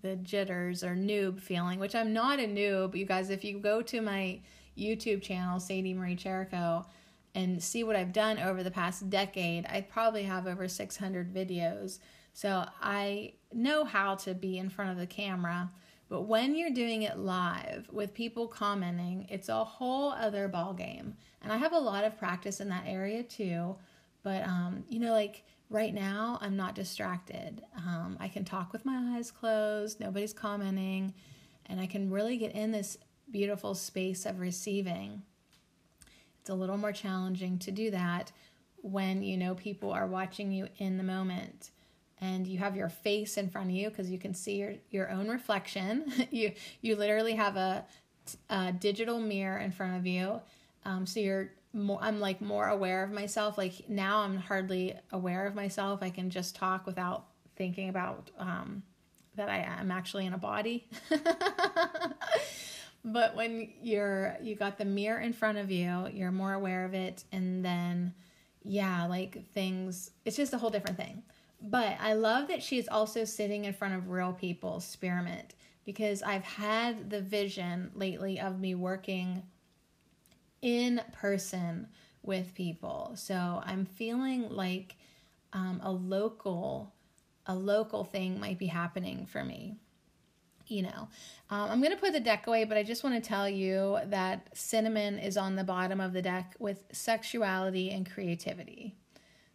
the 0.00 0.16
jitters 0.16 0.82
or 0.82 0.94
noob 0.94 1.40
feeling, 1.40 1.78
which 1.78 1.94
I'm 1.94 2.12
not 2.12 2.38
a 2.38 2.44
noob. 2.44 2.96
You 2.96 3.04
guys, 3.04 3.28
if 3.28 3.44
you 3.44 3.58
go 3.58 3.82
to 3.82 4.00
my 4.00 4.40
YouTube 4.78 5.22
channel, 5.22 5.60
Sadie 5.60 5.94
Marie 5.94 6.16
Cherico, 6.16 6.86
and 7.36 7.62
see 7.62 7.84
what 7.84 7.96
I've 7.96 8.14
done 8.14 8.38
over 8.38 8.62
the 8.62 8.70
past 8.70 9.10
decade, 9.10 9.66
I 9.66 9.82
probably 9.82 10.22
have 10.22 10.46
over 10.46 10.66
600 10.66 11.34
videos. 11.34 11.98
So 12.32 12.64
I 12.80 13.34
know 13.52 13.84
how 13.84 14.14
to 14.16 14.34
be 14.34 14.56
in 14.56 14.70
front 14.70 14.90
of 14.90 14.96
the 14.96 15.06
camera. 15.06 15.70
But 16.08 16.22
when 16.22 16.56
you're 16.56 16.70
doing 16.70 17.02
it 17.02 17.18
live 17.18 17.88
with 17.92 18.14
people 18.14 18.48
commenting, 18.48 19.26
it's 19.28 19.50
a 19.50 19.64
whole 19.64 20.12
other 20.12 20.48
ball 20.48 20.72
game. 20.72 21.14
And 21.42 21.52
I 21.52 21.58
have 21.58 21.72
a 21.72 21.78
lot 21.78 22.04
of 22.04 22.18
practice 22.18 22.60
in 22.60 22.70
that 22.70 22.84
area 22.86 23.22
too. 23.22 23.76
But 24.22 24.42
um, 24.44 24.84
you 24.88 24.98
know, 24.98 25.12
like 25.12 25.44
right 25.68 25.92
now, 25.92 26.38
I'm 26.40 26.56
not 26.56 26.74
distracted. 26.74 27.62
Um, 27.76 28.16
I 28.18 28.28
can 28.28 28.46
talk 28.46 28.72
with 28.72 28.86
my 28.86 29.14
eyes 29.14 29.30
closed. 29.30 30.00
Nobody's 30.00 30.32
commenting, 30.32 31.12
and 31.66 31.80
I 31.80 31.86
can 31.86 32.10
really 32.10 32.38
get 32.38 32.52
in 32.52 32.72
this 32.72 32.96
beautiful 33.30 33.74
space 33.74 34.24
of 34.24 34.40
receiving. 34.40 35.22
It's 36.46 36.50
a 36.52 36.54
little 36.54 36.76
more 36.76 36.92
challenging 36.92 37.58
to 37.58 37.72
do 37.72 37.90
that 37.90 38.30
when 38.76 39.24
you 39.24 39.36
know 39.36 39.56
people 39.56 39.90
are 39.90 40.06
watching 40.06 40.52
you 40.52 40.68
in 40.78 40.96
the 40.96 41.02
moment 41.02 41.70
and 42.20 42.46
you 42.46 42.58
have 42.58 42.76
your 42.76 42.88
face 42.88 43.36
in 43.36 43.50
front 43.50 43.70
of 43.70 43.74
you 43.74 43.88
because 43.88 44.08
you 44.12 44.18
can 44.20 44.32
see 44.32 44.58
your, 44.58 44.74
your 44.92 45.10
own 45.10 45.28
reflection. 45.28 46.04
you 46.30 46.52
you 46.82 46.94
literally 46.94 47.34
have 47.34 47.56
a, 47.56 47.84
a, 48.48 48.70
digital 48.70 49.18
mirror 49.18 49.58
in 49.58 49.72
front 49.72 49.96
of 49.96 50.06
you. 50.06 50.40
Um, 50.84 51.04
so 51.04 51.18
you're 51.18 51.50
more 51.72 51.98
I'm 52.00 52.20
like 52.20 52.40
more 52.40 52.68
aware 52.68 53.02
of 53.02 53.10
myself. 53.10 53.58
Like 53.58 53.88
now 53.88 54.20
I'm 54.20 54.36
hardly 54.36 54.94
aware 55.10 55.48
of 55.48 55.56
myself. 55.56 56.00
I 56.00 56.10
can 56.10 56.30
just 56.30 56.54
talk 56.54 56.86
without 56.86 57.24
thinking 57.56 57.88
about 57.88 58.30
um, 58.38 58.84
that 59.34 59.48
I 59.48 59.66
am 59.80 59.90
actually 59.90 60.26
in 60.26 60.32
a 60.32 60.38
body. 60.38 60.86
but 63.06 63.36
when 63.36 63.70
you're 63.80 64.36
you 64.42 64.56
got 64.56 64.78
the 64.78 64.84
mirror 64.84 65.20
in 65.20 65.32
front 65.32 65.58
of 65.58 65.70
you, 65.70 66.08
you're 66.12 66.32
more 66.32 66.52
aware 66.52 66.84
of 66.84 66.92
it 66.92 67.24
and 67.32 67.64
then 67.64 68.12
yeah, 68.64 69.06
like 69.06 69.48
things 69.52 70.10
it's 70.24 70.36
just 70.36 70.52
a 70.52 70.58
whole 70.58 70.70
different 70.70 70.98
thing. 70.98 71.22
But 71.62 71.96
I 72.00 72.12
love 72.14 72.48
that 72.48 72.62
she's 72.62 72.88
also 72.88 73.24
sitting 73.24 73.64
in 73.64 73.72
front 73.72 73.94
of 73.94 74.10
real 74.10 74.32
people, 74.32 74.80
spearmint, 74.80 75.54
because 75.86 76.22
I've 76.22 76.44
had 76.44 77.08
the 77.08 77.22
vision 77.22 77.92
lately 77.94 78.40
of 78.40 78.60
me 78.60 78.74
working 78.74 79.44
in 80.60 81.00
person 81.12 81.86
with 82.22 82.54
people. 82.54 83.12
So 83.14 83.62
I'm 83.64 83.86
feeling 83.86 84.50
like 84.50 84.96
um, 85.52 85.80
a 85.82 85.92
local 85.92 86.92
a 87.46 87.54
local 87.54 88.02
thing 88.02 88.40
might 88.40 88.58
be 88.58 88.66
happening 88.66 89.26
for 89.26 89.44
me. 89.44 89.76
You 90.68 90.82
know, 90.82 91.08
um, 91.50 91.70
I'm 91.70 91.80
going 91.80 91.92
to 91.92 92.00
put 92.00 92.12
the 92.12 92.20
deck 92.20 92.48
away, 92.48 92.64
but 92.64 92.76
I 92.76 92.82
just 92.82 93.04
want 93.04 93.22
to 93.22 93.26
tell 93.26 93.48
you 93.48 93.98
that 94.06 94.48
cinnamon 94.52 95.18
is 95.18 95.36
on 95.36 95.54
the 95.54 95.62
bottom 95.62 96.00
of 96.00 96.12
the 96.12 96.22
deck 96.22 96.54
with 96.58 96.84
sexuality 96.92 97.90
and 97.90 98.10
creativity. 98.10 98.96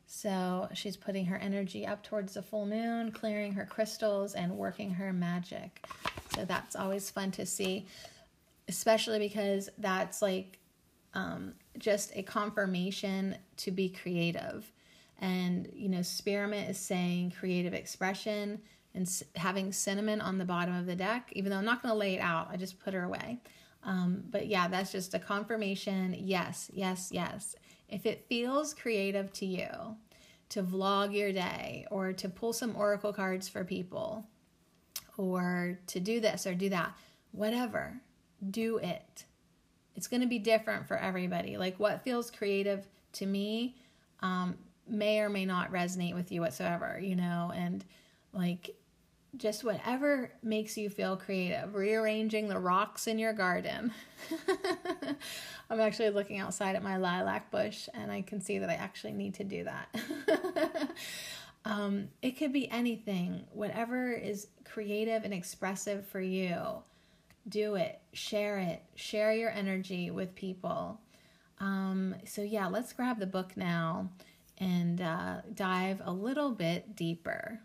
So 0.05 0.67
she's 0.73 0.97
putting 0.97 1.25
her 1.27 1.37
energy 1.37 1.85
up 1.85 2.03
towards 2.03 2.33
the 2.33 2.41
full 2.41 2.65
moon, 2.65 3.11
clearing 3.11 3.53
her 3.53 3.65
crystals, 3.65 4.35
and 4.35 4.57
working 4.57 4.91
her 4.91 5.13
magic. 5.13 5.85
So 6.35 6.45
that's 6.45 6.75
always 6.75 7.09
fun 7.09 7.31
to 7.31 7.45
see, 7.45 7.87
especially 8.67 9.19
because 9.19 9.69
that's 9.77 10.21
like 10.21 10.59
um, 11.13 11.53
just 11.77 12.11
a 12.15 12.23
confirmation 12.23 13.37
to 13.57 13.71
be 13.71 13.89
creative. 13.89 14.71
And, 15.19 15.69
you 15.73 15.87
know, 15.87 16.01
Spearmint 16.01 16.69
is 16.69 16.77
saying 16.77 17.33
creative 17.39 17.73
expression 17.73 18.61
and 18.93 19.09
having 19.35 19.71
cinnamon 19.71 20.21
on 20.21 20.37
the 20.37 20.45
bottom 20.45 20.75
of 20.75 20.85
the 20.85 20.95
deck, 20.95 21.29
even 21.33 21.51
though 21.51 21.57
I'm 21.57 21.65
not 21.65 21.81
going 21.81 21.93
to 21.93 21.97
lay 21.97 22.15
it 22.15 22.21
out, 22.21 22.49
I 22.51 22.57
just 22.57 22.79
put 22.79 22.93
her 22.93 23.03
away. 23.03 23.39
Um, 23.83 24.23
but 24.29 24.47
yeah, 24.47 24.67
that's 24.67 24.91
just 24.91 25.13
a 25.13 25.19
confirmation. 25.19 26.15
Yes, 26.17 26.69
yes, 26.73 27.09
yes. 27.11 27.55
If 27.89 28.05
it 28.05 28.25
feels 28.27 28.73
creative 28.73 29.31
to 29.33 29.45
you 29.45 29.69
to 30.49 30.63
vlog 30.63 31.15
your 31.15 31.31
day 31.31 31.85
or 31.89 32.13
to 32.13 32.29
pull 32.29 32.53
some 32.53 32.75
oracle 32.75 33.13
cards 33.13 33.47
for 33.47 33.63
people 33.63 34.25
or 35.17 35.79
to 35.87 35.99
do 35.99 36.19
this 36.19 36.45
or 36.45 36.53
do 36.53 36.69
that, 36.69 36.95
whatever, 37.31 38.01
do 38.49 38.77
it 38.77 39.25
it's 39.95 40.07
going 40.07 40.21
to 40.21 40.27
be 40.27 40.39
different 40.39 40.87
for 40.87 40.97
everybody. 40.97 41.57
Like 41.57 41.79
what 41.79 42.03
feels 42.03 42.31
creative 42.31 42.87
to 43.13 43.25
me 43.25 43.75
um, 44.21 44.57
may 44.87 45.19
or 45.19 45.29
may 45.29 45.45
not 45.45 45.71
resonate 45.71 46.15
with 46.15 46.31
you 46.31 46.41
whatsoever, 46.41 46.99
you 47.01 47.15
know, 47.15 47.51
and 47.53 47.83
like 48.33 48.75
just 49.37 49.63
whatever 49.63 50.31
makes 50.43 50.77
you 50.77 50.89
feel 50.89 51.15
creative. 51.15 51.73
Rearranging 51.73 52.47
the 52.47 52.59
rocks 52.59 53.07
in 53.07 53.17
your 53.17 53.33
garden. 53.33 53.93
I'm 55.69 55.79
actually 55.79 56.09
looking 56.09 56.39
outside 56.39 56.75
at 56.75 56.83
my 56.83 56.97
lilac 56.97 57.49
bush 57.49 57.87
and 57.93 58.11
I 58.11 58.21
can 58.21 58.41
see 58.41 58.59
that 58.59 58.69
I 58.69 58.73
actually 58.73 59.13
need 59.13 59.35
to 59.35 59.43
do 59.43 59.63
that. 59.63 60.91
um, 61.65 62.09
it 62.21 62.31
could 62.31 62.51
be 62.51 62.69
anything, 62.69 63.45
whatever 63.53 64.11
is 64.11 64.47
creative 64.65 65.23
and 65.23 65.33
expressive 65.33 66.05
for 66.07 66.21
you 66.21 66.83
do 67.47 67.75
it, 67.75 67.99
share 68.13 68.59
it, 68.59 68.83
share 68.95 69.33
your 69.33 69.49
energy 69.49 70.11
with 70.11 70.35
people. 70.35 70.99
Um, 71.59 72.15
so, 72.25 72.41
yeah, 72.41 72.67
let's 72.67 72.93
grab 72.93 73.19
the 73.19 73.27
book 73.27 73.55
now 73.55 74.09
and 74.57 75.01
uh, 75.01 75.41
dive 75.53 76.01
a 76.03 76.11
little 76.11 76.51
bit 76.51 76.95
deeper. 76.95 77.61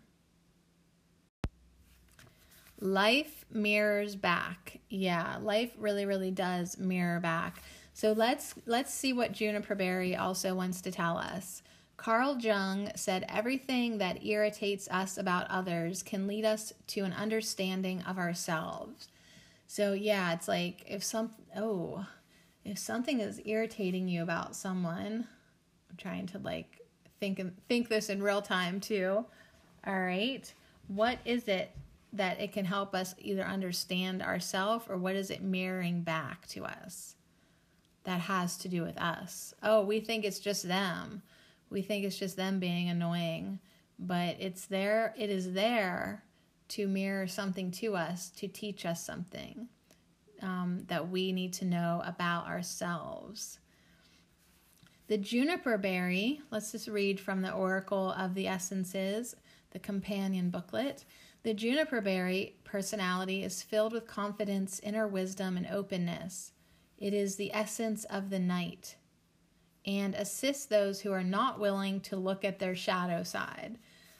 Life 2.79 3.45
mirrors 3.51 4.15
back. 4.15 4.79
Yeah, 4.89 5.37
life 5.41 5.71
really, 5.77 6.05
really 6.05 6.31
does 6.31 6.77
mirror 6.77 7.19
back. 7.19 7.63
So 7.93 8.11
let's 8.11 8.53
let's 8.67 8.93
see 8.93 9.13
what 9.13 9.31
Juniper 9.31 9.73
Berry 9.73 10.15
also 10.15 10.53
wants 10.53 10.81
to 10.81 10.91
tell 10.91 11.17
us. 11.17 11.63
Carl 11.97 12.37
Jung 12.37 12.91
said 12.95 13.25
everything 13.27 13.97
that 13.97 14.23
irritates 14.23 14.87
us 14.89 15.17
about 15.17 15.49
others 15.49 16.03
can 16.03 16.27
lead 16.27 16.45
us 16.45 16.71
to 16.87 17.01
an 17.01 17.13
understanding 17.13 18.03
of 18.03 18.19
ourselves. 18.19 19.07
So 19.65 19.93
yeah, 19.93 20.33
it's 20.33 20.47
like 20.47 20.83
if 20.87 21.03
some 21.03 21.31
oh, 21.55 22.05
if 22.63 22.77
something 22.77 23.19
is 23.19 23.41
irritating 23.45 24.07
you 24.07 24.21
about 24.21 24.55
someone, 24.55 25.27
I'm 25.89 25.97
trying 25.97 26.27
to 26.27 26.37
like 26.37 26.81
think 27.19 27.41
think 27.67 27.89
this 27.89 28.09
in 28.09 28.21
real 28.21 28.43
time 28.43 28.79
too. 28.79 29.25
All 29.87 29.99
right. 29.99 30.53
What 30.87 31.17
is 31.25 31.47
it 31.47 31.71
that 32.13 32.39
it 32.39 32.53
can 32.53 32.65
help 32.65 32.95
us 32.95 33.13
either 33.19 33.43
understand 33.43 34.21
ourselves 34.21 34.85
or 34.89 34.97
what 34.97 35.15
is 35.15 35.29
it 35.29 35.41
mirroring 35.41 36.01
back 36.01 36.47
to 36.47 36.63
us 36.63 37.15
that 38.03 38.21
has 38.21 38.57
to 38.57 38.69
do 38.69 38.81
with 38.81 38.97
us? 38.97 39.53
Oh, 39.61 39.83
we 39.83 39.99
think 39.99 40.23
it's 40.23 40.39
just 40.39 40.67
them. 40.67 41.21
We 41.69 41.81
think 41.81 42.05
it's 42.05 42.17
just 42.17 42.37
them 42.37 42.59
being 42.59 42.89
annoying, 42.89 43.59
but 43.99 44.37
it's 44.39 44.65
there 44.65 45.13
it 45.17 45.29
is 45.29 45.53
there 45.53 46.23
to 46.69 46.87
mirror 46.87 47.27
something 47.27 47.71
to 47.71 47.95
us, 47.95 48.29
to 48.37 48.47
teach 48.47 48.85
us 48.85 49.03
something 49.03 49.67
um, 50.41 50.83
that 50.87 51.09
we 51.09 51.31
need 51.31 51.53
to 51.53 51.65
know 51.65 52.01
about 52.05 52.47
ourselves. 52.47 53.59
The 55.07 55.17
juniper 55.17 55.77
berry, 55.77 56.41
let's 56.51 56.73
just 56.73 56.87
read 56.87 57.19
from 57.19 57.41
the 57.41 57.51
Oracle 57.51 58.11
of 58.11 58.33
the 58.33 58.47
Essences, 58.47 59.35
the 59.71 59.79
companion 59.79 60.49
booklet. 60.49 61.05
The 61.43 61.53
juniper 61.53 62.01
berry 62.01 62.55
personality 62.63 63.43
is 63.43 63.61
filled 63.61 63.93
with 63.93 64.07
confidence, 64.07 64.79
inner 64.83 65.07
wisdom, 65.07 65.57
and 65.57 65.67
openness. 65.67 66.51
It 66.97 67.13
is 67.13 67.35
the 67.35 67.53
essence 67.53 68.03
of 68.05 68.29
the 68.29 68.39
night 68.39 68.95
and 69.85 70.15
assists 70.15 70.65
those 70.65 70.99
who 71.01 71.13
are 71.13 71.23
not 71.23 71.59
willing 71.59 72.01
to 72.01 72.17
look 72.17 72.43
at 72.43 72.59
their 72.59 72.75
shadow 72.75 73.23
side. 73.23 73.77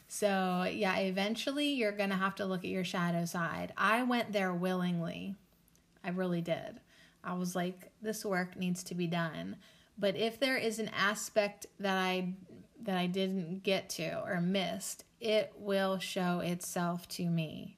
So, 0.08 0.66
yeah, 0.72 0.96
eventually 0.98 1.68
you're 1.68 1.92
going 1.92 2.12
to 2.12 2.16
have 2.16 2.36
to 2.36 2.46
look 2.46 2.64
at 2.64 2.70
your 2.70 2.86
shadow 2.86 3.26
side. 3.26 3.74
I 3.76 4.04
went 4.04 4.32
there 4.32 4.54
willingly. 4.54 5.36
I 6.04 6.10
really 6.12 6.42
did. 6.42 6.80
I 7.24 7.34
was 7.34 7.56
like, 7.56 7.92
this 8.02 8.24
work 8.24 8.56
needs 8.56 8.84
to 8.84 8.96
be 8.96 9.08
done. 9.08 9.58
But 9.98 10.16
if 10.16 10.40
there 10.40 10.56
is 10.56 10.80
an 10.80 10.90
aspect 10.90 11.66
that 11.80 11.98
I 11.98 12.36
that 12.84 12.98
I 12.98 13.08
didn't 13.08 13.64
get 13.64 13.90
to 13.92 14.24
or 14.24 14.40
missed, 14.42 15.04
it 15.20 15.54
will 15.58 16.00
show 16.00 16.40
itself 16.40 17.08
to 17.10 17.26
me. 17.26 17.78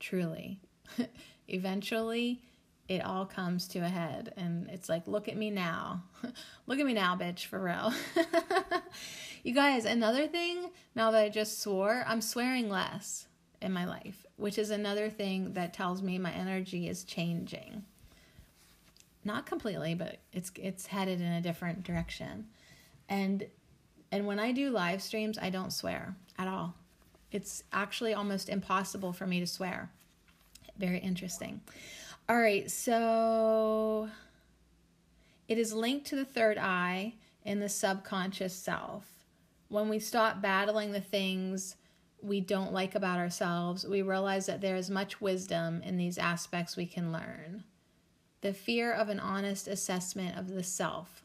Truly. 0.00 0.60
Eventually, 1.48 2.42
it 2.88 3.04
all 3.04 3.26
comes 3.26 3.68
to 3.68 3.80
a 3.80 3.88
head 3.88 4.32
and 4.36 4.68
it's 4.70 4.88
like, 4.88 5.06
look 5.06 5.28
at 5.28 5.36
me 5.36 5.50
now. 5.50 6.04
look 6.66 6.78
at 6.78 6.86
me 6.86 6.94
now, 6.94 7.16
bitch, 7.16 7.46
for 7.46 7.58
real. 7.58 7.92
You 9.48 9.54
guys, 9.54 9.84
another 9.84 10.26
thing, 10.26 10.70
now 10.94 11.10
that 11.10 11.22
I 11.22 11.28
just 11.28 11.60
swore, 11.60 12.04
I'm 12.06 12.20
swearing 12.20 12.68
less 12.68 13.26
in 13.62 13.72
my 13.72 13.84
life, 13.84 14.26
which 14.36 14.58
is 14.58 14.70
another 14.70 15.10
thing 15.10 15.52
that 15.54 15.72
tells 15.72 16.02
me 16.02 16.18
my 16.18 16.32
energy 16.32 16.88
is 16.88 17.04
changing. 17.04 17.84
Not 19.24 19.46
completely, 19.46 19.94
but 19.94 20.18
it's 20.32 20.52
it's 20.56 20.86
headed 20.86 21.20
in 21.20 21.32
a 21.32 21.40
different 21.40 21.82
direction. 21.82 22.46
And 23.08 23.46
and 24.10 24.26
when 24.26 24.38
I 24.38 24.52
do 24.52 24.70
live 24.70 25.02
streams, 25.02 25.38
I 25.38 25.50
don't 25.50 25.72
swear 25.72 26.16
at 26.38 26.48
all. 26.48 26.74
It's 27.30 27.62
actually 27.72 28.14
almost 28.14 28.48
impossible 28.48 29.12
for 29.12 29.26
me 29.26 29.40
to 29.40 29.46
swear. 29.46 29.90
Very 30.78 30.98
interesting. 30.98 31.60
All 32.28 32.38
right, 32.38 32.70
so 32.70 34.08
it 35.46 35.58
is 35.58 35.72
linked 35.72 36.06
to 36.06 36.16
the 36.16 36.24
third 36.24 36.58
eye 36.58 37.14
in 37.44 37.60
the 37.60 37.68
subconscious 37.68 38.54
self 38.54 39.18
when 39.68 39.88
we 39.88 39.98
stop 39.98 40.40
battling 40.40 40.92
the 40.92 41.00
things 41.00 41.76
we 42.20 42.40
don't 42.40 42.72
like 42.72 42.94
about 42.94 43.18
ourselves, 43.18 43.86
we 43.86 44.02
realize 44.02 44.46
that 44.46 44.60
there 44.60 44.76
is 44.76 44.90
much 44.90 45.20
wisdom 45.20 45.82
in 45.82 45.96
these 45.96 46.18
aspects 46.18 46.76
we 46.76 46.86
can 46.86 47.12
learn. 47.12 47.64
The 48.40 48.52
fear 48.52 48.92
of 48.92 49.08
an 49.08 49.20
honest 49.20 49.68
assessment 49.68 50.36
of 50.36 50.48
the 50.48 50.62
self 50.62 51.22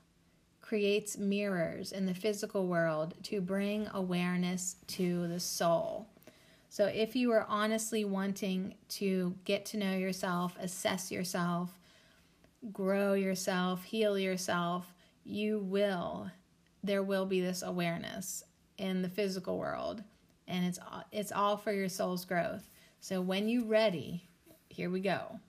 creates 0.73 1.19
mirrors 1.19 1.91
in 1.91 2.07
the 2.07 2.15
physical 2.15 2.65
world 2.65 3.13
to 3.21 3.39
bring 3.39 3.87
awareness 3.93 4.77
to 4.87 5.27
the 5.27 5.39
soul. 5.39 6.07
So, 6.67 6.87
if 6.87 7.15
you 7.15 7.31
are 7.31 7.45
honestly 7.47 8.03
wanting 8.03 8.73
to 8.89 9.35
get 9.45 9.65
to 9.67 9.77
know 9.77 9.95
yourself, 9.95 10.57
assess 10.59 11.11
yourself, 11.11 11.77
grow 12.71 13.13
yourself, 13.13 13.83
heal 13.83 14.17
yourself, 14.17 14.91
you 15.23 15.59
will 15.59 16.31
there 16.83 17.03
will 17.03 17.27
be 17.27 17.39
this 17.39 17.61
awareness 17.61 18.43
in 18.79 19.03
the 19.03 19.09
physical 19.09 19.59
world 19.59 20.03
and 20.47 20.65
it's 20.65 20.79
it's 21.11 21.31
all 21.31 21.55
for 21.55 21.71
your 21.71 21.87
soul's 21.87 22.25
growth. 22.25 22.67
So 22.99 23.21
when 23.21 23.47
you're 23.47 23.63
ready, 23.63 24.27
here 24.69 24.89
we 24.89 25.01
go. 25.01 25.39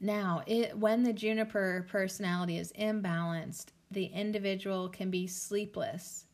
Now, 0.00 0.42
it 0.46 0.76
when 0.76 1.02
the 1.02 1.12
juniper 1.12 1.86
personality 1.88 2.58
is 2.58 2.72
imbalanced, 2.72 3.66
the 3.90 4.06
individual 4.06 4.88
can 4.88 5.10
be 5.10 5.26
sleepless 5.26 6.26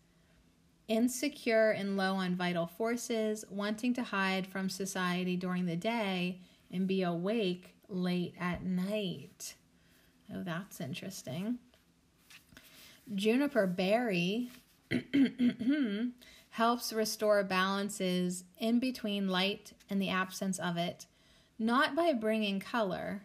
insecure 0.88 1.70
and 1.70 1.96
low 1.96 2.14
on 2.14 2.34
vital 2.34 2.66
forces, 2.66 3.44
wanting 3.48 3.94
to 3.94 4.02
hide 4.02 4.46
from 4.46 4.68
society 4.68 5.36
during 5.36 5.64
the 5.64 5.76
day 5.76 6.40
and 6.70 6.86
be 6.86 7.02
awake 7.02 7.74
late 7.88 8.34
at 8.38 8.62
night. 8.62 9.54
Oh, 10.34 10.42
that's 10.42 10.80
interesting. 10.80 11.58
Juniper 13.14 13.66
berry 13.66 14.50
helps 16.50 16.92
restore 16.92 17.42
balances 17.42 18.44
in 18.58 18.78
between 18.78 19.28
light 19.28 19.72
and 19.88 20.00
the 20.00 20.10
absence 20.10 20.58
of 20.58 20.76
it, 20.76 21.06
not 21.58 21.94
by 21.94 22.12
bringing 22.12 22.60
color, 22.60 23.22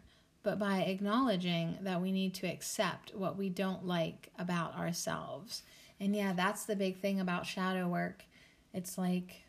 but 0.48 0.60
by 0.60 0.78
acknowledging 0.78 1.78
that 1.82 2.02
we 2.02 2.10
need 2.10 2.34
to 2.34 2.48
accept 2.48 3.14
what 3.14 3.38
we 3.38 3.50
don't 3.50 3.86
like 3.86 4.30
about 4.40 4.74
ourselves. 4.78 5.64
And 6.00 6.16
yeah, 6.16 6.32
that's 6.32 6.64
the 6.64 6.78
big 6.78 7.02
thing 7.02 7.20
about 7.20 7.46
shadow 7.46 7.90
work. 7.90 8.24
It's 8.74 8.98
like 8.98 9.44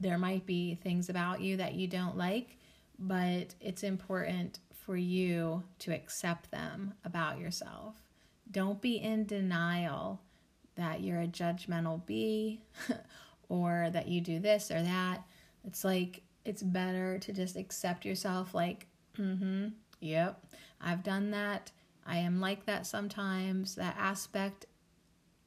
there 0.00 0.16
might 0.16 0.46
be 0.46 0.74
things 0.76 1.10
about 1.10 1.42
you 1.42 1.58
that 1.58 1.74
you 1.74 1.86
don't 1.86 2.16
like, 2.16 2.56
but 2.98 3.54
it's 3.60 3.82
important 3.82 4.60
for 4.72 4.96
you 4.96 5.64
to 5.80 5.92
accept 5.92 6.50
them 6.50 6.94
about 7.04 7.38
yourself. 7.38 7.96
Don't 8.50 8.80
be 8.80 8.96
in 8.96 9.26
denial 9.26 10.22
that 10.76 11.02
you're 11.02 11.20
a 11.20 11.26
judgmental 11.26 12.06
bee 12.06 12.62
or 13.50 13.90
that 13.92 14.08
you 14.08 14.22
do 14.22 14.38
this 14.38 14.70
or 14.70 14.82
that. 14.82 15.24
It's 15.66 15.84
like 15.84 16.22
it's 16.46 16.62
better 16.62 17.18
to 17.18 17.34
just 17.34 17.56
accept 17.56 18.06
yourself 18.06 18.54
like, 18.54 18.86
mm-hmm, 19.18 19.68
yep, 20.00 20.44
I've 20.80 21.02
done 21.02 21.30
that. 21.30 21.70
I 22.06 22.18
am 22.18 22.40
like 22.40 22.66
that 22.66 22.86
sometimes. 22.86 23.74
That 23.74 23.96
aspect 23.98 24.66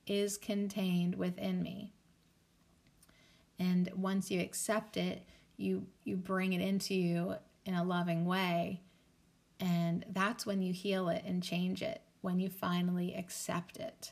is 0.08 0.38
contained 0.38 1.16
within 1.16 1.62
me. 1.62 1.94
And 3.60 3.90
once 3.96 4.32
you 4.32 4.40
accept 4.40 4.98
it, 4.98 5.24
you 5.58 5.88
you 6.04 6.16
bring 6.18 6.54
it 6.54 6.62
into 6.62 6.94
you 6.94 7.36
in 7.66 7.76
a 7.76 7.84
loving 7.84 8.26
way. 8.26 8.82
And 9.60 10.06
that's 10.10 10.46
when 10.46 10.62
you 10.62 10.74
heal 10.74 11.10
it 11.10 11.24
and 11.26 11.42
change 11.42 11.82
it, 11.82 12.02
when 12.22 12.40
you 12.40 12.50
finally 12.50 13.16
accept 13.16 13.78
it. 13.78 14.12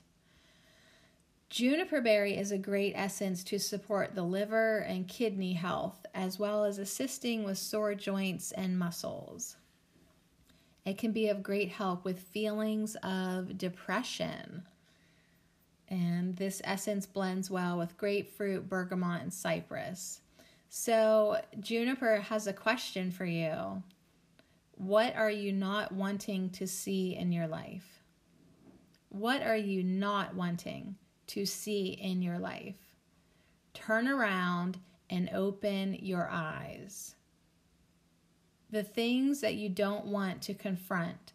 Juniper 1.50 2.00
berry 2.00 2.38
is 2.38 2.54
a 2.54 2.58
great 2.58 2.94
essence 2.96 3.44
to 3.44 3.60
support 3.60 4.16
the 4.16 4.24
liver 4.24 4.78
and 4.78 5.08
kidney 5.10 5.52
health, 5.52 6.06
as 6.16 6.40
well 6.40 6.64
as 6.64 6.78
assisting 6.78 7.44
with 7.44 7.58
sore 7.58 7.94
joints 7.94 8.54
and 8.54 8.80
muscles. 8.80 9.58
It 10.86 10.98
can 10.98 11.12
be 11.12 11.30
of 11.30 11.44
great 11.44 11.70
help 11.70 12.04
with 12.04 12.20
feelings 12.20 12.96
of 13.04 13.58
depression. 13.58 14.64
And 15.88 16.36
this 16.38 16.62
essence 16.64 17.06
blends 17.06 17.52
well 17.52 17.78
with 17.78 17.98
grapefruit, 17.98 18.68
bergamot, 18.68 19.22
and 19.22 19.34
cypress. 19.34 20.22
So, 20.70 21.42
Juniper 21.60 22.22
has 22.22 22.48
a 22.48 22.54
question 22.54 23.12
for 23.12 23.26
you. 23.26 23.84
What 24.76 25.16
are 25.16 25.30
you 25.30 25.52
not 25.52 25.92
wanting 25.92 26.50
to 26.52 26.66
see 26.66 27.16
in 27.16 27.32
your 27.32 27.48
life? 27.48 28.02
What 29.10 29.44
are 29.44 29.58
you 29.58 29.84
not 29.84 30.34
wanting 30.34 30.96
to 31.28 31.46
see 31.46 31.90
in 31.90 32.22
your 32.22 32.40
life? 32.40 32.78
Turn 33.74 34.08
around 34.08 34.80
and 35.10 35.30
open 35.34 35.94
your 35.96 36.30
eyes. 36.32 37.16
The 38.72 38.84
things 38.84 39.42
that 39.42 39.56
you 39.56 39.68
don't 39.68 40.06
want 40.06 40.42
to 40.44 40.54
confront 40.54 41.34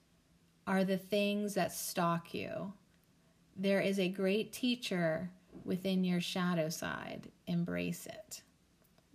are 0.66 0.84
the 0.84 0.96
things 0.96 1.54
that 1.54 1.72
stalk 1.72 2.32
you. 2.32 2.72
There 3.56 3.80
is 3.80 3.98
a 3.98 4.08
great 4.08 4.52
teacher 4.52 5.30
within 5.64 6.02
your 6.02 6.20
shadow 6.20 6.68
side. 6.68 7.28
Embrace 7.46 8.06
it. 8.06 8.42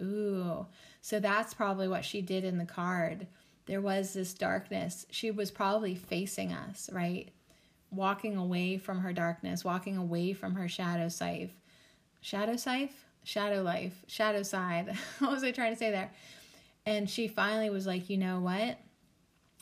Ooh, 0.02 0.66
so 1.02 1.20
that's 1.20 1.54
probably 1.54 1.88
what 1.88 2.06
she 2.06 2.22
did 2.22 2.44
in 2.44 2.58
the 2.58 2.66
card. 2.66 3.28
There 3.66 3.82
was 3.82 4.14
this 4.14 4.34
darkness. 4.34 5.06
She 5.12 5.32
was 5.32 5.52
probably 5.52 5.96
facing 5.96 6.54
us, 6.54 6.90
right? 6.92 7.30
Walking 7.92 8.38
away 8.38 8.78
from 8.78 9.00
her 9.00 9.14
darkness, 9.14 9.66
walking 9.66 9.98
away 9.98 10.34
from 10.34 10.56
her 10.56 10.68
shadow 10.68 11.10
side. 11.10 11.52
Shadow 12.22 12.56
side? 12.56 12.90
Shadow 13.24 13.62
life. 13.62 14.04
Shadow 14.08 14.44
side. 14.44 14.96
what 15.20 15.32
was 15.32 15.44
I 15.44 15.52
trying 15.52 15.74
to 15.74 15.80
say 15.80 15.92
there? 15.92 16.12
And 16.86 17.10
she 17.10 17.28
finally 17.28 17.70
was 17.70 17.86
like, 17.86 18.10
you 18.10 18.18
know 18.18 18.40
what? 18.40 18.80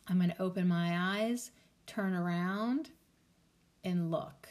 I'm 0.08 0.18
going 0.18 0.32
to 0.32 0.42
open 0.42 0.68
my 0.68 1.20
eyes, 1.20 1.52
turn 1.86 2.14
around, 2.14 2.90
and 3.84 4.10
look. 4.10 4.50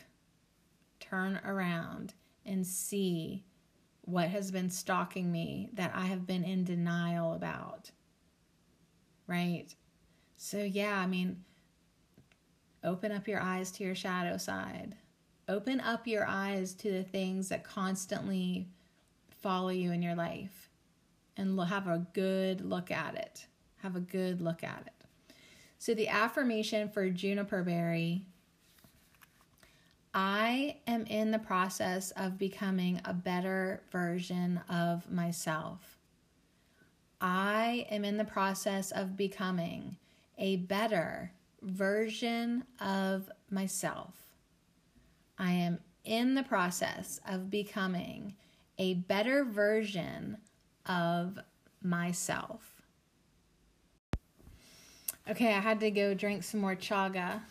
Turn 1.00 1.40
around 1.44 2.14
and 2.44 2.66
see 2.66 3.44
what 4.02 4.28
has 4.28 4.50
been 4.50 4.70
stalking 4.70 5.32
me 5.32 5.70
that 5.74 5.92
I 5.94 6.06
have 6.06 6.26
been 6.26 6.44
in 6.44 6.64
denial 6.64 7.32
about. 7.32 7.90
Right? 9.26 9.74
So, 10.36 10.58
yeah, 10.58 10.98
I 10.98 11.06
mean, 11.06 11.44
open 12.84 13.12
up 13.12 13.26
your 13.26 13.40
eyes 13.40 13.70
to 13.72 13.84
your 13.84 13.94
shadow 13.94 14.36
side. 14.36 14.94
Open 15.48 15.80
up 15.80 16.06
your 16.06 16.26
eyes 16.26 16.74
to 16.74 16.90
the 16.90 17.02
things 17.02 17.48
that 17.48 17.64
constantly 17.64 18.68
follow 19.30 19.70
you 19.70 19.92
in 19.92 20.02
your 20.02 20.14
life 20.14 20.67
and 21.39 21.59
have 21.61 21.86
a 21.86 22.07
good 22.12 22.61
look 22.61 22.91
at 22.91 23.14
it. 23.14 23.47
Have 23.82 23.97
a 23.97 24.01
good 24.01 24.41
look 24.41 24.62
at 24.62 24.82
it. 24.86 25.34
So, 25.78 25.95
the 25.95 26.09
affirmation 26.09 26.89
for 26.89 27.09
juniper 27.09 27.62
berry 27.62 28.26
I 30.14 30.78
am 30.86 31.05
in 31.07 31.30
the 31.30 31.39
process 31.39 32.11
of 32.12 32.39
becoming 32.39 33.01
a 33.05 33.12
better 33.12 33.82
version 33.93 34.61
of 34.68 35.09
myself. 35.11 35.99
I 37.20 37.86
am 37.91 38.05
in 38.05 38.16
the 38.16 38.24
process 38.24 38.91
of 38.91 39.16
becoming 39.16 39.97
a 40.39 40.57
better 40.57 41.32
version 41.62 42.64
of 42.80 43.30
myself. 43.51 44.14
I 45.39 45.53
am 45.53 45.78
in 46.05 46.34
the 46.34 46.43
process 46.43 47.20
of 47.28 47.51
becoming 47.51 48.34
a 48.78 48.95
better 48.95 49.45
version 49.45 50.39
of 50.89 51.39
myself. 51.82 52.62
Okay, 55.30 55.53
I 55.53 55.61
had 55.61 55.80
to 55.80 55.91
go 55.91 56.14
drink 56.14 56.43
some 56.43 56.61
more 56.61 56.74
chaga 56.74 57.43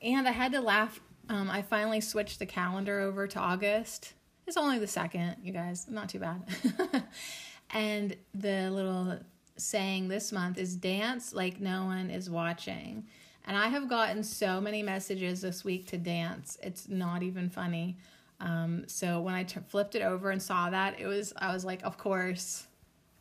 and 0.00 0.26
I 0.26 0.32
had 0.32 0.52
to 0.52 0.60
laugh 0.60 1.00
um, 1.28 1.50
I 1.50 1.62
finally 1.62 2.00
switched 2.00 2.38
the 2.38 2.46
calendar 2.46 3.00
over 3.00 3.26
to 3.26 3.38
August. 3.38 4.14
It's 4.46 4.56
only 4.56 4.78
the 4.78 4.86
second, 4.86 5.36
you 5.42 5.52
guys, 5.52 5.86
not 5.88 6.08
too 6.08 6.20
bad. 6.20 6.42
and 7.70 8.16
the 8.34 8.70
little 8.70 9.18
saying 9.56 10.08
this 10.08 10.32
month 10.32 10.56
is 10.56 10.74
dance 10.74 11.34
like 11.34 11.60
no 11.60 11.84
one 11.84 12.10
is 12.10 12.30
watching. 12.30 13.06
And 13.46 13.56
I 13.56 13.68
have 13.68 13.88
gotten 13.88 14.22
so 14.22 14.60
many 14.60 14.82
messages 14.82 15.42
this 15.42 15.64
week 15.64 15.86
to 15.88 15.98
dance. 15.98 16.56
It's 16.62 16.88
not 16.88 17.22
even 17.22 17.50
funny. 17.50 17.98
Um, 18.40 18.84
so 18.86 19.20
when 19.20 19.34
I 19.34 19.42
t- 19.42 19.60
flipped 19.68 19.94
it 19.94 20.02
over 20.02 20.30
and 20.30 20.40
saw 20.40 20.70
that, 20.70 20.98
it 20.98 21.06
was 21.06 21.32
I 21.36 21.52
was 21.52 21.64
like, 21.64 21.82
of 21.84 21.98
course, 21.98 22.67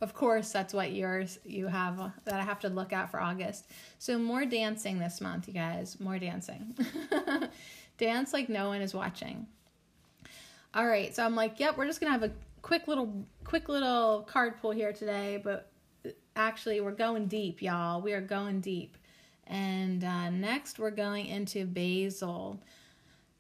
of 0.02 0.14
course, 0.14 0.52
that's 0.52 0.74
what 0.74 0.92
yours 0.92 1.40
you 1.44 1.68
have 1.68 2.00
uh, 2.00 2.10
that 2.26 2.40
I 2.40 2.44
have 2.44 2.60
to 2.62 2.70
look 2.70 2.94
at 2.94 3.10
for 3.10 3.20
August. 3.20 3.68
So 4.00 4.18
more 4.20 4.46
dancing 4.46 5.00
this 5.00 5.22
month, 5.22 5.48
you 5.48 5.54
guys. 5.54 6.00
More 6.00 6.20
dancing. 6.20 6.76
Dance 7.98 8.32
like 8.32 8.48
no 8.48 8.68
one 8.68 8.82
is 8.82 8.94
watching. 8.94 9.48
All 10.76 10.86
right, 10.86 11.16
so 11.16 11.26
I'm 11.26 11.36
like, 11.36 11.60
yep, 11.60 11.78
we're 11.78 11.88
just 11.88 12.00
gonna 12.00 12.12
have 12.12 12.24
a 12.24 12.32
quick 12.62 12.88
little, 12.88 13.26
quick 13.44 13.70
little 13.70 14.22
card 14.30 14.62
pull 14.62 14.72
here 14.72 14.94
today, 14.94 15.42
but 15.44 15.72
actually, 16.36 16.80
we're 16.80 16.92
going 16.92 17.28
deep, 17.28 17.62
y'all. 17.62 18.02
We 18.02 18.14
are 18.14 18.22
going 18.22 18.62
deep. 18.62 18.98
And 19.48 20.04
uh, 20.04 20.30
next, 20.30 20.78
we're 20.78 20.92
going 20.92 21.26
into 21.28 21.66
basil. 21.66 22.62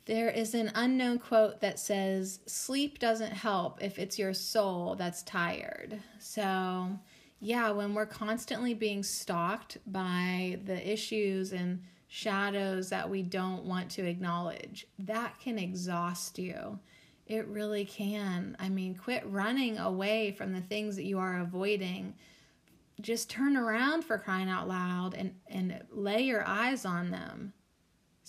There 0.07 0.29
is 0.29 0.55
an 0.55 0.71
unknown 0.73 1.19
quote 1.19 1.59
that 1.59 1.79
says, 1.79 2.39
Sleep 2.47 2.97
doesn't 2.97 3.33
help 3.33 3.83
if 3.83 3.99
it's 3.99 4.17
your 4.17 4.33
soul 4.33 4.95
that's 4.95 5.21
tired. 5.21 5.99
So, 6.17 6.97
yeah, 7.41 7.71
when 7.71 7.93
we're 7.93 8.05
constantly 8.05 8.73
being 8.73 9.03
stalked 9.03 9.79
by 9.85 10.59
the 10.63 10.91
issues 10.91 11.51
and 11.51 11.83
shadows 12.07 12.89
that 12.89 13.09
we 13.09 13.21
don't 13.21 13.65
want 13.65 13.91
to 13.91 14.05
acknowledge. 14.05 14.87
That 14.97 15.37
can 15.41 15.59
exhaust 15.59 16.39
you. 16.39 16.79
It 17.25 17.45
really 17.47 17.83
can. 17.83 18.55
I 18.59 18.69
mean, 18.69 18.95
quit 18.95 19.23
running 19.27 19.77
away 19.77 20.31
from 20.31 20.53
the 20.53 20.61
things 20.61 20.95
that 20.95 21.03
you 21.03 21.19
are 21.19 21.41
avoiding. 21.41 22.15
Just 23.01 23.29
turn 23.29 23.57
around 23.57 24.05
for 24.05 24.17
crying 24.17 24.49
out 24.49 24.69
loud 24.69 25.15
and, 25.15 25.35
and 25.47 25.81
lay 25.91 26.21
your 26.21 26.47
eyes 26.47 26.85
on 26.85 27.11
them. 27.11 27.51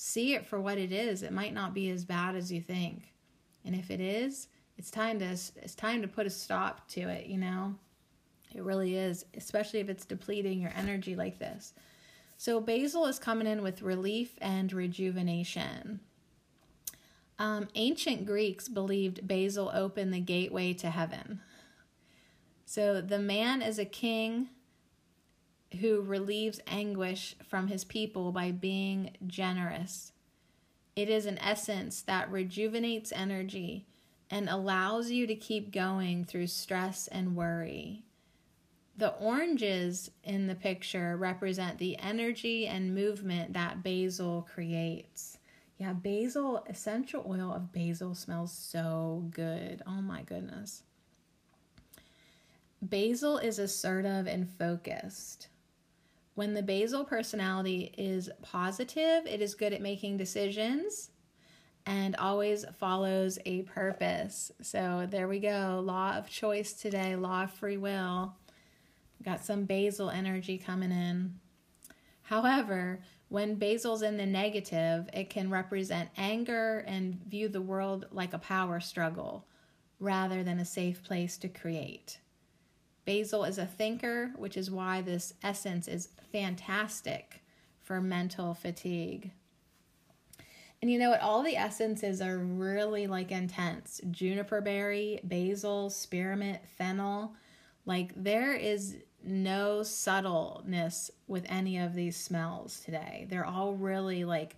See 0.00 0.34
it 0.34 0.46
for 0.46 0.60
what 0.60 0.78
it 0.78 0.92
is. 0.92 1.24
It 1.24 1.32
might 1.32 1.52
not 1.52 1.74
be 1.74 1.90
as 1.90 2.04
bad 2.04 2.36
as 2.36 2.52
you 2.52 2.60
think. 2.60 3.12
And 3.64 3.74
if 3.74 3.90
it 3.90 4.00
is, 4.00 4.46
it's 4.76 4.92
time 4.92 5.18
to 5.18 5.24
it's 5.24 5.74
time 5.74 6.02
to 6.02 6.06
put 6.06 6.24
a 6.24 6.30
stop 6.30 6.86
to 6.90 7.00
it, 7.08 7.26
you 7.26 7.36
know? 7.36 7.74
It 8.54 8.62
really 8.62 8.94
is, 8.94 9.24
especially 9.34 9.80
if 9.80 9.88
it's 9.88 10.04
depleting 10.04 10.60
your 10.60 10.70
energy 10.76 11.16
like 11.16 11.40
this. 11.40 11.72
So 12.36 12.60
basil 12.60 13.06
is 13.06 13.18
coming 13.18 13.48
in 13.48 13.60
with 13.60 13.82
relief 13.82 14.38
and 14.40 14.72
rejuvenation. 14.72 15.98
Um, 17.40 17.66
ancient 17.74 18.24
Greeks 18.24 18.68
believed 18.68 19.26
basil 19.26 19.68
opened 19.74 20.14
the 20.14 20.20
gateway 20.20 20.74
to 20.74 20.90
heaven. 20.90 21.40
So 22.66 23.00
the 23.00 23.18
man 23.18 23.62
is 23.62 23.80
a 23.80 23.84
king 23.84 24.50
who 25.80 26.00
relieves 26.00 26.60
anguish 26.66 27.36
from 27.46 27.68
his 27.68 27.84
people 27.84 28.32
by 28.32 28.50
being 28.52 29.10
generous. 29.26 30.12
It 30.96 31.08
is 31.08 31.26
an 31.26 31.38
essence 31.38 32.02
that 32.02 32.30
rejuvenates 32.30 33.12
energy 33.12 33.86
and 34.30 34.48
allows 34.48 35.10
you 35.10 35.26
to 35.26 35.34
keep 35.34 35.70
going 35.72 36.24
through 36.24 36.48
stress 36.48 37.06
and 37.08 37.36
worry. 37.36 38.02
The 38.96 39.10
oranges 39.14 40.10
in 40.24 40.48
the 40.48 40.56
picture 40.56 41.16
represent 41.16 41.78
the 41.78 41.96
energy 41.98 42.66
and 42.66 42.94
movement 42.94 43.52
that 43.52 43.84
basil 43.84 44.46
creates. 44.52 45.38
Yeah, 45.78 45.92
basil, 45.92 46.64
essential 46.68 47.24
oil 47.28 47.52
of 47.52 47.70
basil 47.70 48.16
smells 48.16 48.52
so 48.52 49.28
good. 49.30 49.82
Oh 49.86 50.02
my 50.02 50.22
goodness. 50.22 50.82
Basil 52.82 53.38
is 53.38 53.60
assertive 53.60 54.26
and 54.26 54.50
focused. 54.50 55.48
When 56.38 56.54
the 56.54 56.62
basil 56.62 57.04
personality 57.04 57.92
is 57.98 58.30
positive, 58.42 59.26
it 59.26 59.42
is 59.42 59.56
good 59.56 59.72
at 59.72 59.82
making 59.82 60.18
decisions 60.18 61.10
and 61.84 62.14
always 62.14 62.64
follows 62.78 63.40
a 63.44 63.62
purpose. 63.62 64.52
So 64.62 65.08
there 65.10 65.26
we 65.26 65.40
go. 65.40 65.82
Law 65.84 66.12
of 66.12 66.30
choice 66.30 66.74
today, 66.74 67.16
law 67.16 67.42
of 67.42 67.50
free 67.50 67.76
will. 67.76 68.36
Got 69.24 69.44
some 69.44 69.64
basil 69.64 70.10
energy 70.10 70.58
coming 70.58 70.92
in. 70.92 71.40
However, 72.22 73.00
when 73.30 73.56
basil's 73.56 74.02
in 74.02 74.16
the 74.16 74.24
negative, 74.24 75.10
it 75.12 75.30
can 75.30 75.50
represent 75.50 76.08
anger 76.16 76.84
and 76.86 77.20
view 77.26 77.48
the 77.48 77.60
world 77.60 78.06
like 78.12 78.32
a 78.32 78.38
power 78.38 78.78
struggle 78.78 79.48
rather 79.98 80.44
than 80.44 80.60
a 80.60 80.64
safe 80.64 81.02
place 81.02 81.36
to 81.38 81.48
create. 81.48 82.20
Basil 83.08 83.44
is 83.44 83.56
a 83.56 83.64
thinker, 83.64 84.32
which 84.36 84.54
is 84.54 84.70
why 84.70 85.00
this 85.00 85.32
essence 85.42 85.88
is 85.88 86.10
fantastic 86.30 87.42
for 87.82 88.02
mental 88.02 88.52
fatigue. 88.52 89.30
And 90.82 90.90
you 90.90 90.98
know 90.98 91.08
what? 91.08 91.22
All 91.22 91.42
the 91.42 91.56
essences 91.56 92.20
are 92.20 92.36
really 92.36 93.06
like 93.06 93.32
intense 93.32 94.02
juniper 94.10 94.60
berry, 94.60 95.20
basil, 95.24 95.88
spearmint, 95.88 96.58
fennel. 96.76 97.32
Like 97.86 98.12
there 98.14 98.52
is 98.52 98.98
no 99.24 99.82
subtleness 99.82 101.10
with 101.26 101.46
any 101.48 101.78
of 101.78 101.94
these 101.94 102.14
smells 102.14 102.80
today. 102.80 103.26
They're 103.30 103.46
all 103.46 103.72
really 103.72 104.26
like 104.26 104.54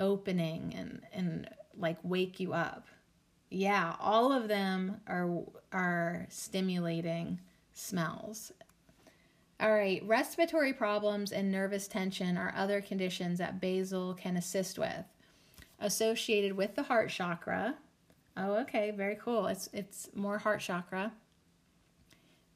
opening 0.00 0.74
and 0.76 1.00
and 1.12 1.48
like 1.78 1.98
wake 2.02 2.40
you 2.40 2.54
up. 2.54 2.88
Yeah, 3.50 3.94
all 4.00 4.32
of 4.32 4.48
them 4.48 5.00
are 5.06 5.44
are 5.70 6.26
stimulating 6.28 7.38
smells. 7.82 8.52
All 9.60 9.72
right, 9.72 10.02
respiratory 10.04 10.72
problems 10.72 11.30
and 11.30 11.52
nervous 11.52 11.86
tension 11.86 12.36
are 12.36 12.52
other 12.56 12.80
conditions 12.80 13.38
that 13.38 13.60
basil 13.60 14.14
can 14.14 14.36
assist 14.36 14.78
with. 14.78 15.04
Associated 15.78 16.56
with 16.56 16.74
the 16.74 16.84
heart 16.84 17.10
chakra. 17.10 17.76
Oh, 18.36 18.54
okay, 18.62 18.90
very 18.90 19.16
cool. 19.16 19.46
It's 19.46 19.68
it's 19.72 20.08
more 20.14 20.38
heart 20.38 20.60
chakra. 20.60 21.12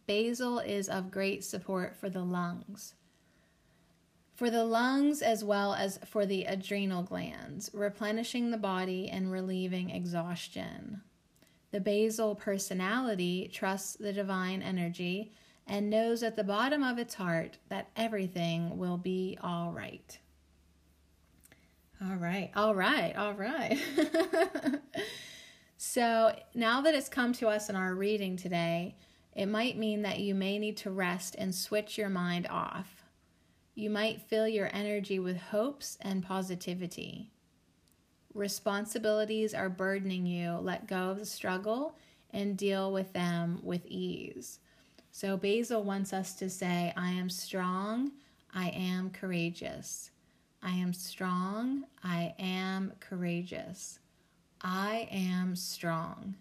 Basil 0.06 0.58
is 0.60 0.88
of 0.88 1.10
great 1.10 1.44
support 1.44 1.96
for 1.96 2.08
the 2.08 2.24
lungs. 2.24 2.94
For 4.34 4.50
the 4.50 4.64
lungs 4.64 5.22
as 5.22 5.42
well 5.42 5.74
as 5.74 5.98
for 6.04 6.26
the 6.26 6.44
adrenal 6.44 7.02
glands, 7.02 7.70
replenishing 7.72 8.50
the 8.50 8.58
body 8.58 9.08
and 9.08 9.32
relieving 9.32 9.90
exhaustion. 9.90 11.02
The 11.76 11.80
basil 11.82 12.34
personality 12.34 13.50
trusts 13.52 13.98
the 13.98 14.10
divine 14.10 14.62
energy 14.62 15.34
and 15.66 15.90
knows 15.90 16.22
at 16.22 16.34
the 16.34 16.42
bottom 16.42 16.82
of 16.82 16.96
its 16.96 17.12
heart 17.12 17.58
that 17.68 17.90
everything 17.94 18.78
will 18.78 18.96
be 18.96 19.36
all 19.42 19.72
right. 19.72 20.18
All 22.02 22.16
right, 22.16 22.50
all 22.56 22.74
right, 22.74 23.14
all 23.14 23.34
right. 23.34 23.78
so 25.76 26.34
now 26.54 26.80
that 26.80 26.94
it's 26.94 27.10
come 27.10 27.34
to 27.34 27.48
us 27.48 27.68
in 27.68 27.76
our 27.76 27.94
reading 27.94 28.38
today, 28.38 28.96
it 29.34 29.44
might 29.44 29.76
mean 29.76 30.00
that 30.00 30.20
you 30.20 30.34
may 30.34 30.58
need 30.58 30.78
to 30.78 30.90
rest 30.90 31.36
and 31.36 31.54
switch 31.54 31.98
your 31.98 32.08
mind 32.08 32.46
off. 32.48 33.04
You 33.74 33.90
might 33.90 34.22
fill 34.22 34.48
your 34.48 34.70
energy 34.72 35.18
with 35.18 35.36
hopes 35.36 35.98
and 36.00 36.24
positivity. 36.24 37.34
Responsibilities 38.36 39.54
are 39.54 39.70
burdening 39.70 40.26
you. 40.26 40.58
Let 40.60 40.86
go 40.86 41.10
of 41.10 41.18
the 41.18 41.26
struggle 41.26 41.96
and 42.32 42.56
deal 42.56 42.92
with 42.92 43.12
them 43.12 43.60
with 43.62 43.86
ease. 43.86 44.58
So, 45.10 45.38
Basil 45.38 45.82
wants 45.82 46.12
us 46.12 46.34
to 46.34 46.50
say, 46.50 46.92
I 46.96 47.12
am 47.12 47.30
strong, 47.30 48.12
I 48.54 48.68
am 48.68 49.10
courageous. 49.10 50.10
I 50.62 50.72
am 50.72 50.92
strong, 50.92 51.84
I 52.04 52.34
am 52.38 52.92
courageous. 53.00 54.00
I 54.60 55.08
am 55.10 55.56
strong, 55.56 56.34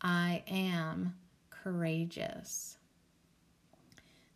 I 0.00 0.42
am 0.48 1.14
courageous. 1.50 2.78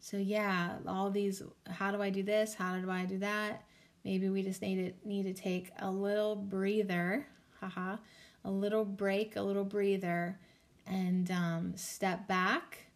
So 0.00 0.18
yeah, 0.18 0.76
all 0.86 1.10
these 1.10 1.42
how 1.66 1.90
do 1.90 2.02
I 2.02 2.10
do 2.10 2.22
this? 2.22 2.52
How 2.52 2.76
do 2.76 2.90
I 2.90 3.06
do 3.06 3.16
that? 3.20 3.64
Maybe 4.04 4.28
we 4.28 4.42
just 4.42 4.60
need 4.60 4.76
to 5.02 5.08
need 5.08 5.22
to 5.24 5.32
take 5.32 5.70
a 5.78 5.90
little 5.90 6.36
breather, 6.36 7.26
haha, 7.60 7.96
a 8.44 8.50
little 8.50 8.84
break, 8.84 9.36
a 9.36 9.40
little 9.40 9.64
breather, 9.64 10.38
and 10.86 11.30
um, 11.30 11.72
step 11.76 12.28
back 12.28 12.86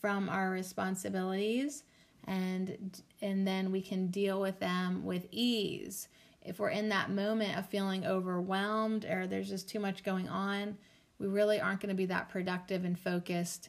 from 0.00 0.28
our 0.28 0.50
responsibilities, 0.50 1.84
and 2.26 3.00
and 3.20 3.46
then 3.46 3.70
we 3.70 3.80
can 3.80 4.08
deal 4.08 4.40
with 4.40 4.58
them 4.58 5.04
with 5.04 5.28
ease. 5.30 6.08
If 6.44 6.58
we're 6.58 6.70
in 6.70 6.88
that 6.88 7.10
moment 7.10 7.56
of 7.56 7.68
feeling 7.68 8.04
overwhelmed 8.04 9.04
or 9.04 9.28
there's 9.28 9.48
just 9.48 9.68
too 9.68 9.78
much 9.78 10.02
going 10.02 10.28
on, 10.28 10.76
we 11.20 11.28
really 11.28 11.60
aren't 11.60 11.80
going 11.80 11.90
to 11.90 11.94
be 11.94 12.06
that 12.06 12.30
productive 12.30 12.84
and 12.84 12.98
focused 12.98 13.68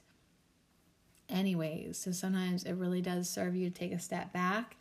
anyways. 1.29 1.99
So 1.99 2.11
sometimes 2.11 2.63
it 2.63 2.73
really 2.73 3.01
does 3.01 3.29
serve 3.29 3.55
you 3.55 3.69
to 3.69 3.75
take 3.75 3.91
a 3.91 3.99
step 3.99 4.33
back 4.33 4.75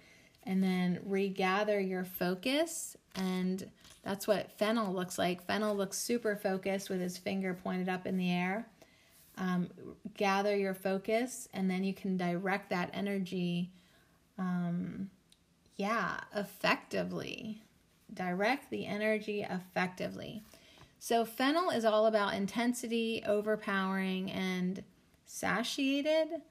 and 0.45 0.63
then 0.63 1.01
regather 1.05 1.81
your 1.81 2.05
focus. 2.05 2.97
And 3.15 3.69
that's 4.03 4.27
what 4.27 4.51
fennel 4.53 4.93
looks 4.93 5.19
like. 5.19 5.47
Fennel 5.47 5.77
looks 5.77 5.99
super 5.99 6.37
focused 6.37 6.91
with 6.91 7.01
his 7.01 7.17
finger 7.17 7.55
pointed 7.55 7.89
up 7.89 8.07
in 8.07 8.17
the 8.17 8.31
air. 8.31 8.67
Um, 9.39 9.71
gather 10.17 10.55
your 10.57 10.75
focus, 10.75 11.49
and 11.55 11.71
then 11.71 11.85
you 11.85 11.95
can 11.95 12.17
direct 12.17 12.69
that 12.71 12.91
energy, 12.93 13.71
um, 14.39 15.09
yeah, 15.77 16.21
effectively. 16.37 17.63
Direct 18.13 18.71
the 18.71 18.85
energy 18.85 19.47
effectively. 19.49 20.43
So, 20.99 21.25
fennel 21.25 21.71
is 21.71 21.87
all 21.87 22.07
about 22.07 22.35
intensity, 22.35 23.23
overpowering, 23.27 24.31
and 24.31 24.85
satiated. 25.25 26.43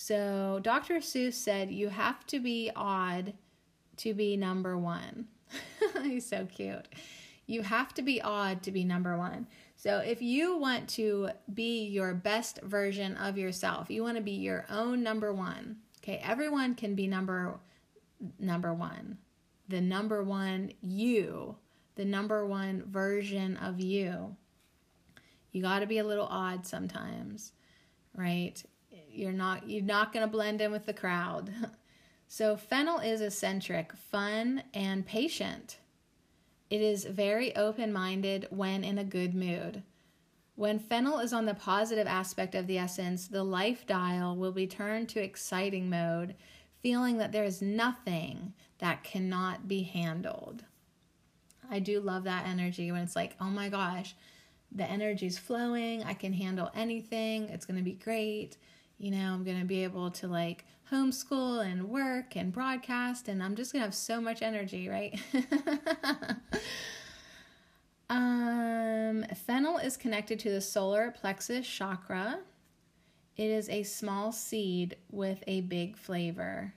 So, 0.00 0.60
Dr. 0.62 0.98
Seuss 0.98 1.32
said 1.32 1.72
you 1.72 1.88
have 1.88 2.24
to 2.28 2.38
be 2.38 2.70
odd 2.76 3.32
to 3.96 4.14
be 4.14 4.36
number 4.36 4.78
one. 4.78 5.26
He's 6.04 6.24
so 6.24 6.46
cute. 6.46 6.86
You 7.46 7.62
have 7.62 7.92
to 7.94 8.02
be 8.02 8.22
odd 8.22 8.62
to 8.62 8.70
be 8.70 8.84
number 8.84 9.18
one. 9.18 9.48
So, 9.74 9.98
if 9.98 10.22
you 10.22 10.56
want 10.56 10.88
to 10.90 11.30
be 11.52 11.84
your 11.86 12.14
best 12.14 12.62
version 12.62 13.16
of 13.16 13.36
yourself, 13.36 13.90
you 13.90 14.04
want 14.04 14.16
to 14.16 14.22
be 14.22 14.30
your 14.30 14.66
own 14.70 15.02
number 15.02 15.32
one. 15.32 15.78
Okay, 16.00 16.20
everyone 16.22 16.76
can 16.76 16.94
be 16.94 17.08
number 17.08 17.58
number 18.38 18.72
one. 18.72 19.18
The 19.66 19.80
number 19.80 20.22
one 20.22 20.74
you 20.80 21.56
the 21.96 22.04
number 22.04 22.46
one 22.46 22.84
version 22.86 23.56
of 23.56 23.80
you. 23.80 24.36
You 25.50 25.60
got 25.60 25.80
to 25.80 25.86
be 25.86 25.98
a 25.98 26.04
little 26.04 26.28
odd 26.30 26.64
sometimes, 26.64 27.50
right? 28.14 28.62
You're 29.18 29.32
not 29.32 29.68
you're 29.68 29.82
not 29.82 30.12
going 30.12 30.24
to 30.24 30.30
blend 30.30 30.60
in 30.60 30.70
with 30.70 30.86
the 30.86 30.94
crowd. 30.94 31.52
So 32.30 32.58
fennel 32.58 32.98
is 32.98 33.22
eccentric, 33.22 33.94
fun, 33.94 34.62
and 34.74 35.06
patient. 35.06 35.78
It 36.68 36.82
is 36.82 37.06
very 37.06 37.56
open-minded 37.56 38.48
when 38.50 38.84
in 38.84 38.98
a 38.98 39.04
good 39.04 39.34
mood. 39.34 39.82
When 40.54 40.78
fennel 40.78 41.20
is 41.20 41.32
on 41.32 41.46
the 41.46 41.54
positive 41.54 42.06
aspect 42.06 42.54
of 42.54 42.66
the 42.66 42.76
essence, 42.76 43.28
the 43.28 43.42
life 43.42 43.86
dial 43.86 44.36
will 44.36 44.52
be 44.52 44.66
turned 44.66 45.08
to 45.10 45.22
exciting 45.22 45.88
mode, 45.88 46.34
feeling 46.82 47.16
that 47.16 47.32
there 47.32 47.44
is 47.44 47.62
nothing 47.62 48.52
that 48.76 49.04
cannot 49.04 49.66
be 49.66 49.84
handled. 49.84 50.64
I 51.70 51.78
do 51.78 51.98
love 51.98 52.24
that 52.24 52.46
energy 52.46 52.92
when 52.92 53.02
it's 53.02 53.16
like, 53.16 53.36
oh 53.40 53.48
my 53.48 53.70
gosh, 53.70 54.14
the 54.70 54.84
energy's 54.84 55.38
flowing. 55.38 56.04
I 56.04 56.12
can 56.12 56.34
handle 56.34 56.70
anything. 56.74 57.48
It's 57.48 57.64
going 57.64 57.78
to 57.78 57.82
be 57.82 57.92
great. 57.92 58.58
You 58.98 59.12
know, 59.12 59.32
I'm 59.32 59.44
going 59.44 59.60
to 59.60 59.64
be 59.64 59.84
able 59.84 60.10
to 60.12 60.26
like 60.26 60.64
homeschool 60.90 61.64
and 61.64 61.88
work 61.88 62.36
and 62.36 62.52
broadcast, 62.52 63.28
and 63.28 63.42
I'm 63.42 63.54
just 63.54 63.72
going 63.72 63.80
to 63.80 63.86
have 63.86 63.94
so 63.94 64.20
much 64.20 64.42
energy, 64.42 64.88
right? 64.88 65.18
Um, 68.10 69.24
fennel 69.34 69.76
is 69.78 69.96
connected 69.96 70.38
to 70.40 70.50
the 70.50 70.60
solar 70.60 71.10
plexus 71.10 71.66
chakra. 71.66 72.40
It 73.36 73.50
is 73.50 73.68
a 73.68 73.82
small 73.82 74.32
seed 74.32 74.96
with 75.10 75.44
a 75.46 75.60
big 75.62 75.96
flavor. 75.96 76.74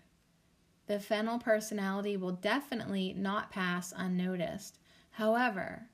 The 0.87 0.99
fennel 0.99 1.39
personality 1.39 2.17
will 2.17 2.33
definitely 2.33 3.13
not 3.17 3.51
pass 3.51 3.93
unnoticed. 3.95 4.77
However, 5.11 5.87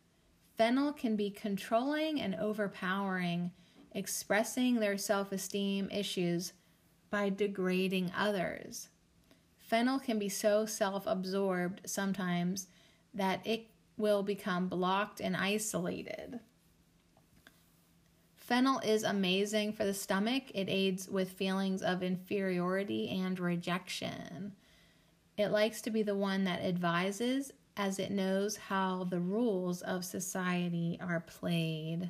fennel 0.58 0.92
can 0.92 1.16
be 1.16 1.30
controlling 1.30 2.20
and 2.20 2.34
overpowering, 2.36 3.52
expressing 3.98 4.76
their 4.76 4.98
self 4.98 5.32
esteem 5.32 5.90
issues 5.92 6.54
by 7.10 7.30
degrading 7.30 8.12
others. 8.16 8.90
Fennel 9.58 10.00
can 10.00 10.20
be 10.20 10.30
so 10.30 10.66
self 10.66 11.06
absorbed 11.08 11.82
sometimes 11.86 12.68
that 13.14 13.46
it 13.46 13.68
will 13.98 14.24
become 14.24 14.68
blocked 14.68 15.20
and 15.20 15.36
isolated. 15.36 16.40
Fennel 18.36 18.80
is 18.80 19.04
amazing 19.04 19.74
for 19.74 19.84
the 19.84 19.94
stomach. 19.94 20.44
It 20.54 20.70
aids 20.70 21.10
with 21.10 21.32
feelings 21.32 21.82
of 21.82 22.02
inferiority 22.02 23.10
and 23.10 23.38
rejection. 23.38 24.54
It 25.38 25.50
likes 25.50 25.82
to 25.82 25.90
be 25.90 26.02
the 26.02 26.16
one 26.16 26.46
that 26.46 26.62
advises 26.62 27.52
as 27.76 28.00
it 28.00 28.10
knows 28.10 28.56
how 28.56 29.04
the 29.04 29.20
rules 29.20 29.82
of 29.82 30.06
society 30.06 30.98
are 31.02 31.20
played. 31.20 32.10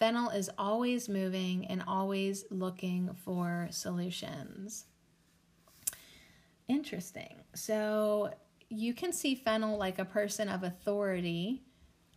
Fennel 0.00 0.30
is 0.30 0.50
always 0.56 1.10
moving 1.10 1.66
and 1.66 1.84
always 1.86 2.46
looking 2.50 3.10
for 3.22 3.68
solutions. 3.70 4.86
Interesting. 6.68 7.42
So 7.54 8.32
you 8.70 8.94
can 8.94 9.12
see 9.12 9.34
Fennel 9.34 9.76
like 9.76 9.98
a 9.98 10.06
person 10.06 10.48
of 10.48 10.62
authority 10.62 11.62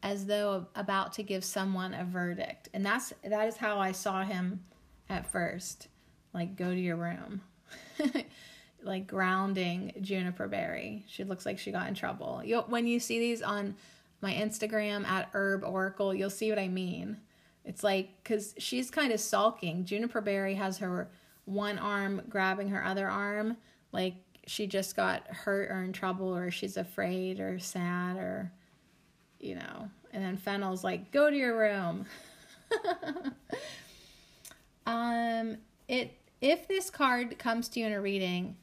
as 0.02 0.28
though 0.28 0.68
about 0.76 1.12
to 1.14 1.24
give 1.24 1.44
someone 1.44 1.94
a 1.94 2.06
verdict. 2.06 2.70
And 2.74 2.86
that's 2.86 3.14
that 3.22 3.48
is 3.50 3.58
how 3.58 3.80
I 3.80 3.92
saw 3.92 4.24
him 4.24 4.64
at 5.10 5.30
first. 5.30 5.90
Like 6.34 6.56
go 6.56 6.70
to 6.70 6.80
your 6.80 6.96
room. 6.96 7.42
like 8.82 9.08
grounding 9.08 9.92
Juniper 10.00 10.48
Berry. 10.48 11.04
She 11.10 11.26
looks 11.26 11.46
like 11.46 11.60
she 11.60 11.72
got 11.72 11.90
in 11.90 11.96
trouble. 11.96 12.42
you 12.46 12.62
when 12.62 12.88
you 12.88 13.02
see 13.02 13.20
these 13.20 13.42
on 13.42 13.76
my 14.22 14.34
Instagram 14.34 15.06
at 15.06 15.30
Herb 15.34 15.66
Oracle, 15.66 16.14
you'll 16.14 16.30
see 16.30 16.50
what 16.50 16.60
I 16.60 16.70
mean. 16.70 17.18
It's 17.66 17.84
like 17.84 18.24
cuz 18.24 18.56
she's 18.58 18.92
kind 18.92 19.12
of 19.12 19.20
sulking. 19.20 19.86
Juniper 19.86 20.22
Berry 20.22 20.56
has 20.56 20.80
her 20.80 21.10
one 21.46 21.78
arm 21.78 22.22
grabbing 22.30 22.70
her 22.70 22.84
other 22.84 23.08
arm 23.08 23.58
like 23.92 24.16
she 24.46 24.68
just 24.68 24.96
got 24.96 25.26
hurt 25.28 25.72
or 25.72 25.84
in 25.84 25.94
trouble 25.94 26.36
or 26.36 26.52
she's 26.52 26.78
afraid 26.78 27.40
or 27.40 27.60
sad 27.60 28.18
or 28.18 28.52
you 29.40 29.56
know, 29.56 29.90
and 30.14 30.24
then 30.24 30.38
Fennel's 30.38 30.86
like, 30.86 31.12
go 31.12 31.30
to 31.30 31.36
your 31.36 31.58
room. 31.58 32.06
um, 34.86 35.58
it 35.88 36.18
if 36.40 36.68
this 36.68 36.90
card 36.90 37.38
comes 37.38 37.68
to 37.70 37.80
you 37.80 37.86
in 37.86 37.94
a 37.94 38.02
reading, 38.02 38.58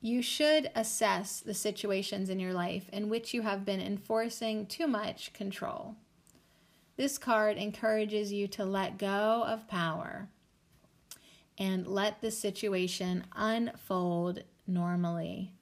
you 0.00 0.22
should 0.22 0.70
assess 0.74 1.40
the 1.40 1.54
situations 1.54 2.30
in 2.30 2.40
your 2.40 2.52
life 2.52 2.88
in 2.92 3.08
which 3.08 3.32
you 3.32 3.42
have 3.42 3.64
been 3.64 3.80
enforcing 3.80 4.66
too 4.66 4.86
much 4.86 5.32
control. 5.32 5.96
This 7.02 7.18
card 7.18 7.56
encourages 7.56 8.32
you 8.32 8.46
to 8.46 8.64
let 8.64 8.96
go 8.96 9.42
of 9.44 9.66
power 9.66 10.28
and 11.58 11.84
let 11.84 12.20
the 12.20 12.30
situation 12.30 13.24
unfold 13.34 14.44
normally. 14.68 15.52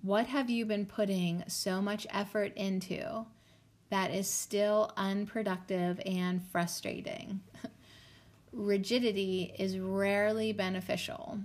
What 0.00 0.28
have 0.28 0.48
you 0.48 0.64
been 0.64 0.86
putting 0.86 1.44
so 1.46 1.82
much 1.82 2.06
effort 2.08 2.54
into 2.56 3.26
that 3.90 4.14
is 4.14 4.30
still 4.30 4.90
unproductive 4.96 6.00
and 6.06 6.42
frustrating. 6.50 7.42
Rigidity 8.54 9.54
is 9.58 9.78
rarely 9.78 10.54
beneficial. 10.54 11.38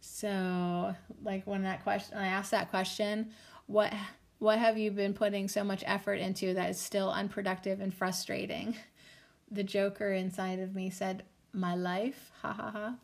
So, 0.00 0.94
like 1.22 1.46
when 1.46 1.64
that 1.64 1.82
question, 1.82 2.16
I 2.16 2.28
asked 2.28 2.52
that 2.52 2.70
question, 2.70 3.32
what 3.66 3.92
what 4.38 4.58
have 4.58 4.78
you 4.78 4.90
been 4.90 5.14
putting 5.14 5.48
so 5.48 5.64
much 5.64 5.82
effort 5.86 6.14
into 6.14 6.54
that 6.54 6.70
is 6.70 6.80
still 6.80 7.10
unproductive 7.10 7.80
and 7.80 7.92
frustrating? 7.92 8.76
The 9.50 9.64
Joker 9.64 10.12
inside 10.12 10.58
of 10.58 10.74
me 10.74 10.90
said, 10.90 11.22
"My 11.52 11.74
life." 11.74 12.30
Ha 12.42 12.52
ha 12.52 12.70
ha. 12.70 12.94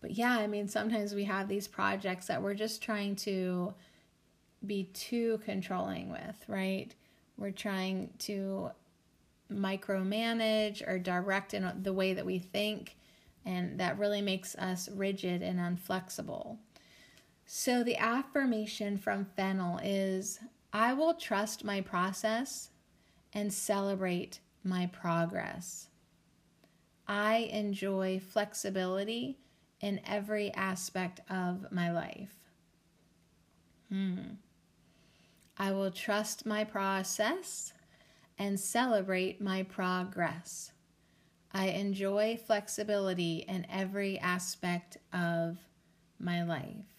But 0.00 0.12
yeah, 0.12 0.38
I 0.38 0.46
mean, 0.46 0.66
sometimes 0.66 1.14
we 1.14 1.24
have 1.24 1.46
these 1.46 1.68
projects 1.68 2.26
that 2.28 2.42
we're 2.42 2.54
just 2.54 2.82
trying 2.82 3.16
to 3.16 3.74
be 4.66 4.84
too 4.94 5.40
controlling 5.44 6.10
with, 6.10 6.42
right? 6.48 6.94
We're 7.36 7.50
trying 7.50 8.10
to 8.20 8.70
micromanage 9.52 10.86
or 10.86 10.98
direct 10.98 11.54
in 11.54 11.82
the 11.82 11.92
way 11.92 12.14
that 12.14 12.24
we 12.24 12.38
think, 12.38 12.96
and 13.44 13.78
that 13.80 13.98
really 13.98 14.22
makes 14.22 14.54
us 14.56 14.88
rigid 14.88 15.42
and 15.42 15.58
unflexible. 15.58 16.58
So, 17.52 17.82
the 17.82 17.96
affirmation 17.96 18.96
from 18.96 19.24
Fennel 19.24 19.80
is 19.82 20.38
I 20.72 20.92
will 20.92 21.14
trust 21.14 21.64
my 21.64 21.80
process 21.80 22.70
and 23.32 23.52
celebrate 23.52 24.38
my 24.62 24.86
progress. 24.86 25.88
I 27.08 27.48
enjoy 27.52 28.20
flexibility 28.20 29.36
in 29.80 30.00
every 30.06 30.54
aspect 30.54 31.22
of 31.28 31.72
my 31.72 31.90
life. 31.90 32.36
Hmm. 33.88 34.34
I 35.58 35.72
will 35.72 35.90
trust 35.90 36.46
my 36.46 36.62
process 36.62 37.72
and 38.38 38.60
celebrate 38.60 39.40
my 39.40 39.64
progress. 39.64 40.70
I 41.52 41.70
enjoy 41.70 42.36
flexibility 42.46 43.38
in 43.48 43.66
every 43.68 44.20
aspect 44.20 44.98
of 45.12 45.58
my 46.20 46.44
life. 46.44 46.89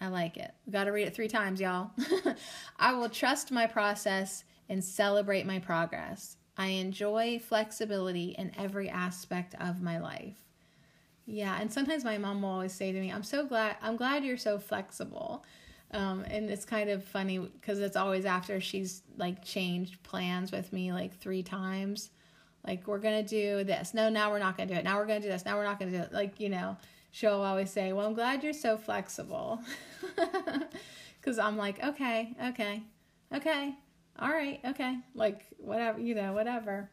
I 0.00 0.08
like 0.08 0.36
it. 0.36 0.52
Got 0.70 0.84
to 0.84 0.92
read 0.92 1.06
it 1.06 1.14
three 1.14 1.28
times, 1.28 1.60
y'all. 1.60 1.90
I 2.78 2.94
will 2.94 3.08
trust 3.08 3.50
my 3.50 3.66
process 3.66 4.44
and 4.68 4.82
celebrate 4.82 5.46
my 5.46 5.58
progress. 5.58 6.36
I 6.56 6.68
enjoy 6.68 7.38
flexibility 7.38 8.34
in 8.38 8.52
every 8.56 8.88
aspect 8.88 9.54
of 9.60 9.82
my 9.82 9.98
life. 9.98 10.36
Yeah, 11.26 11.56
and 11.60 11.72
sometimes 11.72 12.04
my 12.04 12.18
mom 12.18 12.42
will 12.42 12.50
always 12.50 12.72
say 12.72 12.92
to 12.92 13.00
me, 13.00 13.10
"I'm 13.12 13.22
so 13.22 13.46
glad 13.46 13.76
I'm 13.82 13.96
glad 13.96 14.24
you're 14.24 14.36
so 14.36 14.58
flexible." 14.58 15.44
Um, 15.92 16.24
and 16.28 16.50
it's 16.50 16.64
kind 16.64 16.88
of 16.88 17.04
funny 17.04 17.38
because 17.38 17.80
it's 17.80 17.96
always 17.96 18.24
after 18.24 18.60
she's 18.60 19.02
like 19.16 19.44
changed 19.44 20.02
plans 20.02 20.52
with 20.52 20.72
me 20.72 20.92
like 20.92 21.18
three 21.18 21.42
times. 21.42 22.10
Like, 22.66 22.86
we're 22.86 22.98
to 22.98 23.22
do 23.22 23.64
this. 23.64 23.94
No, 23.94 24.10
now 24.10 24.30
we're 24.30 24.38
not 24.38 24.58
to 24.58 24.66
do 24.66 24.74
it. 24.74 24.84
Now 24.84 24.98
we're 24.98 25.06
to 25.06 25.26
do 25.26 25.32
this. 25.32 25.44
Now 25.44 25.56
we're 25.56 25.64
not 25.64 25.80
to 25.80 25.86
do 25.86 25.96
it. 25.96 26.12
Like, 26.12 26.38
you 26.40 26.50
know, 26.50 26.76
she'll 27.10 27.42
always 27.42 27.70
say, 27.70 27.92
Well, 27.92 28.06
I'm 28.06 28.14
glad 28.14 28.42
you're 28.42 28.52
so 28.52 28.76
flexible. 28.76 29.60
Because 31.20 31.38
I'm 31.38 31.58
like, 31.58 31.84
Okay, 31.84 32.34
okay, 32.46 32.82
okay, 33.34 33.74
all 34.18 34.30
right, 34.30 34.60
okay. 34.64 34.98
Like, 35.14 35.46
whatever, 35.58 35.98
you 36.00 36.14
know, 36.14 36.32
whatever. 36.32 36.90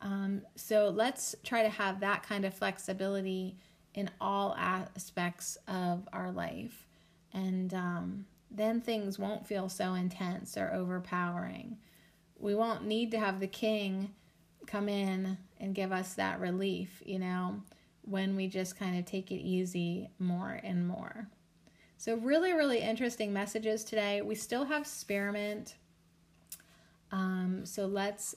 Um, 0.00 0.42
so 0.56 0.88
let's 0.94 1.34
try 1.44 1.62
to 1.62 1.68
have 1.68 2.00
that 2.00 2.22
kind 2.22 2.44
of 2.44 2.54
flexibility 2.54 3.56
in 3.94 4.10
all 4.20 4.54
aspects 4.58 5.58
of 5.68 6.08
our 6.12 6.32
life. 6.32 6.86
And, 7.32 7.72
um, 7.74 8.26
then 8.50 8.80
things 8.80 9.18
won't 9.18 9.46
feel 9.46 9.68
so 9.68 9.94
intense 9.94 10.56
or 10.56 10.72
overpowering. 10.72 11.78
We 12.38 12.54
won't 12.54 12.84
need 12.84 13.10
to 13.12 13.18
have 13.18 13.40
the 13.40 13.46
king 13.46 14.12
come 14.66 14.88
in 14.88 15.38
and 15.58 15.74
give 15.74 15.92
us 15.92 16.14
that 16.14 16.40
relief, 16.40 17.02
you 17.04 17.18
know, 17.18 17.62
when 18.02 18.36
we 18.36 18.48
just 18.48 18.78
kind 18.78 18.98
of 18.98 19.04
take 19.04 19.30
it 19.30 19.36
easy 19.36 20.10
more 20.18 20.60
and 20.62 20.86
more. 20.86 21.28
So, 21.96 22.16
really, 22.16 22.52
really 22.52 22.80
interesting 22.80 23.32
messages 23.32 23.84
today. 23.84 24.22
We 24.22 24.34
still 24.34 24.64
have 24.64 24.86
spearmint. 24.86 25.76
Um, 27.12 27.60
so 27.64 27.86
let's 27.86 28.34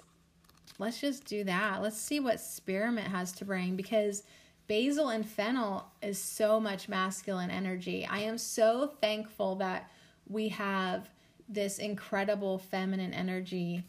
let's 0.78 1.00
just 1.00 1.26
do 1.26 1.44
that. 1.46 1.82
Let's 1.82 1.98
see 1.98 2.20
what 2.20 2.40
spearmint 2.40 3.08
has 3.08 3.32
to 3.34 3.46
bring 3.46 3.76
because 3.76 4.24
basil 4.68 5.10
and 5.10 5.26
fennel 5.26 5.88
is 6.02 6.20
so 6.20 6.60
much 6.60 6.90
masculine 6.90 7.50
energy. 7.50 8.06
I 8.06 8.20
am 8.20 8.38
so 8.38 8.94
thankful 9.02 9.56
that 9.56 9.90
we 10.28 10.50
have 10.50 11.10
this 11.48 11.78
incredible 11.78 12.58
feminine 12.58 13.14
energy 13.14 13.84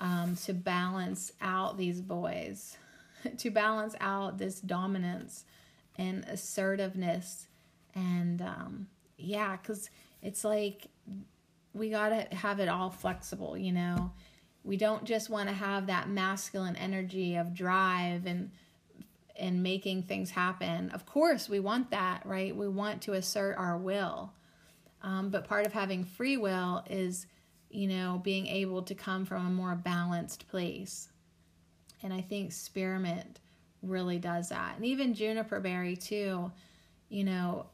um, 0.00 0.36
to 0.44 0.52
balance 0.52 1.32
out 1.40 1.76
these 1.76 2.00
boys, 2.00 2.76
to 3.38 3.50
balance 3.50 3.94
out 4.00 4.38
this 4.38 4.60
dominance 4.60 5.44
and 5.96 6.24
assertiveness. 6.24 7.46
And 7.94 8.40
um, 8.42 8.86
yeah, 9.16 9.56
because 9.56 9.90
it's 10.22 10.44
like 10.44 10.88
we 11.74 11.90
got 11.90 12.10
to 12.10 12.36
have 12.36 12.60
it 12.60 12.68
all 12.68 12.90
flexible, 12.90 13.56
you 13.56 13.72
know? 13.72 14.12
We 14.64 14.76
don't 14.76 15.04
just 15.04 15.28
want 15.28 15.48
to 15.48 15.54
have 15.54 15.88
that 15.88 16.08
masculine 16.08 16.76
energy 16.76 17.36
of 17.36 17.54
drive 17.54 18.26
and 18.26 18.50
and 19.34 19.62
making 19.62 20.02
things 20.02 20.30
happen. 20.30 20.90
Of 20.90 21.06
course, 21.06 21.48
we 21.48 21.58
want 21.58 21.90
that, 21.90 22.24
right? 22.24 22.54
We 22.54 22.68
want 22.68 23.02
to 23.02 23.14
assert 23.14 23.56
our 23.56 23.78
will. 23.78 24.32
Um, 25.02 25.30
but 25.30 25.48
part 25.48 25.66
of 25.66 25.72
having 25.72 26.04
free 26.04 26.36
will 26.36 26.84
is, 26.88 27.26
you 27.70 27.88
know, 27.88 28.20
being 28.22 28.46
able 28.46 28.82
to 28.82 28.94
come 28.94 29.24
from 29.24 29.46
a 29.46 29.50
more 29.50 29.74
balanced 29.74 30.46
place. 30.48 31.08
And 32.02 32.12
I 32.12 32.20
think 32.20 32.52
spearmint 32.52 33.40
really 33.82 34.18
does 34.18 34.48
that. 34.48 34.76
And 34.76 34.84
even 34.84 35.14
juniper 35.14 35.60
berry, 35.60 35.96
too, 35.96 36.50
you 37.08 37.24
know, 37.24 37.66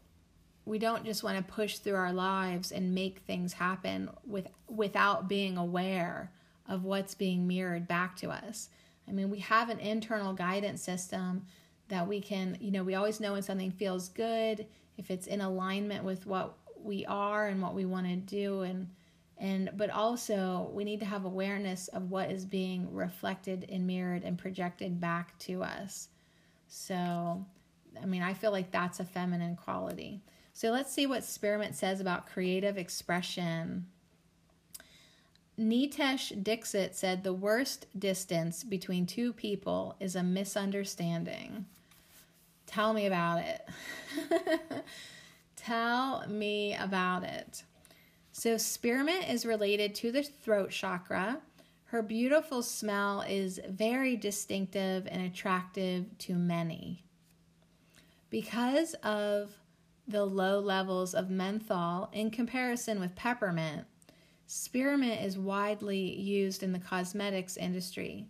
we 0.64 0.78
don't 0.78 1.04
just 1.04 1.22
want 1.22 1.38
to 1.38 1.52
push 1.52 1.78
through 1.78 1.94
our 1.94 2.12
lives 2.12 2.72
and 2.72 2.94
make 2.94 3.20
things 3.20 3.54
happen 3.54 4.10
with 4.26 4.48
without 4.68 5.28
being 5.28 5.56
aware 5.56 6.30
of 6.68 6.84
what's 6.84 7.14
being 7.14 7.46
mirrored 7.46 7.88
back 7.88 8.16
to 8.16 8.30
us. 8.30 8.68
I 9.08 9.12
mean, 9.12 9.30
we 9.30 9.38
have 9.38 9.70
an 9.70 9.80
internal 9.80 10.34
guidance 10.34 10.82
system 10.82 11.46
that 11.88 12.06
we 12.06 12.20
can, 12.20 12.58
you 12.60 12.70
know, 12.70 12.84
we 12.84 12.94
always 12.94 13.20
know 13.20 13.32
when 13.32 13.42
something 13.42 13.70
feels 13.70 14.10
good, 14.10 14.66
if 14.98 15.10
it's 15.10 15.26
in 15.26 15.40
alignment 15.40 16.04
with 16.04 16.26
what 16.26 16.54
we 16.82 17.06
are 17.06 17.46
and 17.46 17.62
what 17.62 17.74
we 17.74 17.86
want 17.86 18.06
to 18.06 18.16
do 18.16 18.60
and 18.60 18.88
and 19.38 19.70
but 19.76 19.90
also 19.90 20.70
we 20.72 20.84
need 20.84 21.00
to 21.00 21.06
have 21.06 21.24
awareness 21.24 21.88
of 21.88 22.10
what 22.10 22.30
is 22.30 22.44
being 22.44 22.92
reflected 22.92 23.66
and 23.70 23.86
mirrored 23.86 24.24
and 24.24 24.36
projected 24.36 25.00
back 25.00 25.38
to 25.38 25.62
us. 25.62 26.08
So, 26.66 27.44
I 28.00 28.06
mean, 28.06 28.22
I 28.22 28.34
feel 28.34 28.50
like 28.50 28.70
that's 28.70 29.00
a 29.00 29.04
feminine 29.04 29.56
quality. 29.56 30.20
So 30.52 30.70
let's 30.70 30.92
see 30.92 31.06
what 31.06 31.24
Spearmint 31.24 31.76
says 31.76 32.00
about 32.00 32.26
creative 32.26 32.76
expression. 32.76 33.86
Nitesh 35.58 36.42
Dixit 36.42 36.94
said 36.94 37.22
the 37.22 37.32
worst 37.32 37.86
distance 37.98 38.64
between 38.64 39.06
two 39.06 39.32
people 39.32 39.96
is 39.98 40.14
a 40.14 40.22
misunderstanding. 40.22 41.66
Tell 42.66 42.92
me 42.92 43.06
about 43.06 43.38
it. 43.38 43.68
Tell 45.56 46.26
me 46.28 46.74
about 46.74 47.24
it. 47.24 47.62
So, 48.38 48.56
spearmint 48.56 49.28
is 49.28 49.44
related 49.44 49.96
to 49.96 50.12
the 50.12 50.22
throat 50.22 50.70
chakra. 50.70 51.40
Her 51.86 52.02
beautiful 52.02 52.62
smell 52.62 53.22
is 53.22 53.58
very 53.68 54.14
distinctive 54.14 55.08
and 55.10 55.22
attractive 55.22 56.16
to 56.18 56.34
many. 56.34 57.02
Because 58.30 58.94
of 59.02 59.50
the 60.06 60.24
low 60.24 60.60
levels 60.60 61.16
of 61.16 61.30
menthol 61.30 62.10
in 62.12 62.30
comparison 62.30 63.00
with 63.00 63.16
peppermint, 63.16 63.88
spearmint 64.46 65.20
is 65.20 65.36
widely 65.36 65.98
used 65.98 66.62
in 66.62 66.70
the 66.70 66.78
cosmetics 66.78 67.56
industry. 67.56 68.28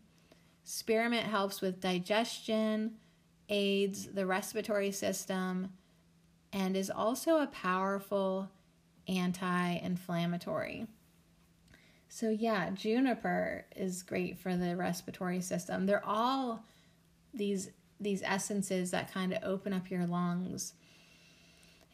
Spearmint 0.64 1.26
helps 1.26 1.60
with 1.60 1.82
digestion, 1.82 2.94
aids 3.50 4.06
the 4.06 4.24
respiratory 4.24 4.90
system, 4.90 5.74
and 6.50 6.78
is 6.78 6.88
also 6.88 7.40
a 7.42 7.46
powerful 7.48 8.48
anti 9.08 9.72
inflammatory. 9.76 10.86
So, 12.08 12.30
yeah, 12.30 12.70
juniper 12.70 13.66
is 13.76 14.02
great 14.02 14.38
for 14.38 14.56
the 14.56 14.76
respiratory 14.76 15.40
system. 15.40 15.86
They're 15.86 16.04
all 16.06 16.64
these 17.34 17.70
these 18.00 18.22
essences 18.22 18.92
that 18.92 19.12
kind 19.12 19.32
of 19.32 19.42
open 19.42 19.72
up 19.72 19.90
your 19.90 20.06
lungs 20.06 20.74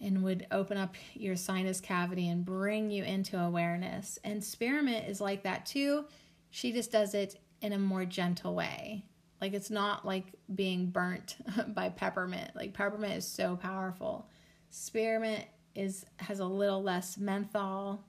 and 0.01 0.23
would 0.23 0.47
open 0.51 0.77
up 0.77 0.97
your 1.15 1.35
sinus 1.35 1.81
cavity 1.81 2.29
and 2.29 2.45
bring 2.45 2.91
you 2.91 3.03
into 3.05 3.39
awareness. 3.41 4.19
And 4.23 4.45
spearmint 4.45 5.09
is 5.09 5.21
like 5.21 5.45
that 5.45 5.65
too. 5.65 6.05
She 6.51 6.73
just 6.73 6.93
does 6.93 7.15
it 7.15 7.41
in 7.63 7.73
a 7.73 7.79
more 7.79 8.05
gentle 8.05 8.55
way. 8.55 9.07
Like 9.41 9.55
it's 9.55 9.71
not 9.71 10.05
like 10.05 10.27
being 10.55 10.91
burnt 10.91 11.37
by 11.75 11.89
peppermint. 11.89 12.55
Like 12.55 12.75
peppermint 12.75 13.15
is 13.15 13.27
so 13.27 13.57
powerful. 13.57 14.29
Spearmint 14.71 15.45
is 15.75 16.07
has 16.19 16.41
a 16.41 16.47
little 16.47 16.83
less 16.83 17.19
menthol, 17.19 18.05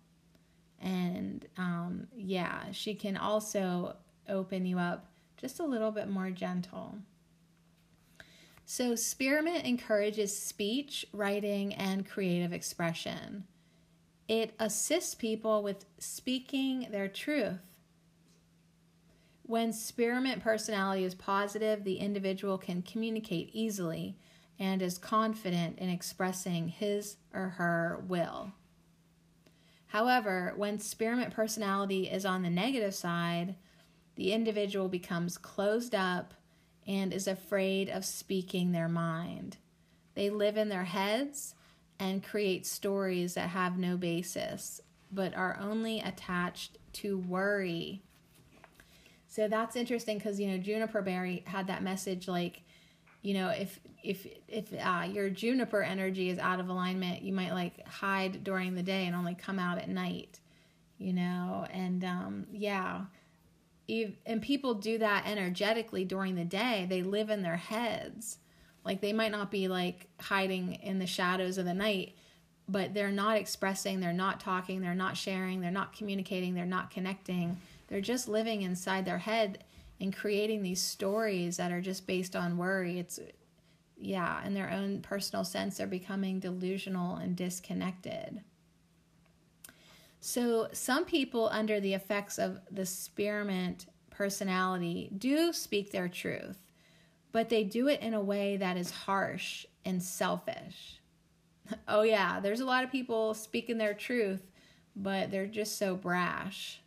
and 0.82 1.46
um, 1.58 2.08
yeah, 2.16 2.72
she 2.72 2.96
can 2.96 3.18
also 3.18 3.96
open 4.28 4.66
you 4.66 4.80
up 4.80 5.08
just 5.38 5.60
a 5.60 5.66
little 5.66 5.92
bit 5.92 6.10
more 6.10 6.30
gentle. 6.30 6.96
So, 8.66 8.96
spearmint 8.96 9.66
encourages 9.66 10.38
speech, 10.38 11.06
writing, 11.14 11.74
and 11.76 12.08
creative 12.08 12.52
expression. 12.52 13.44
It 14.28 14.56
assists 14.60 15.14
people 15.14 15.62
with 15.62 15.86
speaking 16.00 16.88
their 16.90 17.08
truth. 17.08 17.60
When 19.44 19.72
spearmint 19.72 20.42
personality 20.42 21.04
is 21.04 21.14
positive, 21.14 21.84
the 21.84 21.98
individual 21.98 22.58
can 22.58 22.82
communicate 22.82 23.52
easily 23.54 24.18
and 24.60 24.82
is 24.82 24.98
confident 24.98 25.80
in 25.80 25.90
expressing 25.90 26.70
his 26.70 27.18
or 27.34 27.50
her 27.58 28.04
will. 28.08 28.52
However, 29.88 30.54
when 30.56 30.80
spearmint 30.80 31.34
personality 31.34 32.10
is 32.10 32.26
on 32.26 32.42
the 32.42 32.50
negative 32.50 32.96
side, 32.96 33.56
the 34.16 34.34
individual 34.34 34.88
becomes 34.88 35.38
closed 35.38 35.94
up 35.94 36.34
and 36.88 37.14
is 37.14 37.28
afraid 37.28 37.90
of 37.90 38.06
speaking 38.06 38.72
their 38.72 38.88
mind. 38.90 39.58
They 40.14 40.30
live 40.30 40.58
in 40.58 40.70
their 40.70 40.86
heads 40.86 41.56
and 42.00 42.24
create 42.24 42.66
stories 42.66 43.34
that 43.34 43.50
have 43.50 43.78
no 43.78 43.98
basis, 43.98 44.82
but 45.12 45.36
are 45.36 45.58
only 45.62 46.00
attached 46.00 46.78
to 46.94 47.18
worry. 47.18 48.02
So 49.28 49.48
that's 49.48 49.76
interesting 49.76 50.18
because, 50.18 50.40
you 50.40 50.48
know, 50.48 50.58
Juniper 50.58 51.02
Berry 51.02 51.44
had 51.46 51.68
that 51.68 51.84
message 51.84 52.28
like, 52.28 52.62
you 53.26 53.34
know, 53.34 53.50
if 53.50 53.80
if 54.04 54.28
if 54.48 54.72
uh, 54.74 55.08
your 55.12 55.32
juniper 55.32 55.82
energy 55.82 56.30
is 56.30 56.38
out 56.38 56.60
of 56.60 56.70
alignment, 56.70 57.24
you 57.24 57.34
might 57.34 57.54
like 57.54 57.86
hide 57.88 58.44
during 58.44 58.76
the 58.76 58.84
day 58.84 59.08
and 59.08 59.16
only 59.16 59.34
come 59.34 59.58
out 59.58 59.80
at 59.80 59.90
night, 59.90 60.40
you 61.00 61.12
know. 61.12 61.66
And 61.72 62.04
um, 62.04 62.46
yeah, 62.52 63.06
and 64.28 64.42
people 64.44 64.76
do 64.76 65.00
that 65.00 65.26
energetically 65.26 66.06
during 66.06 66.36
the 66.36 66.46
day. 66.46 66.86
They 66.88 67.02
live 67.02 67.32
in 67.32 67.42
their 67.42 67.58
heads, 67.58 68.38
like 68.84 69.02
they 69.02 69.12
might 69.12 69.32
not 69.32 69.50
be 69.50 69.68
like 69.68 70.06
hiding 70.22 70.76
in 70.76 71.00
the 71.00 71.08
shadows 71.08 71.58
of 71.58 71.66
the 71.66 71.74
night, 71.74 72.14
but 72.70 72.94
they're 72.94 73.10
not 73.10 73.38
expressing, 73.38 74.02
they're 74.02 74.14
not 74.14 74.40
talking, 74.40 74.82
they're 74.82 74.94
not 74.94 75.18
sharing, 75.18 75.62
they're 75.62 75.72
not 75.72 75.94
communicating, 75.94 76.54
they're 76.54 76.66
not 76.66 76.92
connecting. 76.92 77.58
They're 77.88 78.02
just 78.02 78.28
living 78.28 78.62
inside 78.62 79.06
their 79.06 79.20
head 79.20 79.64
and 80.00 80.16
creating 80.16 80.62
these 80.62 80.82
stories 80.82 81.58
that 81.58 81.72
are 81.72 81.82
just 81.82 82.08
based 82.08 82.36
on 82.36 82.58
worry. 82.58 83.00
It's 83.00 83.20
yeah, 83.98 84.46
in 84.46 84.54
their 84.54 84.72
own 84.72 85.02
personal 85.02 85.44
sense, 85.44 85.78
they're 85.78 85.88
becoming 85.88 86.40
delusional 86.40 87.16
and 87.16 87.36
disconnected. 87.36 88.42
So, 90.20 90.70
some 90.74 91.06
people 91.06 91.50
under 91.52 91.80
the 91.80 91.94
effects 91.94 92.38
of 92.40 92.60
the 92.72 92.86
spearmint 92.86 93.86
personality 94.10 95.12
do 95.18 95.54
speak 95.54 95.92
their 95.92 96.08
truth, 96.10 96.58
but 97.32 97.50
they 97.50 97.64
do 97.64 97.88
it 97.88 98.02
in 98.02 98.14
a 98.14 98.22
way 98.22 98.58
that 98.58 98.78
is 98.78 98.92
harsh 98.92 99.66
and 99.86 100.02
selfish. 100.02 101.02
Oh, 101.88 102.04
yeah, 102.04 102.40
there's 102.40 102.60
a 102.60 102.66
lot 102.66 102.84
of 102.84 102.92
people 102.92 103.34
speaking 103.34 103.80
their 103.80 103.96
truth, 103.96 104.52
but 104.96 105.32
they're 105.32 105.48
just 105.48 105.80
so 105.80 105.96
brash. 105.96 106.80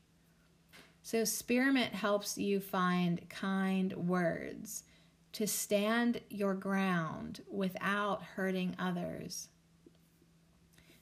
So, 1.10 1.24
spearmint 1.24 1.94
helps 1.94 2.36
you 2.36 2.60
find 2.60 3.26
kind 3.30 3.94
words 3.94 4.84
to 5.32 5.46
stand 5.46 6.20
your 6.28 6.52
ground 6.52 7.40
without 7.50 8.22
hurting 8.22 8.76
others. 8.78 9.48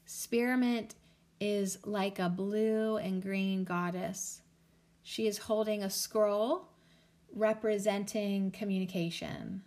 Spearmint 0.04 0.94
is 1.40 1.78
like 1.84 2.20
a 2.20 2.28
blue 2.28 2.98
and 2.98 3.20
green 3.20 3.64
goddess. 3.64 4.42
She 5.02 5.26
is 5.26 5.38
holding 5.38 5.82
a 5.82 5.90
scroll 5.90 6.68
representing 7.34 8.52
communication. 8.52 9.62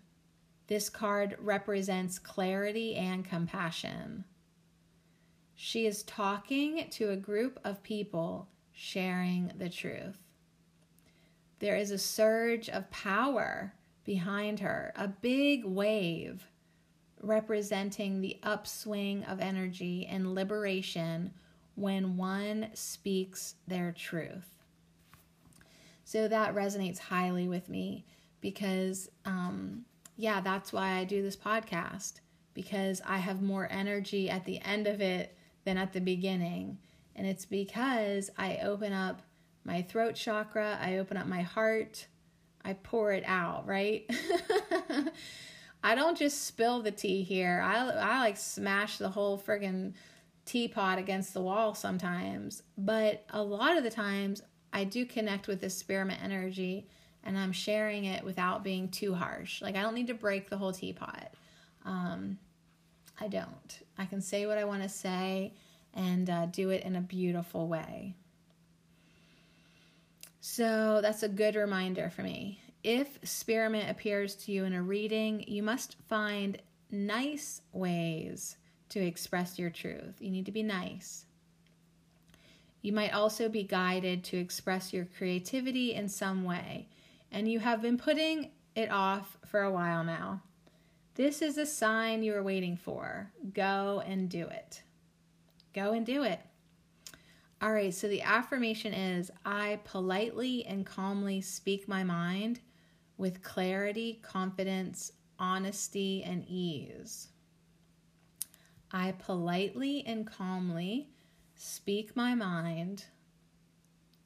This 0.67 0.89
card 0.89 1.35
represents 1.41 2.17
clarity 2.17 2.95
and 2.95 3.25
compassion. 3.25 4.23
She 5.53 5.85
is 5.85 6.03
talking 6.03 6.87
to 6.91 7.09
a 7.09 7.17
group 7.17 7.59
of 7.65 7.83
people 7.83 8.47
sharing 8.71 9.51
the 9.57 9.67
truth. 9.67 10.28
There 11.60 11.76
is 11.76 11.91
a 11.91 11.97
surge 11.97 12.70
of 12.70 12.89
power 12.89 13.74
behind 14.05 14.60
her, 14.62 14.93
a 14.95 15.07
big 15.07 15.66
wave 15.66 16.47
representing 17.22 18.22
the 18.22 18.39
upswing 18.43 19.24
of 19.26 19.39
energy 19.39 20.07
and 20.10 20.34
liberation 20.34 21.34
when 21.76 22.18
one 22.18 22.70
speaks 22.74 23.55
their 23.68 23.91
truth. 23.91 24.49
So 26.05 26.28
that 26.28 26.55
resonates 26.55 26.97
highly 26.97 27.47
with 27.47 27.70
me 27.70 28.05
because, 28.41 29.10
um, 29.26 29.86
yeah, 30.16 30.41
that's 30.41 30.74
why 30.74 30.93
I 30.93 31.03
do 31.03 31.22
this 31.22 31.36
podcast 31.36 32.14
because 32.53 33.01
I 33.05 33.18
have 33.18 33.41
more 33.41 33.68
energy 33.72 34.30
at 34.30 34.45
the 34.45 34.60
end 34.62 34.88
of 34.88 35.01
it 35.01 35.38
than 35.66 35.78
at 35.78 35.93
the 35.93 36.01
beginning. 36.01 36.80
And 37.16 37.28
it's 37.28 37.45
because 37.45 38.30
I 38.38 38.57
open 38.64 38.91
up 38.91 39.22
my 39.64 39.82
throat 39.82 40.16
chakra, 40.16 40.78
I 40.82 40.97
open 40.97 41.18
up 41.18 41.28
my 41.28 41.41
heart, 41.41 42.07
I 42.64 42.74
pour 42.74 43.12
it 43.12 43.24
out, 43.26 43.68
right? 43.68 44.10
I 45.84 45.95
don't 45.95 46.18
just 46.18 46.45
spill 46.45 46.82
the 46.82 46.91
tea 46.91 47.24
here. 47.24 47.62
I, 47.64 47.89
I 47.89 48.20
like 48.20 48.38
smash 48.38 48.97
the 48.97 49.10
whole 49.10 49.38
friggin' 49.39 49.93
teapot 50.45 50.97
against 50.97 51.34
the 51.34 51.41
wall 51.41 51.74
sometimes, 51.74 52.64
but 52.78 53.24
a 53.30 53.41
lot 53.41 53.78
of 53.78 53.84
the 53.84 53.89
times 53.89 54.41
I 54.74 54.84
do 54.84 55.05
connect 55.05 55.47
with 55.47 55.62
the 55.62 55.70
spearmint 55.70 56.24
energy 56.24 56.88
and 57.24 57.38
I'm 57.38 57.51
sharing 57.51 58.05
it 58.05 58.24
without 58.24 58.64
being 58.64 58.89
too 58.89 59.14
harsh. 59.14 59.62
Like 59.62 59.76
I 59.76 59.82
don't 59.82 59.95
need 59.95 60.07
to 60.07 60.14
break 60.14 60.49
the 60.49 60.57
whole 60.57 60.74
teapot. 60.74 61.34
Um, 61.86 62.38
I 63.20 63.28
don't. 63.28 63.80
I 63.97 64.05
can 64.05 64.22
say 64.22 64.45
what 64.45 64.57
I 64.57 64.64
want 64.66 64.84
to 64.84 64.89
say 64.89 65.53
and 65.93 66.30
uh, 66.30 66.45
do 66.47 66.70
it 66.70 66.84
in 66.84 66.95
a 66.95 67.01
beautiful 67.01 67.68
way. 67.68 68.16
So 70.41 70.99
that's 71.01 71.23
a 71.23 71.29
good 71.29 71.55
reminder 71.55 72.09
for 72.09 72.23
me. 72.23 72.59
If 72.83 73.19
spearmint 73.23 73.89
appears 73.89 74.35
to 74.35 74.51
you 74.51 74.63
in 74.63 74.73
a 74.73 74.81
reading, 74.81 75.43
you 75.47 75.61
must 75.61 75.97
find 76.07 76.57
nice 76.91 77.61
ways 77.73 78.57
to 78.89 78.99
express 78.99 79.59
your 79.59 79.69
truth. 79.69 80.15
You 80.19 80.31
need 80.31 80.45
to 80.45 80.51
be 80.51 80.63
nice. 80.63 81.25
You 82.81 82.93
might 82.93 83.13
also 83.13 83.49
be 83.49 83.63
guided 83.63 84.23
to 84.25 84.37
express 84.37 84.93
your 84.93 85.05
creativity 85.17 85.93
in 85.93 86.07
some 86.07 86.45
way, 86.45 86.87
and 87.31 87.51
you 87.51 87.59
have 87.59 87.81
been 87.81 87.97
putting 87.97 88.51
it 88.75 88.89
off 88.89 89.37
for 89.45 89.61
a 89.61 89.71
while 89.71 90.03
now. 90.03 90.41
This 91.15 91.41
is 91.41 91.57
a 91.57 91.65
sign 91.65 92.23
you 92.23 92.33
are 92.33 92.43
waiting 92.43 92.77
for. 92.77 93.29
Go 93.53 94.01
and 94.07 94.29
do 94.29 94.47
it. 94.47 94.81
Go 95.73 95.91
and 95.91 96.05
do 96.05 96.23
it. 96.23 96.39
All 97.62 97.74
right, 97.74 97.93
so 97.93 98.07
the 98.07 98.22
affirmation 98.22 98.93
is 98.93 99.32
I 99.45 99.82
politely 99.84 100.66
and 100.66 100.86
calmly 100.86 101.41
speak 101.41 101.89
my 101.89 102.05
mind 102.05 102.62
with 103.18 103.43
clarity, 103.43 104.22
confidence, 104.24 105.12
honesty, 105.38 106.24
and 106.24 106.45
ease. 106.47 107.28
I 108.93 109.12
politely 109.12 110.05
and 110.07 110.26
calmly 110.26 111.10
speak 111.55 112.16
my 112.16 112.34
mind 112.34 113.03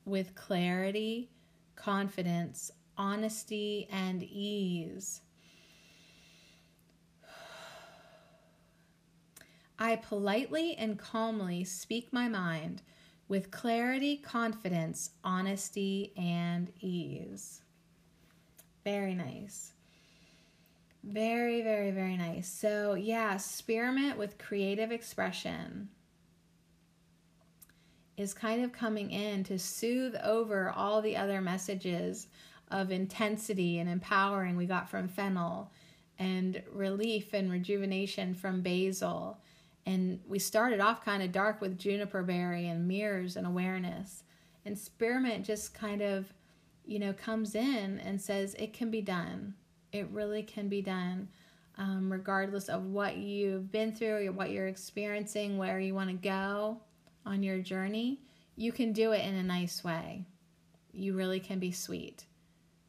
with 0.06 0.36
clarity, 0.36 1.32
confidence, 1.76 2.70
honesty, 3.00 3.88
and 3.92 4.22
ease. 4.22 5.22
I 9.80 9.96
politely 9.96 10.76
and 10.76 11.00
calmly 11.00 11.64
speak 11.64 12.14
my 12.14 12.28
mind 12.28 12.84
with 13.28 13.52
clarity, 13.52 14.18
confidence, 14.18 15.12
honesty, 15.24 16.14
and 16.18 16.72
ease. 16.82 17.62
Very 18.84 19.16
nice. 19.16 19.72
Very, 21.04 21.62
very, 21.62 21.92
very 21.92 22.16
nice. 22.16 22.48
So, 22.48 22.94
yeah, 22.94 23.38
spearmint 23.38 24.18
with 24.18 24.38
creative 24.38 24.92
expression 24.92 25.90
is 28.16 28.34
kind 28.34 28.64
of 28.64 28.72
coming 28.72 29.12
in 29.12 29.44
to 29.44 29.58
soothe 29.58 30.16
over 30.24 30.70
all 30.70 31.02
the 31.02 31.18
other 31.18 31.42
messages 31.42 32.28
of 32.72 32.92
intensity 32.92 33.80
and 33.80 33.90
empowering 33.90 34.56
we 34.56 34.66
got 34.66 34.90
from 34.90 35.08
fennel 35.08 35.72
and 36.20 36.62
relief 36.72 37.34
and 37.34 37.52
rejuvenation 37.52 38.34
from 38.34 38.62
basil 38.62 39.38
and 39.86 40.20
we 40.28 40.40
started 40.40 40.80
off 40.80 41.04
kind 41.04 41.22
of 41.22 41.32
dark 41.32 41.60
with 41.60 41.78
juniper 41.78 42.24
berry 42.24 42.68
and 42.68 42.88
mirrors 42.88 43.36
and 43.36 43.46
awareness. 43.46 44.24
And 44.66 44.78
spearmint 44.78 45.46
just 45.46 45.74
kind 45.74 46.02
of, 46.02 46.34
you 46.86 47.00
know, 47.00 47.12
comes 47.14 47.54
in 47.54 48.00
and 48.00 48.22
says 48.22 48.56
it 48.56 48.74
can 48.74 48.90
be 48.90 49.02
done. 49.02 49.56
It 49.92 50.08
really 50.10 50.42
can 50.42 50.70
be 50.70 50.82
done, 50.82 51.28
um, 51.78 52.12
regardless 52.12 52.70
of 52.70 52.86
what 52.86 53.18
you've 53.18 53.72
been 53.72 53.92
through, 53.92 54.28
or 54.28 54.32
what 54.32 54.52
you're 54.52 54.68
experiencing, 54.68 55.58
where 55.58 55.80
you 55.80 55.94
want 55.94 56.10
to 56.10 56.16
go 56.16 56.80
on 57.26 57.44
your 57.44 57.60
journey. 57.60 58.22
You 58.56 58.72
can 58.72 58.94
do 58.94 59.12
it 59.12 59.26
in 59.26 59.36
a 59.36 59.44
nice 59.44 59.84
way. 59.84 60.24
You 60.94 61.14
really 61.16 61.40
can 61.40 61.60
be 61.60 61.72
sweet. 61.72 62.26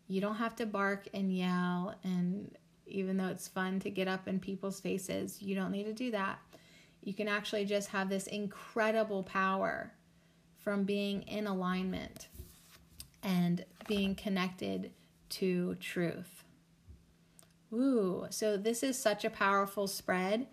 You 0.07 0.21
don't 0.21 0.37
have 0.37 0.55
to 0.57 0.67
bark 0.67 1.09
and 1.13 1.35
yell, 1.35 1.95
and 2.05 2.55
even 2.87 3.17
though 3.17 3.29
it's 3.29 3.49
fun 3.49 3.81
to 3.81 3.91
get 3.91 4.07
up 4.07 4.29
in 4.29 4.39
people's 4.39 4.79
faces, 4.79 5.43
you 5.43 5.55
don't 5.55 5.73
need 5.73 5.85
to 5.85 5.93
do 5.93 6.11
that 6.13 6.39
you 7.05 7.13
can 7.13 7.29
actually 7.29 7.67
just 7.67 7.91
have 7.91 8.09
this 8.09 8.27
incredible 8.27 9.23
power 9.23 9.93
from 10.59 10.85
being 10.85 11.23
in 11.23 11.47
alignment 11.47 12.29
and 13.23 13.65
being 13.87 14.15
connected 14.15 14.91
to 15.29 15.75
truth. 15.77 16.45
Ooh, 17.73 18.27
so 18.31 18.57
this 18.57 18.83
is 18.83 18.99
such 18.99 19.25
a 19.25 19.31
powerful 19.31 19.87
spread. 19.87 20.47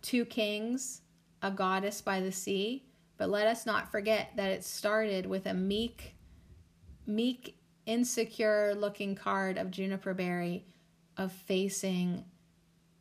Two 0.00 0.24
kings, 0.24 1.02
a 1.42 1.50
goddess 1.50 2.00
by 2.00 2.20
the 2.20 2.32
sea, 2.32 2.84
but 3.18 3.28
let 3.28 3.46
us 3.46 3.66
not 3.66 3.92
forget 3.92 4.30
that 4.36 4.50
it 4.50 4.64
started 4.64 5.26
with 5.26 5.44
a 5.44 5.52
meek, 5.52 6.14
meek, 7.06 7.58
insecure 7.84 8.74
looking 8.74 9.14
card 9.14 9.58
of 9.58 9.70
Juniper 9.70 10.14
Berry 10.14 10.64
of 11.18 11.32
facing 11.32 12.24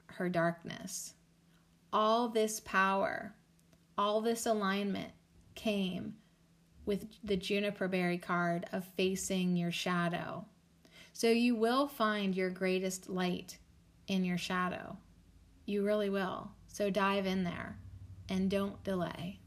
her 0.08 0.28
darkness 0.28 1.14
all 1.92 2.30
this 2.30 2.60
power, 2.60 3.34
all 3.98 4.22
this 4.22 4.46
alignment 4.46 5.12
came 5.56 6.16
with 6.86 7.06
the 7.24 7.38
juniper 7.38 7.88
berry 7.88 8.18
card 8.18 8.66
of 8.72 8.86
facing 8.96 9.56
your 9.56 9.72
shadow. 9.72 10.46
So 11.14 11.30
you 11.30 11.56
will 11.56 11.88
find 11.88 12.36
your 12.36 12.50
greatest 12.50 13.10
light 13.10 13.58
in 14.08 14.24
your 14.24 14.38
shadow. 14.38 14.98
You 15.66 15.84
really 15.84 16.10
will. 16.10 16.50
So 16.68 16.90
dive 16.90 17.26
in 17.26 17.44
there 17.44 17.78
and 18.30 18.50
don't 18.50 18.82
delay. 18.84 19.40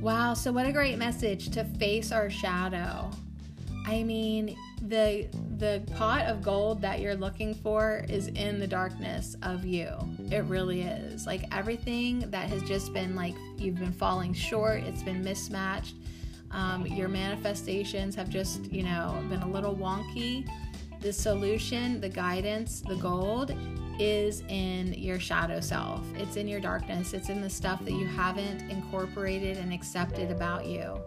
Wow, 0.00 0.34
so 0.34 0.52
what 0.52 0.64
a 0.64 0.72
great 0.72 0.96
message 0.96 1.50
to 1.50 1.64
face 1.64 2.12
our 2.12 2.30
shadow. 2.30 3.10
I 3.86 4.02
mean, 4.02 4.56
the 4.82 5.26
the 5.58 5.82
pot 5.96 6.26
of 6.26 6.40
gold 6.40 6.80
that 6.82 7.00
you're 7.00 7.16
looking 7.16 7.52
for 7.52 8.04
is 8.08 8.28
in 8.28 8.60
the 8.60 8.66
darkness 8.66 9.36
of 9.42 9.64
you. 9.64 9.90
It 10.30 10.44
really 10.44 10.82
is. 10.82 11.26
Like 11.26 11.44
everything 11.52 12.30
that 12.30 12.48
has 12.48 12.62
just 12.62 12.92
been 12.92 13.16
like 13.16 13.34
you've 13.56 13.78
been 13.78 13.92
falling 13.92 14.32
short, 14.32 14.84
it's 14.84 15.02
been 15.02 15.22
mismatched. 15.22 15.96
Um, 16.52 16.86
your 16.86 17.08
manifestations 17.08 18.14
have 18.14 18.30
just, 18.30 18.72
you 18.72 18.84
know, 18.84 19.20
been 19.28 19.42
a 19.42 19.48
little 19.48 19.74
wonky. 19.74 20.48
The 21.00 21.12
solution, 21.12 22.00
the 22.00 22.08
guidance, 22.08 22.80
the 22.80 22.96
gold 22.96 23.54
is 23.98 24.42
in 24.48 24.94
your 24.94 25.18
shadow 25.18 25.60
self. 25.60 26.04
It's 26.14 26.36
in 26.36 26.46
your 26.46 26.60
darkness. 26.60 27.14
It's 27.14 27.28
in 27.28 27.40
the 27.40 27.50
stuff 27.50 27.84
that 27.84 27.92
you 27.92 28.06
haven't 28.06 28.70
incorporated 28.70 29.56
and 29.56 29.72
accepted 29.72 30.30
about 30.30 30.66
you. 30.66 31.00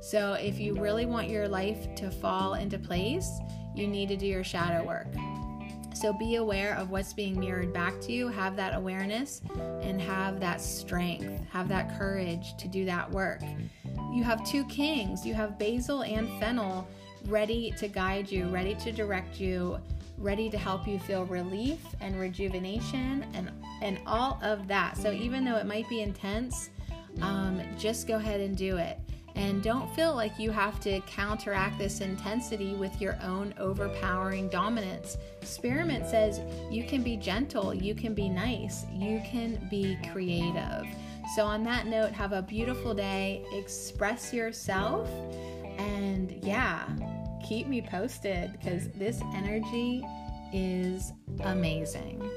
So, 0.00 0.32
if 0.32 0.58
you 0.58 0.74
really 0.74 1.06
want 1.06 1.28
your 1.28 1.46
life 1.46 1.94
to 1.94 2.10
fall 2.10 2.54
into 2.54 2.76
place, 2.76 3.38
you 3.74 3.86
need 3.86 4.08
to 4.08 4.16
do 4.16 4.26
your 4.26 4.44
shadow 4.44 4.84
work. 4.84 5.06
So, 5.94 6.12
be 6.12 6.36
aware 6.36 6.74
of 6.76 6.90
what's 6.90 7.12
being 7.12 7.38
mirrored 7.38 7.72
back 7.72 8.00
to 8.02 8.12
you, 8.12 8.28
have 8.28 8.56
that 8.56 8.74
awareness, 8.74 9.42
and 9.82 10.00
have 10.00 10.40
that 10.40 10.60
strength, 10.60 11.46
have 11.50 11.68
that 11.68 11.96
courage 11.98 12.56
to 12.56 12.66
do 12.66 12.84
that 12.86 13.10
work. 13.10 13.40
You 14.12 14.24
have 14.24 14.44
two 14.44 14.64
kings, 14.64 15.26
you 15.26 15.34
have 15.34 15.58
basil 15.58 16.02
and 16.02 16.28
fennel 16.40 16.88
ready 17.26 17.72
to 17.78 17.88
guide 17.88 18.30
you, 18.30 18.48
ready 18.48 18.74
to 18.76 18.90
direct 18.90 19.38
you, 19.38 19.78
ready 20.18 20.48
to 20.50 20.58
help 20.58 20.86
you 20.86 20.98
feel 20.98 21.24
relief 21.26 21.80
and 22.00 22.18
rejuvenation 22.18 23.26
and 23.34 23.50
and 23.82 23.98
all 24.06 24.38
of 24.42 24.68
that. 24.68 24.96
So 24.96 25.12
even 25.12 25.44
though 25.44 25.56
it 25.56 25.66
might 25.66 25.88
be 25.88 26.00
intense, 26.00 26.70
um, 27.20 27.60
just 27.78 28.06
go 28.06 28.16
ahead 28.16 28.40
and 28.40 28.56
do 28.56 28.76
it. 28.76 28.98
And 29.34 29.62
don't 29.62 29.94
feel 29.94 30.14
like 30.14 30.38
you 30.38 30.50
have 30.50 30.78
to 30.80 31.00
counteract 31.02 31.78
this 31.78 32.00
intensity 32.00 32.74
with 32.74 33.00
your 33.00 33.18
own 33.22 33.54
overpowering 33.58 34.48
dominance. 34.48 35.16
Spearmint 35.42 36.06
says 36.06 36.40
you 36.70 36.84
can 36.84 37.02
be 37.02 37.16
gentle, 37.16 37.74
you 37.74 37.94
can 37.94 38.14
be 38.14 38.28
nice, 38.28 38.84
you 38.92 39.22
can 39.24 39.66
be 39.70 39.96
creative. 40.12 40.86
So, 41.34 41.44
on 41.44 41.62
that 41.64 41.86
note, 41.86 42.12
have 42.12 42.32
a 42.32 42.42
beautiful 42.42 42.92
day, 42.92 43.44
express 43.52 44.34
yourself, 44.34 45.08
and 45.78 46.32
yeah, 46.42 46.86
keep 47.46 47.68
me 47.68 47.80
posted 47.80 48.52
because 48.52 48.88
this 48.90 49.20
energy 49.34 50.04
is 50.52 51.12
amazing. 51.44 52.30